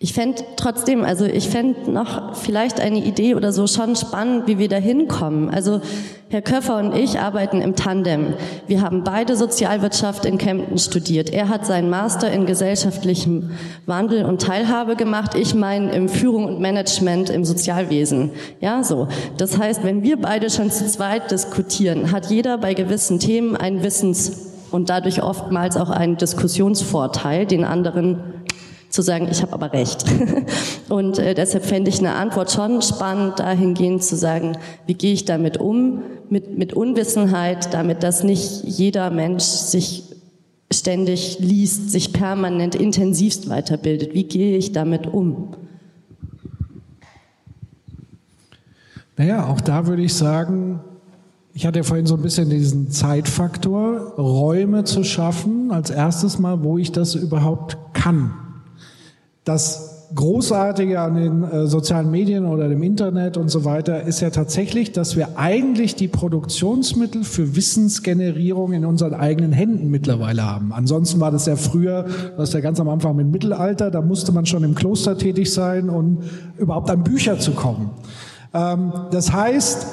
[0.00, 4.56] Ich fände trotzdem, also ich fände noch vielleicht eine Idee oder so schon spannend, wie
[4.58, 5.50] wir da hinkommen.
[5.50, 5.80] Also
[6.28, 8.34] Herr Köffer und ich arbeiten im Tandem.
[8.68, 11.30] Wir haben beide Sozialwirtschaft in Kempten studiert.
[11.30, 13.50] Er hat seinen Master in gesellschaftlichem
[13.86, 15.34] Wandel und Teilhabe gemacht.
[15.34, 18.30] Ich meinen im Führung und Management im Sozialwesen.
[18.60, 19.08] Ja, so.
[19.36, 23.82] Das heißt, wenn wir beide schon zu zweit diskutieren, hat jeder bei gewissen Themen einen
[23.82, 28.37] Wissens- und dadurch oftmals auch einen Diskussionsvorteil, den anderen
[28.90, 30.04] zu sagen, ich habe aber recht.
[30.88, 34.56] Und äh, deshalb fände ich eine Antwort schon spannend, dahingehend zu sagen,
[34.86, 40.04] wie gehe ich damit um, mit, mit Unwissenheit, damit dass nicht jeder Mensch sich
[40.72, 44.14] ständig liest, sich permanent intensivst weiterbildet.
[44.14, 45.54] Wie gehe ich damit um?
[49.16, 50.80] Naja, auch da würde ich sagen,
[51.52, 56.62] ich hatte ja vorhin so ein bisschen diesen Zeitfaktor, Räume zu schaffen, als erstes Mal,
[56.62, 58.32] wo ich das überhaupt kann.
[59.48, 64.28] Das Großartige an den äh, sozialen Medien oder dem Internet und so weiter ist ja
[64.28, 70.74] tatsächlich, dass wir eigentlich die Produktionsmittel für Wissensgenerierung in unseren eigenen Händen mittlerweile haben.
[70.74, 72.04] Ansonsten war das ja früher,
[72.36, 75.50] das ist ja ganz am Anfang mit Mittelalter, da musste man schon im Kloster tätig
[75.50, 76.18] sein, um
[76.58, 77.92] überhaupt an Bücher zu kommen.
[78.52, 79.86] Ähm, das heißt,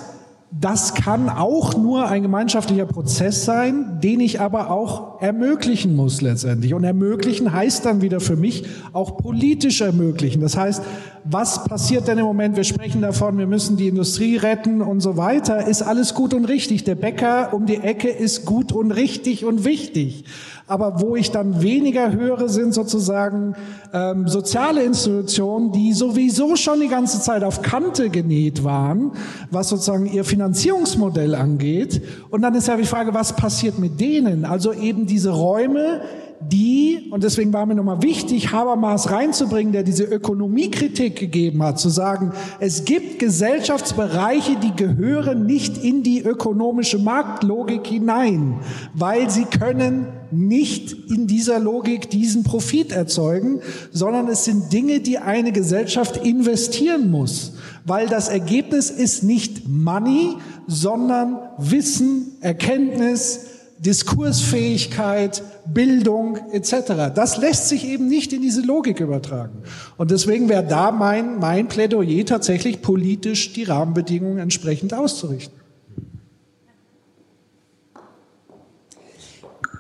[0.52, 6.74] das kann auch nur ein gemeinschaftlicher Prozess sein, den ich aber auch ermöglichen muss letztendlich.
[6.74, 10.42] Und ermöglichen heißt dann wieder für mich auch politisch ermöglichen.
[10.42, 10.84] Das heißt,
[11.26, 12.56] was passiert denn im Moment?
[12.56, 15.68] Wir sprechen davon, wir müssen die Industrie retten und so weiter.
[15.68, 16.84] Ist alles gut und richtig.
[16.84, 20.26] Der Bäcker um die Ecke ist gut und richtig und wichtig.
[20.68, 23.56] Aber wo ich dann weniger höre, sind sozusagen
[23.94, 29.12] ähm, soziale Institutionen, die sowieso schon die ganze Zeit auf Kante genäht waren,
[29.52, 32.02] was sozusagen ihr Finanzierungsmodell angeht.
[32.32, 34.44] Und dann ist ja die Frage, was passiert mit denen?
[34.44, 36.02] Also eben diese Räume,
[36.42, 41.90] die, und deswegen war mir nochmal wichtig, Habermas reinzubringen, der diese Ökonomiekritik gegeben hat, zu
[41.90, 48.60] sagen, es gibt Gesellschaftsbereiche, die gehören nicht in die ökonomische Marktlogik hinein,
[48.94, 55.18] weil sie können nicht in dieser Logik diesen Profit erzeugen, sondern es sind Dinge, die
[55.18, 57.54] eine Gesellschaft investieren muss,
[57.86, 60.36] weil das Ergebnis ist nicht Money,
[60.68, 63.45] sondern Wissen, Erkenntnis,
[63.78, 67.14] Diskursfähigkeit, Bildung etc.
[67.14, 69.64] Das lässt sich eben nicht in diese Logik übertragen.
[69.98, 75.60] Und deswegen wäre da mein, mein Plädoyer tatsächlich politisch die Rahmenbedingungen entsprechend auszurichten.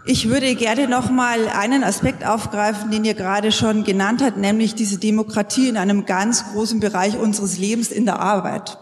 [0.08, 4.76] Ich würde gerne noch mal einen Aspekt aufgreifen, den ihr gerade schon genannt habt, nämlich
[4.76, 8.78] diese Demokratie in einem ganz großen Bereich unseres Lebens in der Arbeit.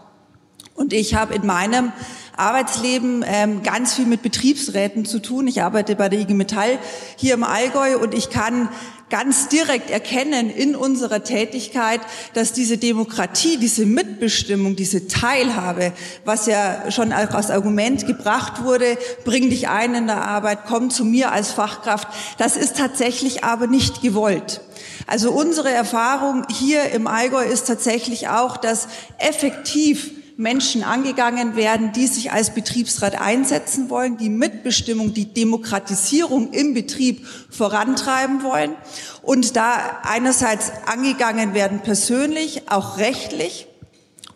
[0.74, 1.92] Und ich habe in meinem
[2.36, 5.46] Arbeitsleben ähm, ganz viel mit Betriebsräten zu tun.
[5.46, 6.78] Ich arbeite bei der IG Metall
[7.16, 8.68] hier im Allgäu und ich kann
[9.08, 12.00] ganz direkt erkennen in unserer Tätigkeit,
[12.32, 15.92] dass diese Demokratie, diese Mitbestimmung, diese Teilhabe,
[16.24, 21.04] was ja schon als Argument gebracht wurde, bring dich ein in der Arbeit, komm zu
[21.04, 24.60] mir als Fachkraft, das ist tatsächlich aber nicht gewollt.
[25.06, 28.88] Also unsere Erfahrung hier im Allgäu ist tatsächlich auch, dass
[29.18, 36.74] effektiv Menschen angegangen werden, die sich als Betriebsrat einsetzen wollen, die Mitbestimmung, die Demokratisierung im
[36.74, 38.74] Betrieb vorantreiben wollen
[39.22, 43.68] und da einerseits angegangen werden persönlich, auch rechtlich,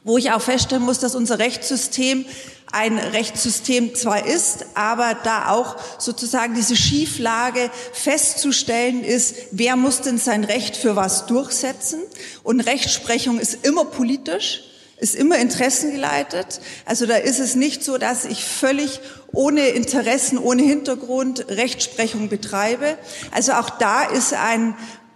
[0.05, 2.25] wo ich auch feststellen muss, dass unser Rechtssystem
[2.71, 10.19] ein Rechtssystem zwar ist, aber da auch sozusagen diese Schieflage festzustellen ist, wer muss denn
[10.19, 12.01] sein Recht für was durchsetzen?
[12.43, 14.65] Und Rechtsprechung ist immer politisch.
[15.01, 16.61] Ist immer interessengeleitet.
[16.85, 19.01] Also da ist es nicht so, dass ich völlig
[19.33, 22.99] ohne Interessen, ohne Hintergrund Rechtsprechung betreibe.
[23.31, 24.75] Also auch da ist ein,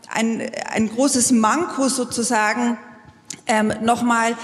[0.09, 2.79] ein, ein großes Manko sozusagen
[3.47, 4.37] ähm, nochmal,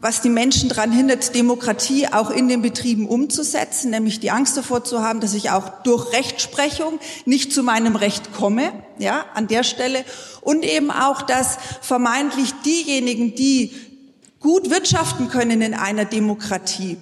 [0.00, 4.84] was die Menschen daran hindert, Demokratie auch in den Betrieben umzusetzen, nämlich die Angst davor
[4.84, 9.64] zu haben, dass ich auch durch Rechtsprechung nicht zu meinem Recht komme, ja, an der
[9.64, 10.04] Stelle.
[10.42, 13.72] Und eben auch, dass vermeintlich diejenigen, die
[14.44, 16.98] gut wirtschaften können in einer Demokratie,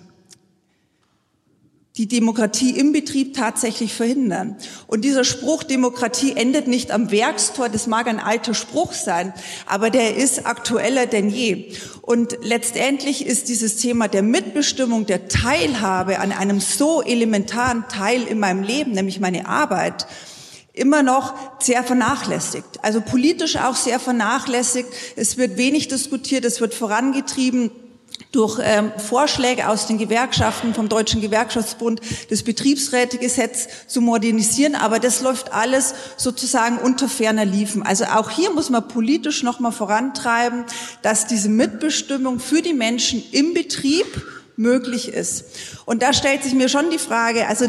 [1.96, 4.56] die Demokratie im Betrieb tatsächlich verhindern.
[4.86, 9.34] Und dieser Spruch Demokratie endet nicht am Werkstor, das mag ein alter Spruch sein,
[9.66, 11.74] aber der ist aktueller denn je.
[12.00, 18.38] Und letztendlich ist dieses Thema der Mitbestimmung, der Teilhabe an einem so elementaren Teil in
[18.38, 20.06] meinem Leben, nämlich meine Arbeit,
[20.72, 22.82] immer noch sehr vernachlässigt.
[22.82, 24.88] Also politisch auch sehr vernachlässigt.
[25.16, 27.70] Es wird wenig diskutiert, es wird vorangetrieben
[28.30, 32.00] durch ähm, Vorschläge aus den Gewerkschaften, vom Deutschen Gewerkschaftsbund,
[32.30, 34.74] das Betriebsrätegesetz zu modernisieren.
[34.74, 37.82] Aber das läuft alles sozusagen unter ferner Liefen.
[37.82, 40.64] Also auch hier muss man politisch nochmal vorantreiben,
[41.02, 44.06] dass diese Mitbestimmung für die Menschen im Betrieb
[44.56, 45.44] möglich ist.
[45.84, 47.66] Und da stellt sich mir schon die Frage, also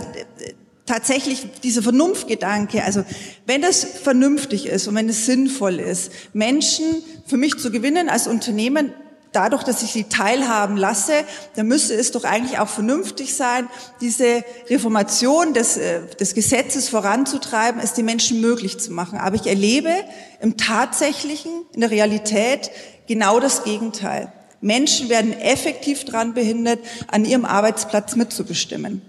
[0.86, 3.04] tatsächlich dieser Vernunftgedanke, also
[3.46, 6.86] wenn das vernünftig ist und wenn es sinnvoll ist, Menschen
[7.26, 8.94] für mich zu gewinnen als Unternehmen,
[9.34, 11.14] dadurch, dass ich sie teilhaben lasse,
[11.56, 13.68] dann müsste es doch eigentlich auch vernünftig sein,
[14.00, 19.18] diese Reformation des, äh, des Gesetzes voranzutreiben, es den Menschen möglich zu machen.
[19.18, 19.92] Aber ich erlebe
[20.40, 22.72] im Tatsächlichen, in der Realität
[23.08, 24.32] genau das Gegenteil.
[24.62, 29.02] Menschen werden effektiv daran behindert, an ihrem Arbeitsplatz mitzubestimmen.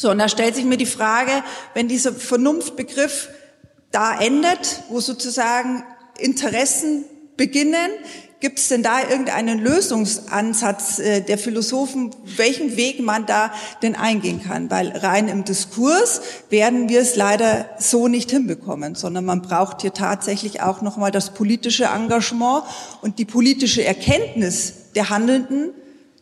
[0.00, 1.42] So, und da stellt sich mir die Frage,
[1.74, 3.30] wenn dieser Vernunftbegriff
[3.90, 5.82] da endet, wo sozusagen
[6.20, 7.04] Interessen
[7.36, 7.90] beginnen,
[8.40, 13.52] Gibt es denn da irgendeinen Lösungsansatz äh, der Philosophen, welchen Weg man da
[13.82, 14.70] denn eingehen kann?
[14.70, 19.92] Weil rein im Diskurs werden wir es leider so nicht hinbekommen, sondern man braucht hier
[19.92, 22.62] tatsächlich auch nochmal das politische Engagement
[23.02, 25.70] und die politische Erkenntnis der Handelnden,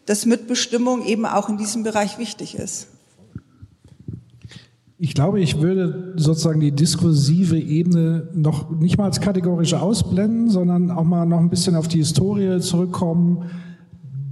[0.07, 2.87] dass Mitbestimmung eben auch in diesem Bereich wichtig ist.
[4.99, 10.91] Ich glaube, ich würde sozusagen die diskursive Ebene noch nicht mal als kategorisch ausblenden, sondern
[10.91, 13.45] auch mal noch ein bisschen auf die Historie zurückkommen,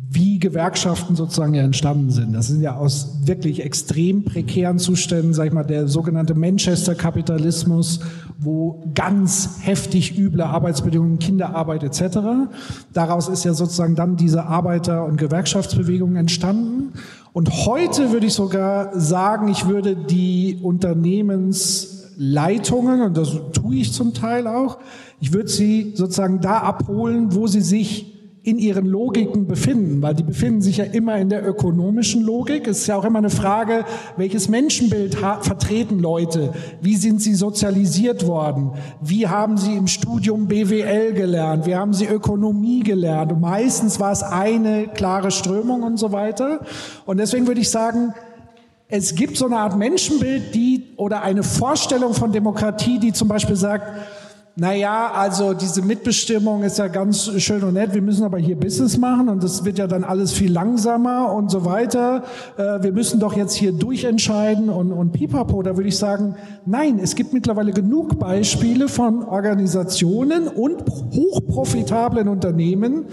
[0.09, 2.33] wie Gewerkschaften sozusagen ja entstanden sind.
[2.33, 8.01] Das sind ja aus wirklich extrem prekären Zuständen, sag ich mal, der sogenannte Manchester-Kapitalismus,
[8.39, 12.21] wo ganz heftig üble Arbeitsbedingungen, Kinderarbeit etc.
[12.95, 16.93] Daraus ist ja sozusagen dann diese Arbeiter- und Gewerkschaftsbewegung entstanden.
[17.35, 24.15] Und heute würde ich sogar sagen, ich würde die Unternehmensleitungen, und das tue ich zum
[24.15, 24.79] Teil auch,
[25.21, 28.14] ich würde sie sozusagen da abholen, wo sie sich
[28.45, 32.69] in ihren Logiken befinden, weil die befinden sich ja immer in der ökonomischen Logik.
[32.69, 33.87] Es ist ja auch immer eine Frage,
[34.19, 36.53] welches Menschenbild vertreten Leute?
[36.83, 38.73] Wie sind sie sozialisiert worden?
[39.01, 41.65] Wie haben sie im Studium BWL gelernt?
[41.65, 43.33] Wie haben sie Ökonomie gelernt?
[43.33, 46.61] Und meistens war es eine klare Strömung und so weiter.
[47.07, 48.13] Und deswegen würde ich sagen,
[48.89, 53.57] es gibt so eine Art Menschenbild, die oder eine Vorstellung von Demokratie, die zum Beispiel
[53.57, 53.87] sagt,
[54.57, 58.97] naja, also diese Mitbestimmung ist ja ganz schön und nett, wir müssen aber hier Business
[58.97, 62.23] machen und das wird ja dann alles viel langsamer und so weiter.
[62.57, 65.61] Äh, wir müssen doch jetzt hier durchentscheiden und, und pipapo.
[65.65, 66.37] Da würde ich sagen,
[66.67, 73.07] nein, es gibt mittlerweile genug Beispiele von Organisationen und hochprofitablen Unternehmen.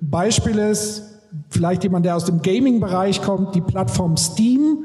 [0.00, 1.04] Beispiel ist
[1.48, 4.78] vielleicht jemand, der aus dem Gaming-Bereich kommt, die Plattform Steam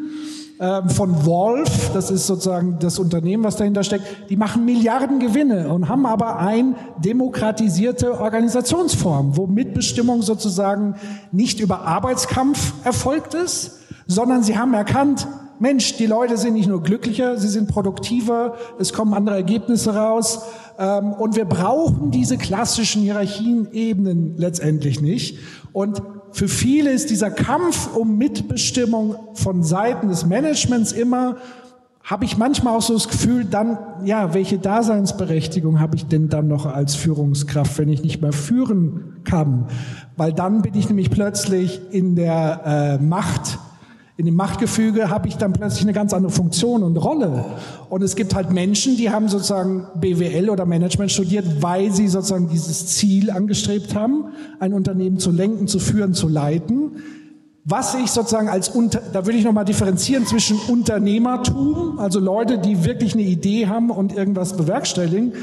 [0.64, 5.68] ähm, von Wolf, das ist sozusagen das Unternehmen, was dahinter steckt, die machen Milliarden Gewinne
[5.68, 10.96] und haben aber ein demokratisierte Organisationsform, wo Mitbestimmung sozusagen
[11.34, 15.28] nicht über Arbeitskampf erfolgt ist, sondern sie haben erkannt,
[15.60, 20.44] Mensch, die Leute sind nicht nur glücklicher, sie sind produktiver, es kommen andere Ergebnisse raus
[20.80, 25.40] ähm, und wir brauchen diese klassischen Hierarchienebenen letztendlich nicht.
[25.74, 26.02] Und
[26.34, 31.38] für viele ist dieser Kampf um Mitbestimmung von Seiten des Managements immer,
[32.04, 36.48] habe ich manchmal auch so das Gefühl, dann, ja, welche Daseinsberechtigung habe ich denn dann
[36.48, 39.68] noch als Führungskraft, wenn ich nicht mehr führen kann?
[40.18, 43.60] Weil dann bin ich nämlich plötzlich in der äh, Macht
[44.16, 47.46] in dem Machtgefüge habe ich dann plötzlich eine ganz andere Funktion und Rolle.
[47.90, 52.48] Und es gibt halt Menschen, die haben sozusagen BWL oder Management studiert, weil sie sozusagen
[52.48, 54.26] dieses Ziel angestrebt haben,
[54.60, 56.92] ein Unternehmen zu lenken, zu führen, zu leiten.
[57.66, 62.84] Was ich sozusagen als, Unter da würde ich nochmal differenzieren zwischen Unternehmertum, also Leute, die
[62.84, 65.34] wirklich eine Idee haben und irgendwas bewerkstelligen,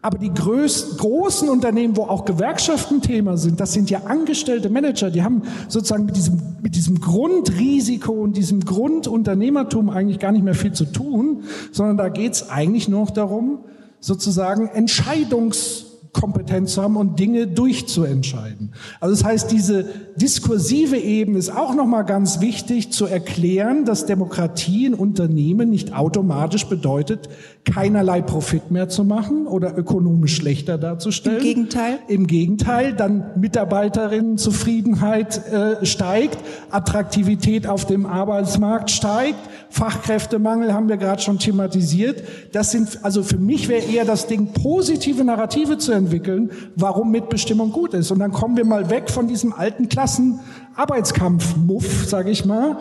[0.00, 5.10] Aber die größten, großen Unternehmen, wo auch Gewerkschaften Thema sind, das sind ja angestellte Manager,
[5.10, 10.54] die haben sozusagen mit diesem, mit diesem Grundrisiko und diesem Grundunternehmertum eigentlich gar nicht mehr
[10.54, 11.42] viel zu tun,
[11.72, 13.64] sondern da geht es eigentlich nur noch darum,
[14.00, 18.72] sozusagen Entscheidungs Kompetenz zu haben und Dinge durchzuentscheiden.
[19.00, 19.84] Also das heißt, diese
[20.16, 26.66] diskursive Ebene ist auch nochmal ganz wichtig zu erklären, dass Demokratie in Unternehmen nicht automatisch
[26.66, 27.28] bedeutet,
[27.64, 31.38] keinerlei Profit mehr zu machen oder ökonomisch schlechter darzustellen.
[31.38, 31.98] Im Gegenteil.
[32.08, 36.38] Im Gegenteil, dann Mitarbeiterinnenzufriedenheit äh, steigt,
[36.70, 39.38] Attraktivität auf dem Arbeitsmarkt steigt,
[39.70, 42.22] Fachkräftemangel haben wir gerade schon thematisiert.
[42.52, 47.70] Das sind, also für mich wäre eher das Ding, positive Narrative zu entwickeln, warum Mitbestimmung
[47.70, 48.10] gut ist.
[48.10, 52.78] Und dann kommen wir mal weg von diesem alten Klassen-Arbeitskampf-Muff, sage ich mal.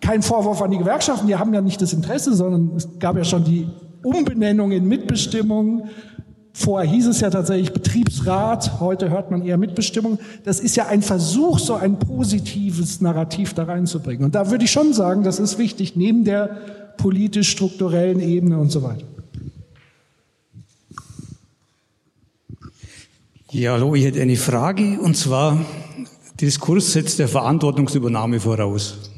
[0.00, 3.24] Kein Vorwurf an die Gewerkschaften, die haben ja nicht das Interesse, sondern es gab ja
[3.24, 3.68] schon die
[4.06, 5.88] Umbenennung in Mitbestimmung.
[6.52, 10.18] Vorher hieß es ja tatsächlich Betriebsrat, heute hört man eher Mitbestimmung.
[10.44, 14.24] Das ist ja ein Versuch, so ein positives Narrativ da reinzubringen.
[14.24, 16.46] Und da würde ich schon sagen, das ist wichtig, neben der
[16.96, 19.04] politisch-strukturellen Ebene und so weiter.
[23.50, 25.58] Ja, hallo, ich hätte eine Frage und zwar,
[26.40, 29.15] Diskurs setzt der Verantwortungsübernahme voraus.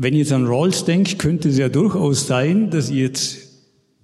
[0.00, 3.38] Wenn ich jetzt an Rawls denke, könnte es ja durchaus sein, dass ich jetzt,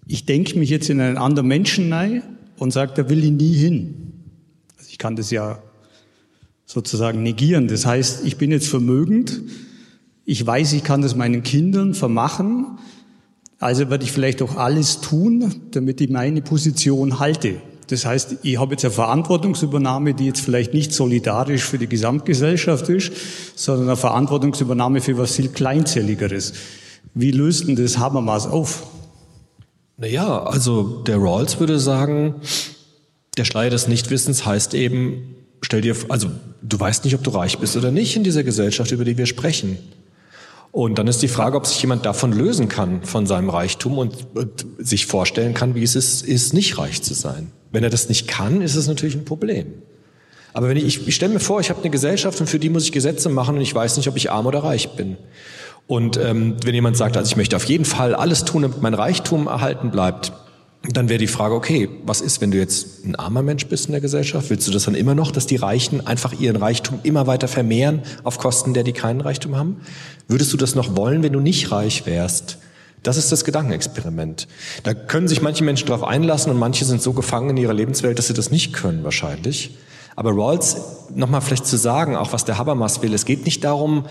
[0.09, 2.25] ich denke mich jetzt in einen anderen Menschen rein
[2.59, 3.95] und sage, da will ich nie hin.
[4.77, 5.63] Also ich kann das ja
[6.67, 7.69] sozusagen negieren.
[7.69, 9.41] Das heißt, ich bin jetzt vermögend,
[10.25, 12.77] ich weiß, ich kann das meinen Kindern vermachen,
[13.61, 17.61] also werde ich vielleicht auch alles tun, damit ich meine Position halte.
[17.89, 22.89] Das heißt, ich habe jetzt eine Verantwortungsübernahme, die jetzt vielleicht nicht solidarisch für die Gesamtgesellschaft
[22.89, 23.13] ist,
[23.55, 26.55] sondern eine Verantwortungsübernahme für was viel Kleinzelligeres.
[27.15, 28.87] Wie löst denn das Habermas auf?
[29.97, 32.37] Naja, also der Rawls würde sagen,
[33.37, 36.31] der Schleier des Nichtwissens heißt eben, stell dir, also
[36.63, 39.27] du weißt nicht, ob du reich bist oder nicht in dieser Gesellschaft, über die wir
[39.27, 39.79] sprechen.
[40.73, 44.27] Und dann ist die Frage, ob sich jemand davon lösen kann, von seinem Reichtum und,
[44.35, 47.53] und sich vorstellen kann, wie es ist, ist, nicht reich zu sein.
[47.75, 49.67] Wenn er das nicht kann, ist es natürlich ein Problem.
[50.53, 52.69] Aber wenn ich, ich, ich stelle mir vor, ich habe eine Gesellschaft und für die
[52.69, 55.17] muss ich Gesetze machen und ich weiß nicht, ob ich arm oder reich bin.
[55.89, 58.95] Und ähm, wenn jemand sagt, also ich möchte auf jeden Fall alles tun, damit mein
[58.95, 60.33] Reichtum erhalten bleibt,
[60.89, 63.93] dann wäre die Frage, okay, was ist, wenn du jetzt ein armer Mensch bist in
[63.93, 64.51] der Gesellschaft?
[64.51, 68.03] Willst du das dann immer noch, dass die Reichen einfach ihren Reichtum immer weiter vermehren
[68.23, 69.79] auf Kosten der, die keinen Reichtum haben?
[70.29, 72.59] Würdest du das noch wollen, wenn du nicht reich wärst?
[73.05, 74.49] Das ist das Gedankenexperiment.
[74.83, 78.19] Da können sich manche Menschen darauf einlassen und manche sind so gefangen in ihrer Lebenswelt,
[78.19, 79.77] dass sie das nicht können wahrscheinlich.
[80.17, 80.77] Aber Rawls,
[81.15, 84.07] nochmal vielleicht zu sagen, auch was der Habermas will, es geht nicht darum,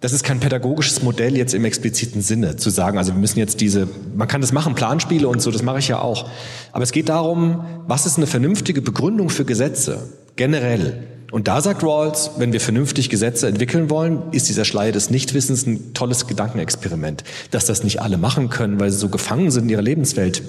[0.00, 3.62] das ist kein pädagogisches Modell jetzt im expliziten Sinne, zu sagen, also wir müssen jetzt
[3.62, 6.28] diese, man kann das machen, Planspiele und so, das mache ich ja auch.
[6.72, 11.13] Aber es geht darum, was ist eine vernünftige Begründung für Gesetze, generell.
[11.34, 15.66] Und da sagt Rawls, wenn wir vernünftig Gesetze entwickeln wollen, ist dieser Schleier des Nichtwissens
[15.66, 17.24] ein tolles Gedankenexperiment.
[17.50, 20.44] Dass das nicht alle machen können, weil sie so gefangen sind in ihrer Lebenswelt,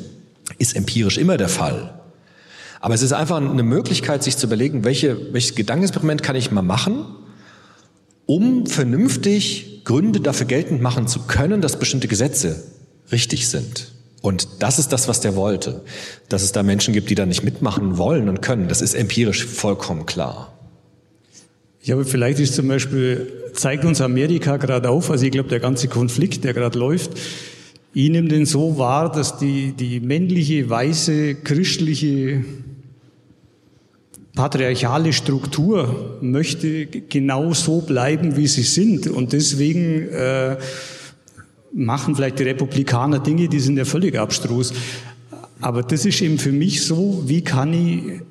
[0.59, 1.99] ist empirisch immer der Fall.
[2.81, 6.61] Aber es ist einfach eine Möglichkeit, sich zu überlegen, welche, welches Gedankenexperiment kann ich mal
[6.61, 7.03] machen,
[8.27, 12.63] um vernünftig Gründe dafür geltend machen zu können, dass bestimmte Gesetze
[13.11, 13.91] richtig sind.
[14.21, 15.81] Und das ist das, was der wollte.
[16.29, 19.47] Dass es da Menschen gibt, die da nicht mitmachen wollen und können, das ist empirisch
[19.47, 20.54] vollkommen klar.
[21.85, 25.59] Ja, aber vielleicht ist zum Beispiel, zeigt uns Amerika gerade auf, also ich glaube, der
[25.59, 27.11] ganze Konflikt, der gerade läuft,
[27.93, 32.43] ich nehme den so wahr, dass die, die männliche, weiße, christliche
[34.33, 39.07] patriarchale Struktur möchte genau so bleiben, wie sie sind.
[39.07, 40.57] Und deswegen äh,
[41.71, 44.73] machen vielleicht die Republikaner Dinge, die sind ja völlig abstrus.
[45.61, 48.21] Aber das ist eben für mich so, wie kann ich,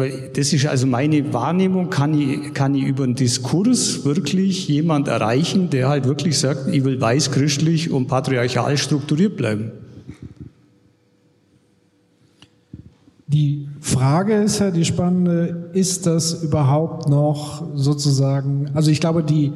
[0.00, 5.08] weil das ist also meine Wahrnehmung, kann ich, kann ich über einen Diskurs wirklich jemand
[5.08, 9.72] erreichen, der halt wirklich sagt, ich will weiß-christlich und patriarchal strukturiert bleiben.
[13.26, 19.52] Die Frage ist ja die spannende, ist das überhaupt noch sozusagen, also ich glaube, die,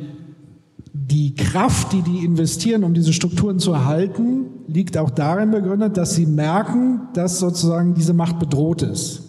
[0.93, 6.15] die Kraft, die die investieren, um diese Strukturen zu erhalten, liegt auch darin begründet, dass
[6.15, 9.24] sie merken, dass sozusagen diese Macht bedroht ist.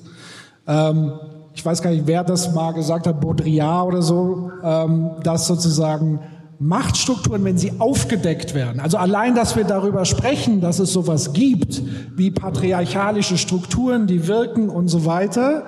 [0.68, 1.14] Ähm,
[1.54, 6.20] ich weiß gar nicht, wer das mal gesagt hat, Baudrillard oder so, ähm, dass sozusagen
[6.60, 11.82] Machtstrukturen, wenn sie aufgedeckt werden, also allein, dass wir darüber sprechen, dass es sowas gibt,
[12.16, 15.66] wie patriarchalische Strukturen, die wirken und so weiter,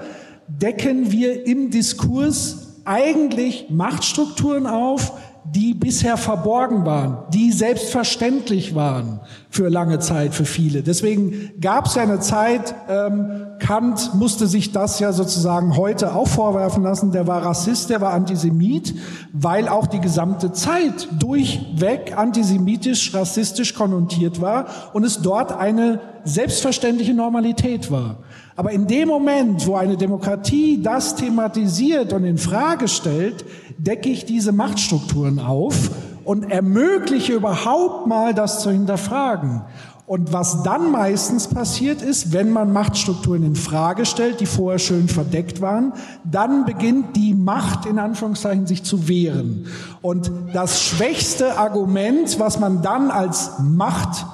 [0.48, 5.12] decken wir im Diskurs eigentlich Machtstrukturen auf,
[5.52, 10.84] die bisher verborgen waren, die selbstverständlich waren für lange Zeit für viele.
[10.84, 16.28] Deswegen gab es ja eine Zeit, ähm, Kant musste sich das ja sozusagen heute auch
[16.28, 18.94] vorwerfen lassen, der war Rassist, der war Antisemit,
[19.32, 27.14] weil auch die gesamte Zeit durchweg antisemitisch, rassistisch konnotiert war und es dort eine selbstverständliche
[27.14, 28.18] Normalität war.
[28.58, 33.46] Aber in dem Moment, wo eine Demokratie das thematisiert und in Frage stellt,
[33.78, 35.92] decke ich diese Machtstrukturen auf
[36.24, 39.62] und ermögliche überhaupt mal das zu hinterfragen.
[40.08, 45.10] Und was dann meistens passiert ist, wenn man Machtstrukturen in Frage stellt, die vorher schön
[45.10, 45.92] verdeckt waren,
[46.24, 49.66] dann beginnt die Macht in Anführungszeichen sich zu wehren.
[50.02, 54.26] Und das schwächste Argument, was man dann als Macht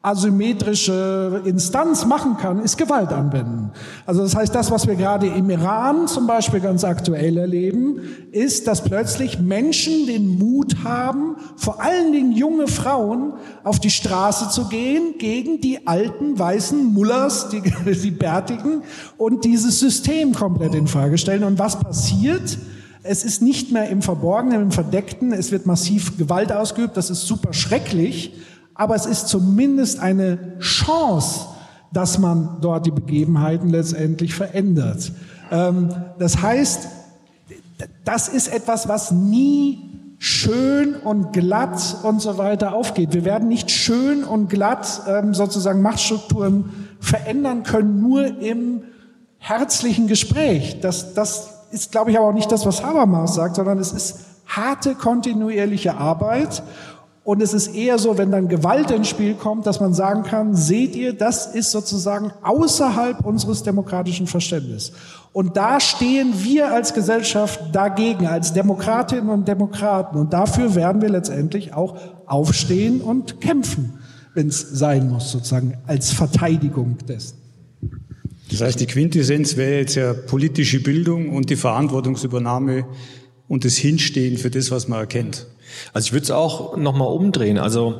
[0.00, 3.72] asymmetrische Instanz machen kann, ist Gewalt anwenden.
[4.06, 8.00] Also das heißt, das, was wir gerade im Iran zum Beispiel ganz aktuell erleben,
[8.30, 13.32] ist, dass plötzlich Menschen den Mut haben, vor allen Dingen junge Frauen,
[13.64, 18.82] auf die Straße zu gehen gegen die alten weißen Mullers, die, die Bärtigen,
[19.16, 21.42] und dieses System komplett in Frage stellen.
[21.42, 22.56] Und was passiert?
[23.02, 25.32] Es ist nicht mehr im Verborgenen, im Verdeckten.
[25.32, 26.96] Es wird massiv Gewalt ausgeübt.
[26.96, 28.32] Das ist super schrecklich
[28.78, 31.46] aber es ist zumindest eine Chance,
[31.92, 35.12] dass man dort die Begebenheiten letztendlich verändert.
[35.50, 36.88] Ähm, das heißt,
[38.04, 43.12] das ist etwas, was nie schön und glatt und so weiter aufgeht.
[43.12, 48.82] Wir werden nicht schön und glatt ähm, sozusagen Machtstrukturen verändern können, nur im
[49.38, 50.80] herzlichen Gespräch.
[50.80, 54.20] Das, das ist, glaube ich, aber auch nicht das, was Habermas sagt, sondern es ist
[54.46, 56.62] harte kontinuierliche Arbeit
[57.28, 60.54] und es ist eher so, wenn dann Gewalt ins Spiel kommt, dass man sagen kann,
[60.54, 64.92] seht ihr, das ist sozusagen außerhalb unseres demokratischen Verständnisses.
[65.34, 70.16] Und da stehen wir als Gesellschaft dagegen, als Demokratinnen und Demokraten.
[70.16, 73.98] Und dafür werden wir letztendlich auch aufstehen und kämpfen,
[74.32, 77.36] wenn es sein muss, sozusagen als Verteidigung dessen.
[78.50, 82.86] Das heißt, die Quintessenz wäre jetzt ja politische Bildung und die Verantwortungsübernahme
[83.48, 85.46] und das Hinstehen für das, was man erkennt.
[85.92, 87.58] Also ich würde es auch nochmal umdrehen.
[87.58, 87.94] Also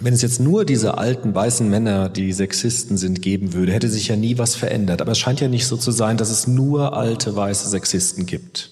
[0.00, 4.08] wenn es jetzt nur diese alten weißen Männer, die Sexisten sind, geben würde, hätte sich
[4.08, 5.02] ja nie was verändert.
[5.02, 8.70] Aber es scheint ja nicht so zu sein, dass es nur alte weiße Sexisten gibt.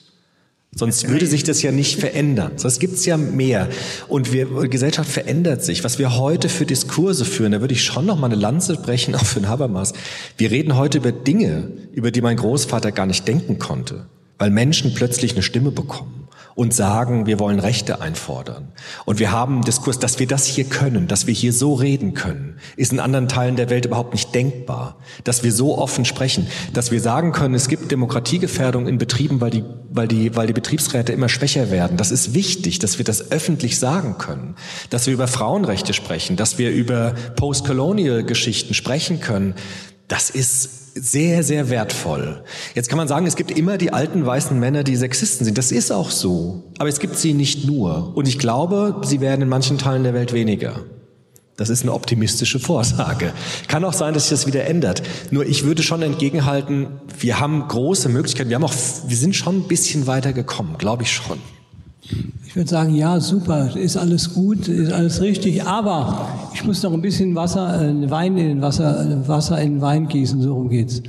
[0.74, 2.52] Sonst würde sich das ja nicht verändern.
[2.56, 3.68] Sonst gibt es ja mehr.
[4.06, 5.82] Und wir, Gesellschaft verändert sich.
[5.82, 9.14] Was wir heute für Diskurse führen, da würde ich schon noch mal eine Lanze brechen,
[9.14, 9.92] auch für den Habermas.
[10.36, 14.06] Wir reden heute über Dinge, über die mein Großvater gar nicht denken konnte,
[14.38, 16.17] weil Menschen plötzlich eine Stimme bekommen
[16.58, 18.72] und sagen, wir wollen Rechte einfordern.
[19.04, 22.58] Und wir haben Diskurs, dass wir das hier können, dass wir hier so reden können,
[22.74, 24.96] ist in anderen Teilen der Welt überhaupt nicht denkbar.
[25.22, 29.50] Dass wir so offen sprechen, dass wir sagen können, es gibt Demokratiegefährdung in Betrieben, weil
[29.50, 31.96] die, weil die, weil die Betriebsräte immer schwächer werden.
[31.96, 34.56] Das ist wichtig, dass wir das öffentlich sagen können.
[34.90, 39.54] Dass wir über Frauenrechte sprechen, dass wir über Postcolonial-Geschichten sprechen können.
[40.08, 42.42] Das ist sehr, sehr wertvoll.
[42.74, 45.58] Jetzt kann man sagen, es gibt immer die alten weißen Männer, die Sexisten sind.
[45.58, 46.64] Das ist auch so.
[46.78, 48.16] Aber es gibt sie nicht nur.
[48.16, 50.80] Und ich glaube, sie werden in manchen Teilen der Welt weniger.
[51.58, 53.32] Das ist eine optimistische Vorsage.
[53.66, 55.02] Kann auch sein, dass sich das wieder ändert.
[55.32, 56.86] Nur ich würde schon entgegenhalten,
[57.18, 58.48] wir haben große Möglichkeiten.
[58.48, 58.74] Wir haben auch,
[59.06, 61.40] wir sind schon ein bisschen weiter gekommen, glaube ich schon.
[62.58, 66.92] Ich würde sagen, ja, super, ist alles gut, ist alles richtig, aber ich muss noch
[66.92, 71.00] ein bisschen Wasser, äh, Wein in Wasser, äh, Wasser in Wein gießen, so rum geht's.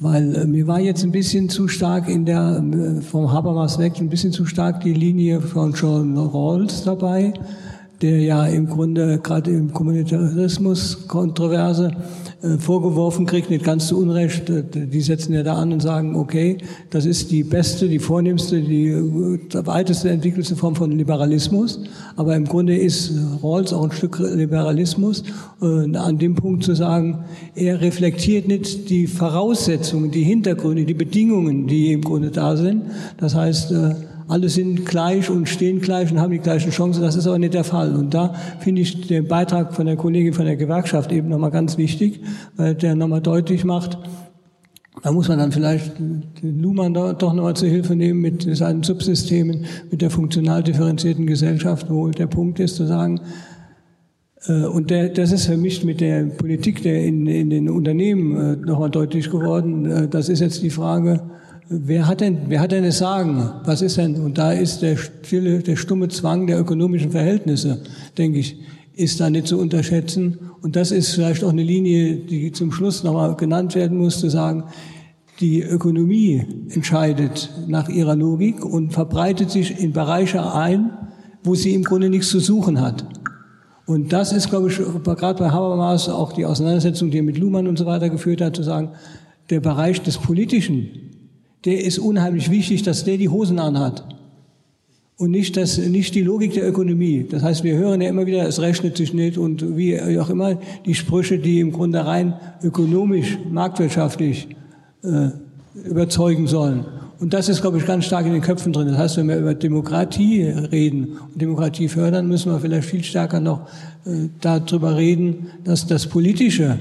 [0.00, 3.92] Weil äh, mir war jetzt ein bisschen zu stark in der, äh, vom Habermas weg,
[4.00, 7.32] ein bisschen zu stark die Linie von John Rawls dabei,
[8.02, 11.92] der ja im Grunde gerade im Kommunitarismus Kontroverse
[12.42, 14.50] äh, vorgeworfen kriegt, nicht ganz zu Unrecht.
[14.50, 16.58] Äh, die setzen ja da an und sagen, okay,
[16.90, 21.78] das ist die beste, die vornehmste, die äh, weiteste entwickelte Form von Liberalismus.
[22.16, 23.12] Aber im Grunde ist
[23.44, 25.22] Rawls auch ein Stück Liberalismus.
[25.60, 27.24] An dem Punkt zu sagen,
[27.54, 32.82] er reflektiert nicht die Voraussetzungen, die Hintergründe, die Bedingungen, die im Grunde da sind.
[33.18, 33.72] Das heißt,
[34.28, 37.02] alle sind gleich und stehen gleich und haben die gleichen Chancen.
[37.02, 37.94] Das ist aber nicht der Fall.
[37.94, 41.78] Und da finde ich den Beitrag von der Kollegin von der Gewerkschaft eben nochmal ganz
[41.78, 42.20] wichtig,
[42.56, 43.98] weil der nochmal deutlich macht,
[45.02, 49.64] da muss man dann vielleicht den Luhmann doch nochmal zur Hilfe nehmen mit seinen Subsystemen,
[49.90, 53.20] mit der funktional differenzierten Gesellschaft, wo der Punkt ist zu sagen,
[54.46, 58.36] äh, und der, das ist für mich mit der Politik der in, in den Unternehmen
[58.36, 59.86] äh, nochmal deutlich geworden.
[59.86, 61.22] Äh, das ist jetzt die Frage,
[61.72, 63.50] wer hat denn, wer hat denn das Sagen?
[63.64, 64.16] Was ist denn?
[64.16, 67.82] Und da ist der stille, der stumme Zwang der ökonomischen Verhältnisse,
[68.18, 68.56] denke ich,
[68.94, 70.38] ist da nicht zu unterschätzen.
[70.60, 74.28] Und das ist vielleicht auch eine Linie, die zum Schluss nochmal genannt werden muss, zu
[74.28, 74.64] sagen,
[75.40, 80.90] die Ökonomie entscheidet nach ihrer Logik und verbreitet sich in Bereiche ein,
[81.42, 83.04] wo sie im Grunde nichts zu suchen hat.
[83.86, 87.66] Und das ist, glaube ich, gerade bei Habermas auch die Auseinandersetzung, die er mit Luhmann
[87.66, 88.90] und so weiter geführt hat, zu sagen,
[89.50, 91.11] der Bereich des Politischen,
[91.64, 94.04] der ist unheimlich wichtig, dass der die Hosen anhat.
[95.16, 97.26] Und nicht, das, nicht die Logik der Ökonomie.
[97.30, 100.58] Das heißt, wir hören ja immer wieder, es rechnet sich nicht und wie auch immer
[100.84, 104.48] die Sprüche, die im Grunde rein ökonomisch, marktwirtschaftlich
[105.04, 105.28] äh,
[105.84, 106.86] überzeugen sollen.
[107.20, 108.88] Und das ist, glaube ich, ganz stark in den Köpfen drin.
[108.88, 113.38] Das heißt, wenn wir über Demokratie reden und Demokratie fördern, müssen wir vielleicht viel stärker
[113.38, 113.68] noch
[114.04, 116.78] äh, darüber reden, dass das Politische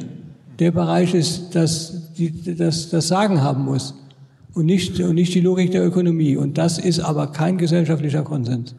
[0.57, 3.93] der Bereich ist, das die, das, das Sagen haben muss
[4.53, 6.36] und nicht, und nicht die Logik der Ökonomie.
[6.36, 8.76] Und das ist aber kein gesellschaftlicher Konsens.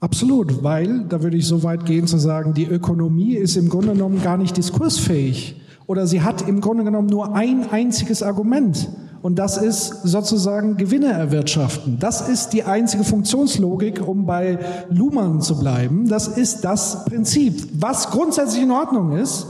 [0.00, 3.92] Absolut, weil, da würde ich so weit gehen zu sagen, die Ökonomie ist im Grunde
[3.92, 5.60] genommen gar nicht diskursfähig.
[5.86, 8.88] Oder sie hat im Grunde genommen nur ein einziges Argument.
[9.22, 11.96] Und das ist sozusagen Gewinne erwirtschaften.
[11.98, 14.58] Das ist die einzige Funktionslogik, um bei
[14.90, 16.06] Luhmann zu bleiben.
[16.08, 17.68] Das ist das Prinzip.
[17.72, 19.46] Was grundsätzlich in Ordnung ist,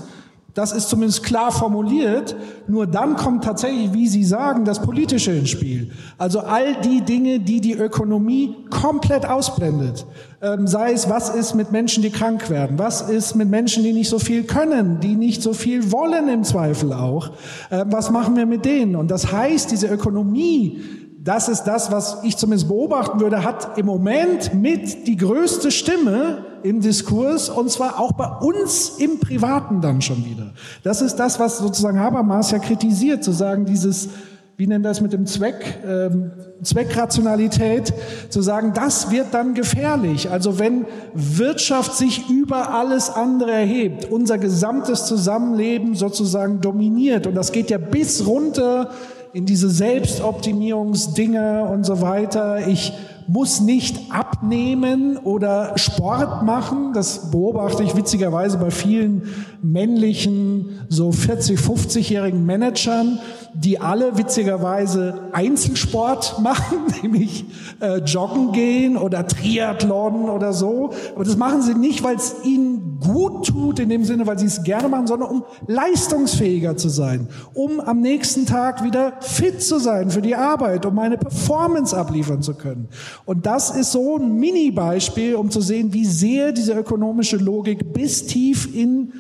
[0.54, 2.36] das ist zumindest klar formuliert.
[2.68, 5.90] Nur dann kommt tatsächlich, wie Sie sagen, das Politische ins Spiel.
[6.16, 10.06] Also all die Dinge, die die Ökonomie komplett ausblendet.
[10.40, 12.78] Ähm, sei es, was ist mit Menschen, die krank werden?
[12.78, 16.44] Was ist mit Menschen, die nicht so viel können, die nicht so viel wollen im
[16.44, 17.32] Zweifel auch?
[17.72, 18.94] Ähm, was machen wir mit denen?
[18.94, 20.82] Und das heißt, diese Ökonomie,
[21.18, 26.43] das ist das, was ich zumindest beobachten würde, hat im Moment mit die größte Stimme
[26.64, 30.54] im Diskurs und zwar auch bei uns im Privaten dann schon wieder.
[30.82, 34.08] Das ist das, was sozusagen Habermas ja kritisiert, zu sagen, dieses,
[34.56, 36.32] wie nennt das mit dem Zweck, ähm,
[36.62, 37.92] Zweckrationalität,
[38.30, 40.30] zu sagen, das wird dann gefährlich.
[40.30, 47.52] Also wenn Wirtschaft sich über alles andere erhebt, unser gesamtes Zusammenleben sozusagen dominiert und das
[47.52, 48.88] geht ja bis runter
[49.34, 52.68] in diese Selbstoptimierungsdinge und so weiter.
[52.68, 52.94] Ich
[53.26, 56.92] muss nicht abnehmen oder Sport machen.
[56.92, 59.22] Das beobachte ich witzigerweise bei vielen
[59.62, 63.18] männlichen, so 40, 50-jährigen Managern,
[63.54, 67.44] die alle witzigerweise Einzelsport machen, nämlich
[67.80, 70.90] äh, joggen gehen oder Triathlon oder so.
[71.14, 74.46] Aber das machen sie nicht, weil es ihnen gut tut, in dem Sinne, weil sie
[74.46, 79.78] es gerne machen, sondern um leistungsfähiger zu sein, um am nächsten Tag wieder fit zu
[79.78, 82.88] sein für die Arbeit, um eine Performance abliefern zu können.
[83.24, 88.26] Und das ist so ein Mini-Beispiel, um zu sehen, wie sehr diese ökonomische Logik bis
[88.26, 89.12] tief in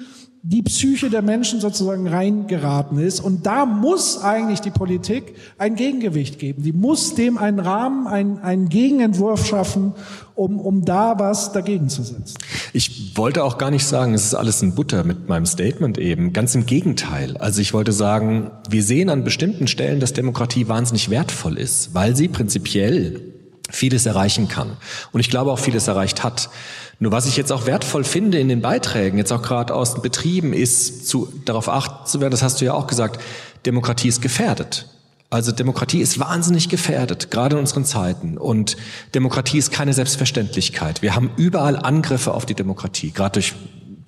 [0.46, 3.20] die Psyche der Menschen sozusagen reingeraten ist.
[3.20, 6.62] Und da muss eigentlich die Politik ein Gegengewicht geben.
[6.62, 9.94] Die muss dem einen Rahmen, einen, einen Gegenentwurf schaffen,
[10.34, 12.36] um, um da was dagegen zu setzen.
[12.74, 16.34] Ich wollte auch gar nicht sagen, es ist alles in Butter mit meinem Statement eben.
[16.34, 17.38] Ganz im Gegenteil.
[17.38, 22.14] Also ich wollte sagen, wir sehen an bestimmten Stellen, dass Demokratie wahnsinnig wertvoll ist, weil
[22.16, 23.33] sie prinzipiell
[23.74, 24.76] vieles erreichen kann.
[25.12, 26.50] Und ich glaube auch vieles erreicht hat.
[26.98, 30.02] Nur was ich jetzt auch wertvoll finde in den Beiträgen, jetzt auch gerade aus den
[30.02, 33.20] Betrieben, ist zu, darauf achten zu werden, das hast du ja auch gesagt,
[33.66, 34.86] Demokratie ist gefährdet.
[35.30, 38.38] Also Demokratie ist wahnsinnig gefährdet, gerade in unseren Zeiten.
[38.38, 38.76] Und
[39.14, 41.02] Demokratie ist keine Selbstverständlichkeit.
[41.02, 43.54] Wir haben überall Angriffe auf die Demokratie, gerade durch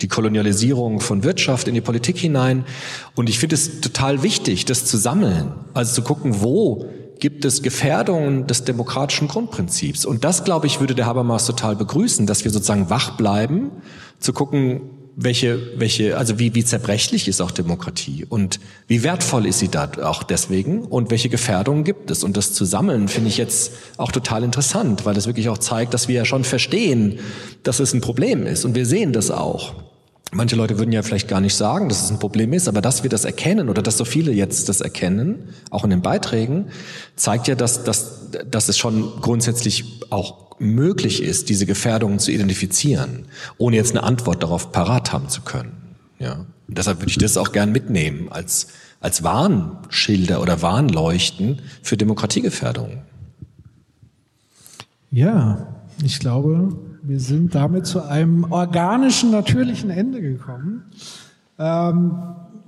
[0.00, 2.64] die Kolonialisierung von Wirtschaft in die Politik hinein.
[3.14, 6.88] Und ich finde es total wichtig, das zu sammeln, also zu gucken, wo
[7.20, 10.04] gibt es Gefährdungen des demokratischen Grundprinzips.
[10.04, 13.70] Und das, glaube ich, würde der Habermas total begrüßen, dass wir sozusagen wach bleiben,
[14.20, 14.82] zu gucken,
[15.18, 19.90] welche, welche, also wie, wie zerbrechlich ist auch Demokratie und wie wertvoll ist sie da
[20.02, 22.22] auch deswegen und welche Gefährdungen gibt es.
[22.22, 25.94] Und das zu sammeln finde ich jetzt auch total interessant, weil es wirklich auch zeigt,
[25.94, 27.18] dass wir ja schon verstehen,
[27.62, 29.85] dass es ein Problem ist und wir sehen das auch.
[30.32, 33.02] Manche Leute würden ja vielleicht gar nicht sagen, dass es ein Problem ist, aber dass
[33.04, 36.66] wir das erkennen oder dass so viele jetzt das erkennen, auch in den Beiträgen,
[37.14, 43.26] zeigt ja, dass, dass, dass es schon grundsätzlich auch möglich ist, diese Gefährdungen zu identifizieren,
[43.58, 45.96] ohne jetzt eine Antwort darauf parat haben zu können.
[46.18, 46.46] Ja.
[46.68, 48.68] Und deshalb würde ich das auch gern mitnehmen als,
[49.00, 53.02] als Warnschilder oder Warnleuchten für Demokratiegefährdungen.
[55.10, 55.68] Ja,
[56.02, 56.76] ich glaube,
[57.06, 60.84] wir sind damit zu einem organischen, natürlichen Ende gekommen.
[61.58, 62.12] Ähm,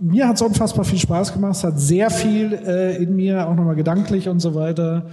[0.00, 1.56] mir hat es unfassbar viel Spaß gemacht.
[1.56, 5.06] Es hat sehr viel äh, in mir, auch nochmal gedanklich und so weiter,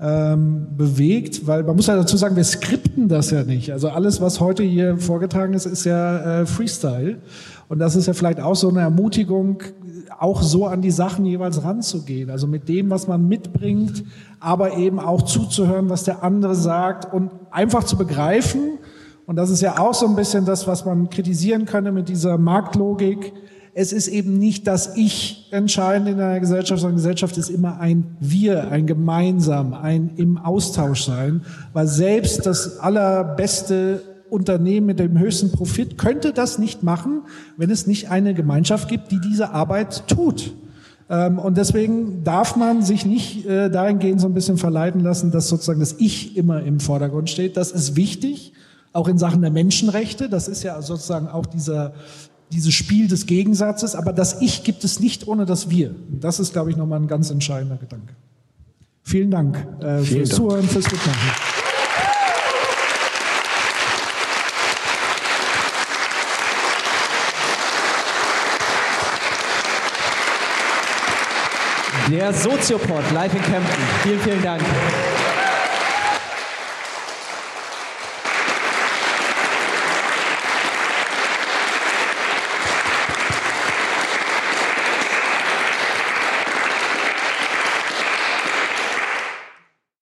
[0.00, 3.72] ähm, bewegt, weil man muss ja dazu sagen, wir skripten das ja nicht.
[3.72, 7.18] Also alles, was heute hier vorgetragen ist, ist ja äh, Freestyle.
[7.68, 9.62] Und das ist ja vielleicht auch so eine Ermutigung,
[10.18, 12.30] auch so an die Sachen jeweils ranzugehen.
[12.30, 14.04] Also mit dem, was man mitbringt,
[14.40, 18.78] aber eben auch zuzuhören, was der andere sagt und einfach zu begreifen.
[19.26, 22.38] Und das ist ja auch so ein bisschen das, was man kritisieren könnte mit dieser
[22.38, 23.32] Marktlogik.
[23.74, 28.16] es ist eben nicht das Ich entscheidend in einer Gesellschaft, sondern Gesellschaft ist immer ein
[28.18, 31.42] Wir, ein Gemeinsam, ein im Austausch sein,
[31.74, 37.22] weil selbst das allerbeste Unternehmen mit dem höchsten Profit könnte das nicht machen,
[37.56, 40.52] wenn es nicht eine Gemeinschaft gibt, die diese Arbeit tut.
[41.10, 45.48] Ähm, und deswegen darf man sich nicht äh, dahingehend so ein bisschen verleiten lassen, dass
[45.48, 47.56] sozusagen das Ich immer im Vordergrund steht.
[47.56, 48.52] Das ist wichtig,
[48.92, 50.28] auch in Sachen der Menschenrechte.
[50.28, 51.94] Das ist ja sozusagen auch dieser
[52.52, 55.94] dieses Spiel des Gegensatzes, aber das Ich gibt es nicht ohne das Wir.
[56.08, 58.14] Das ist, glaube ich, nochmal ein ganz entscheidender Gedanke.
[59.02, 60.36] Vielen Dank äh, Vielen fürs Dank.
[60.36, 61.57] Zuhören, fürs Mitmachen.
[72.10, 73.82] Der Soziopod live in Kempten.
[74.02, 74.62] Vielen, vielen Dank.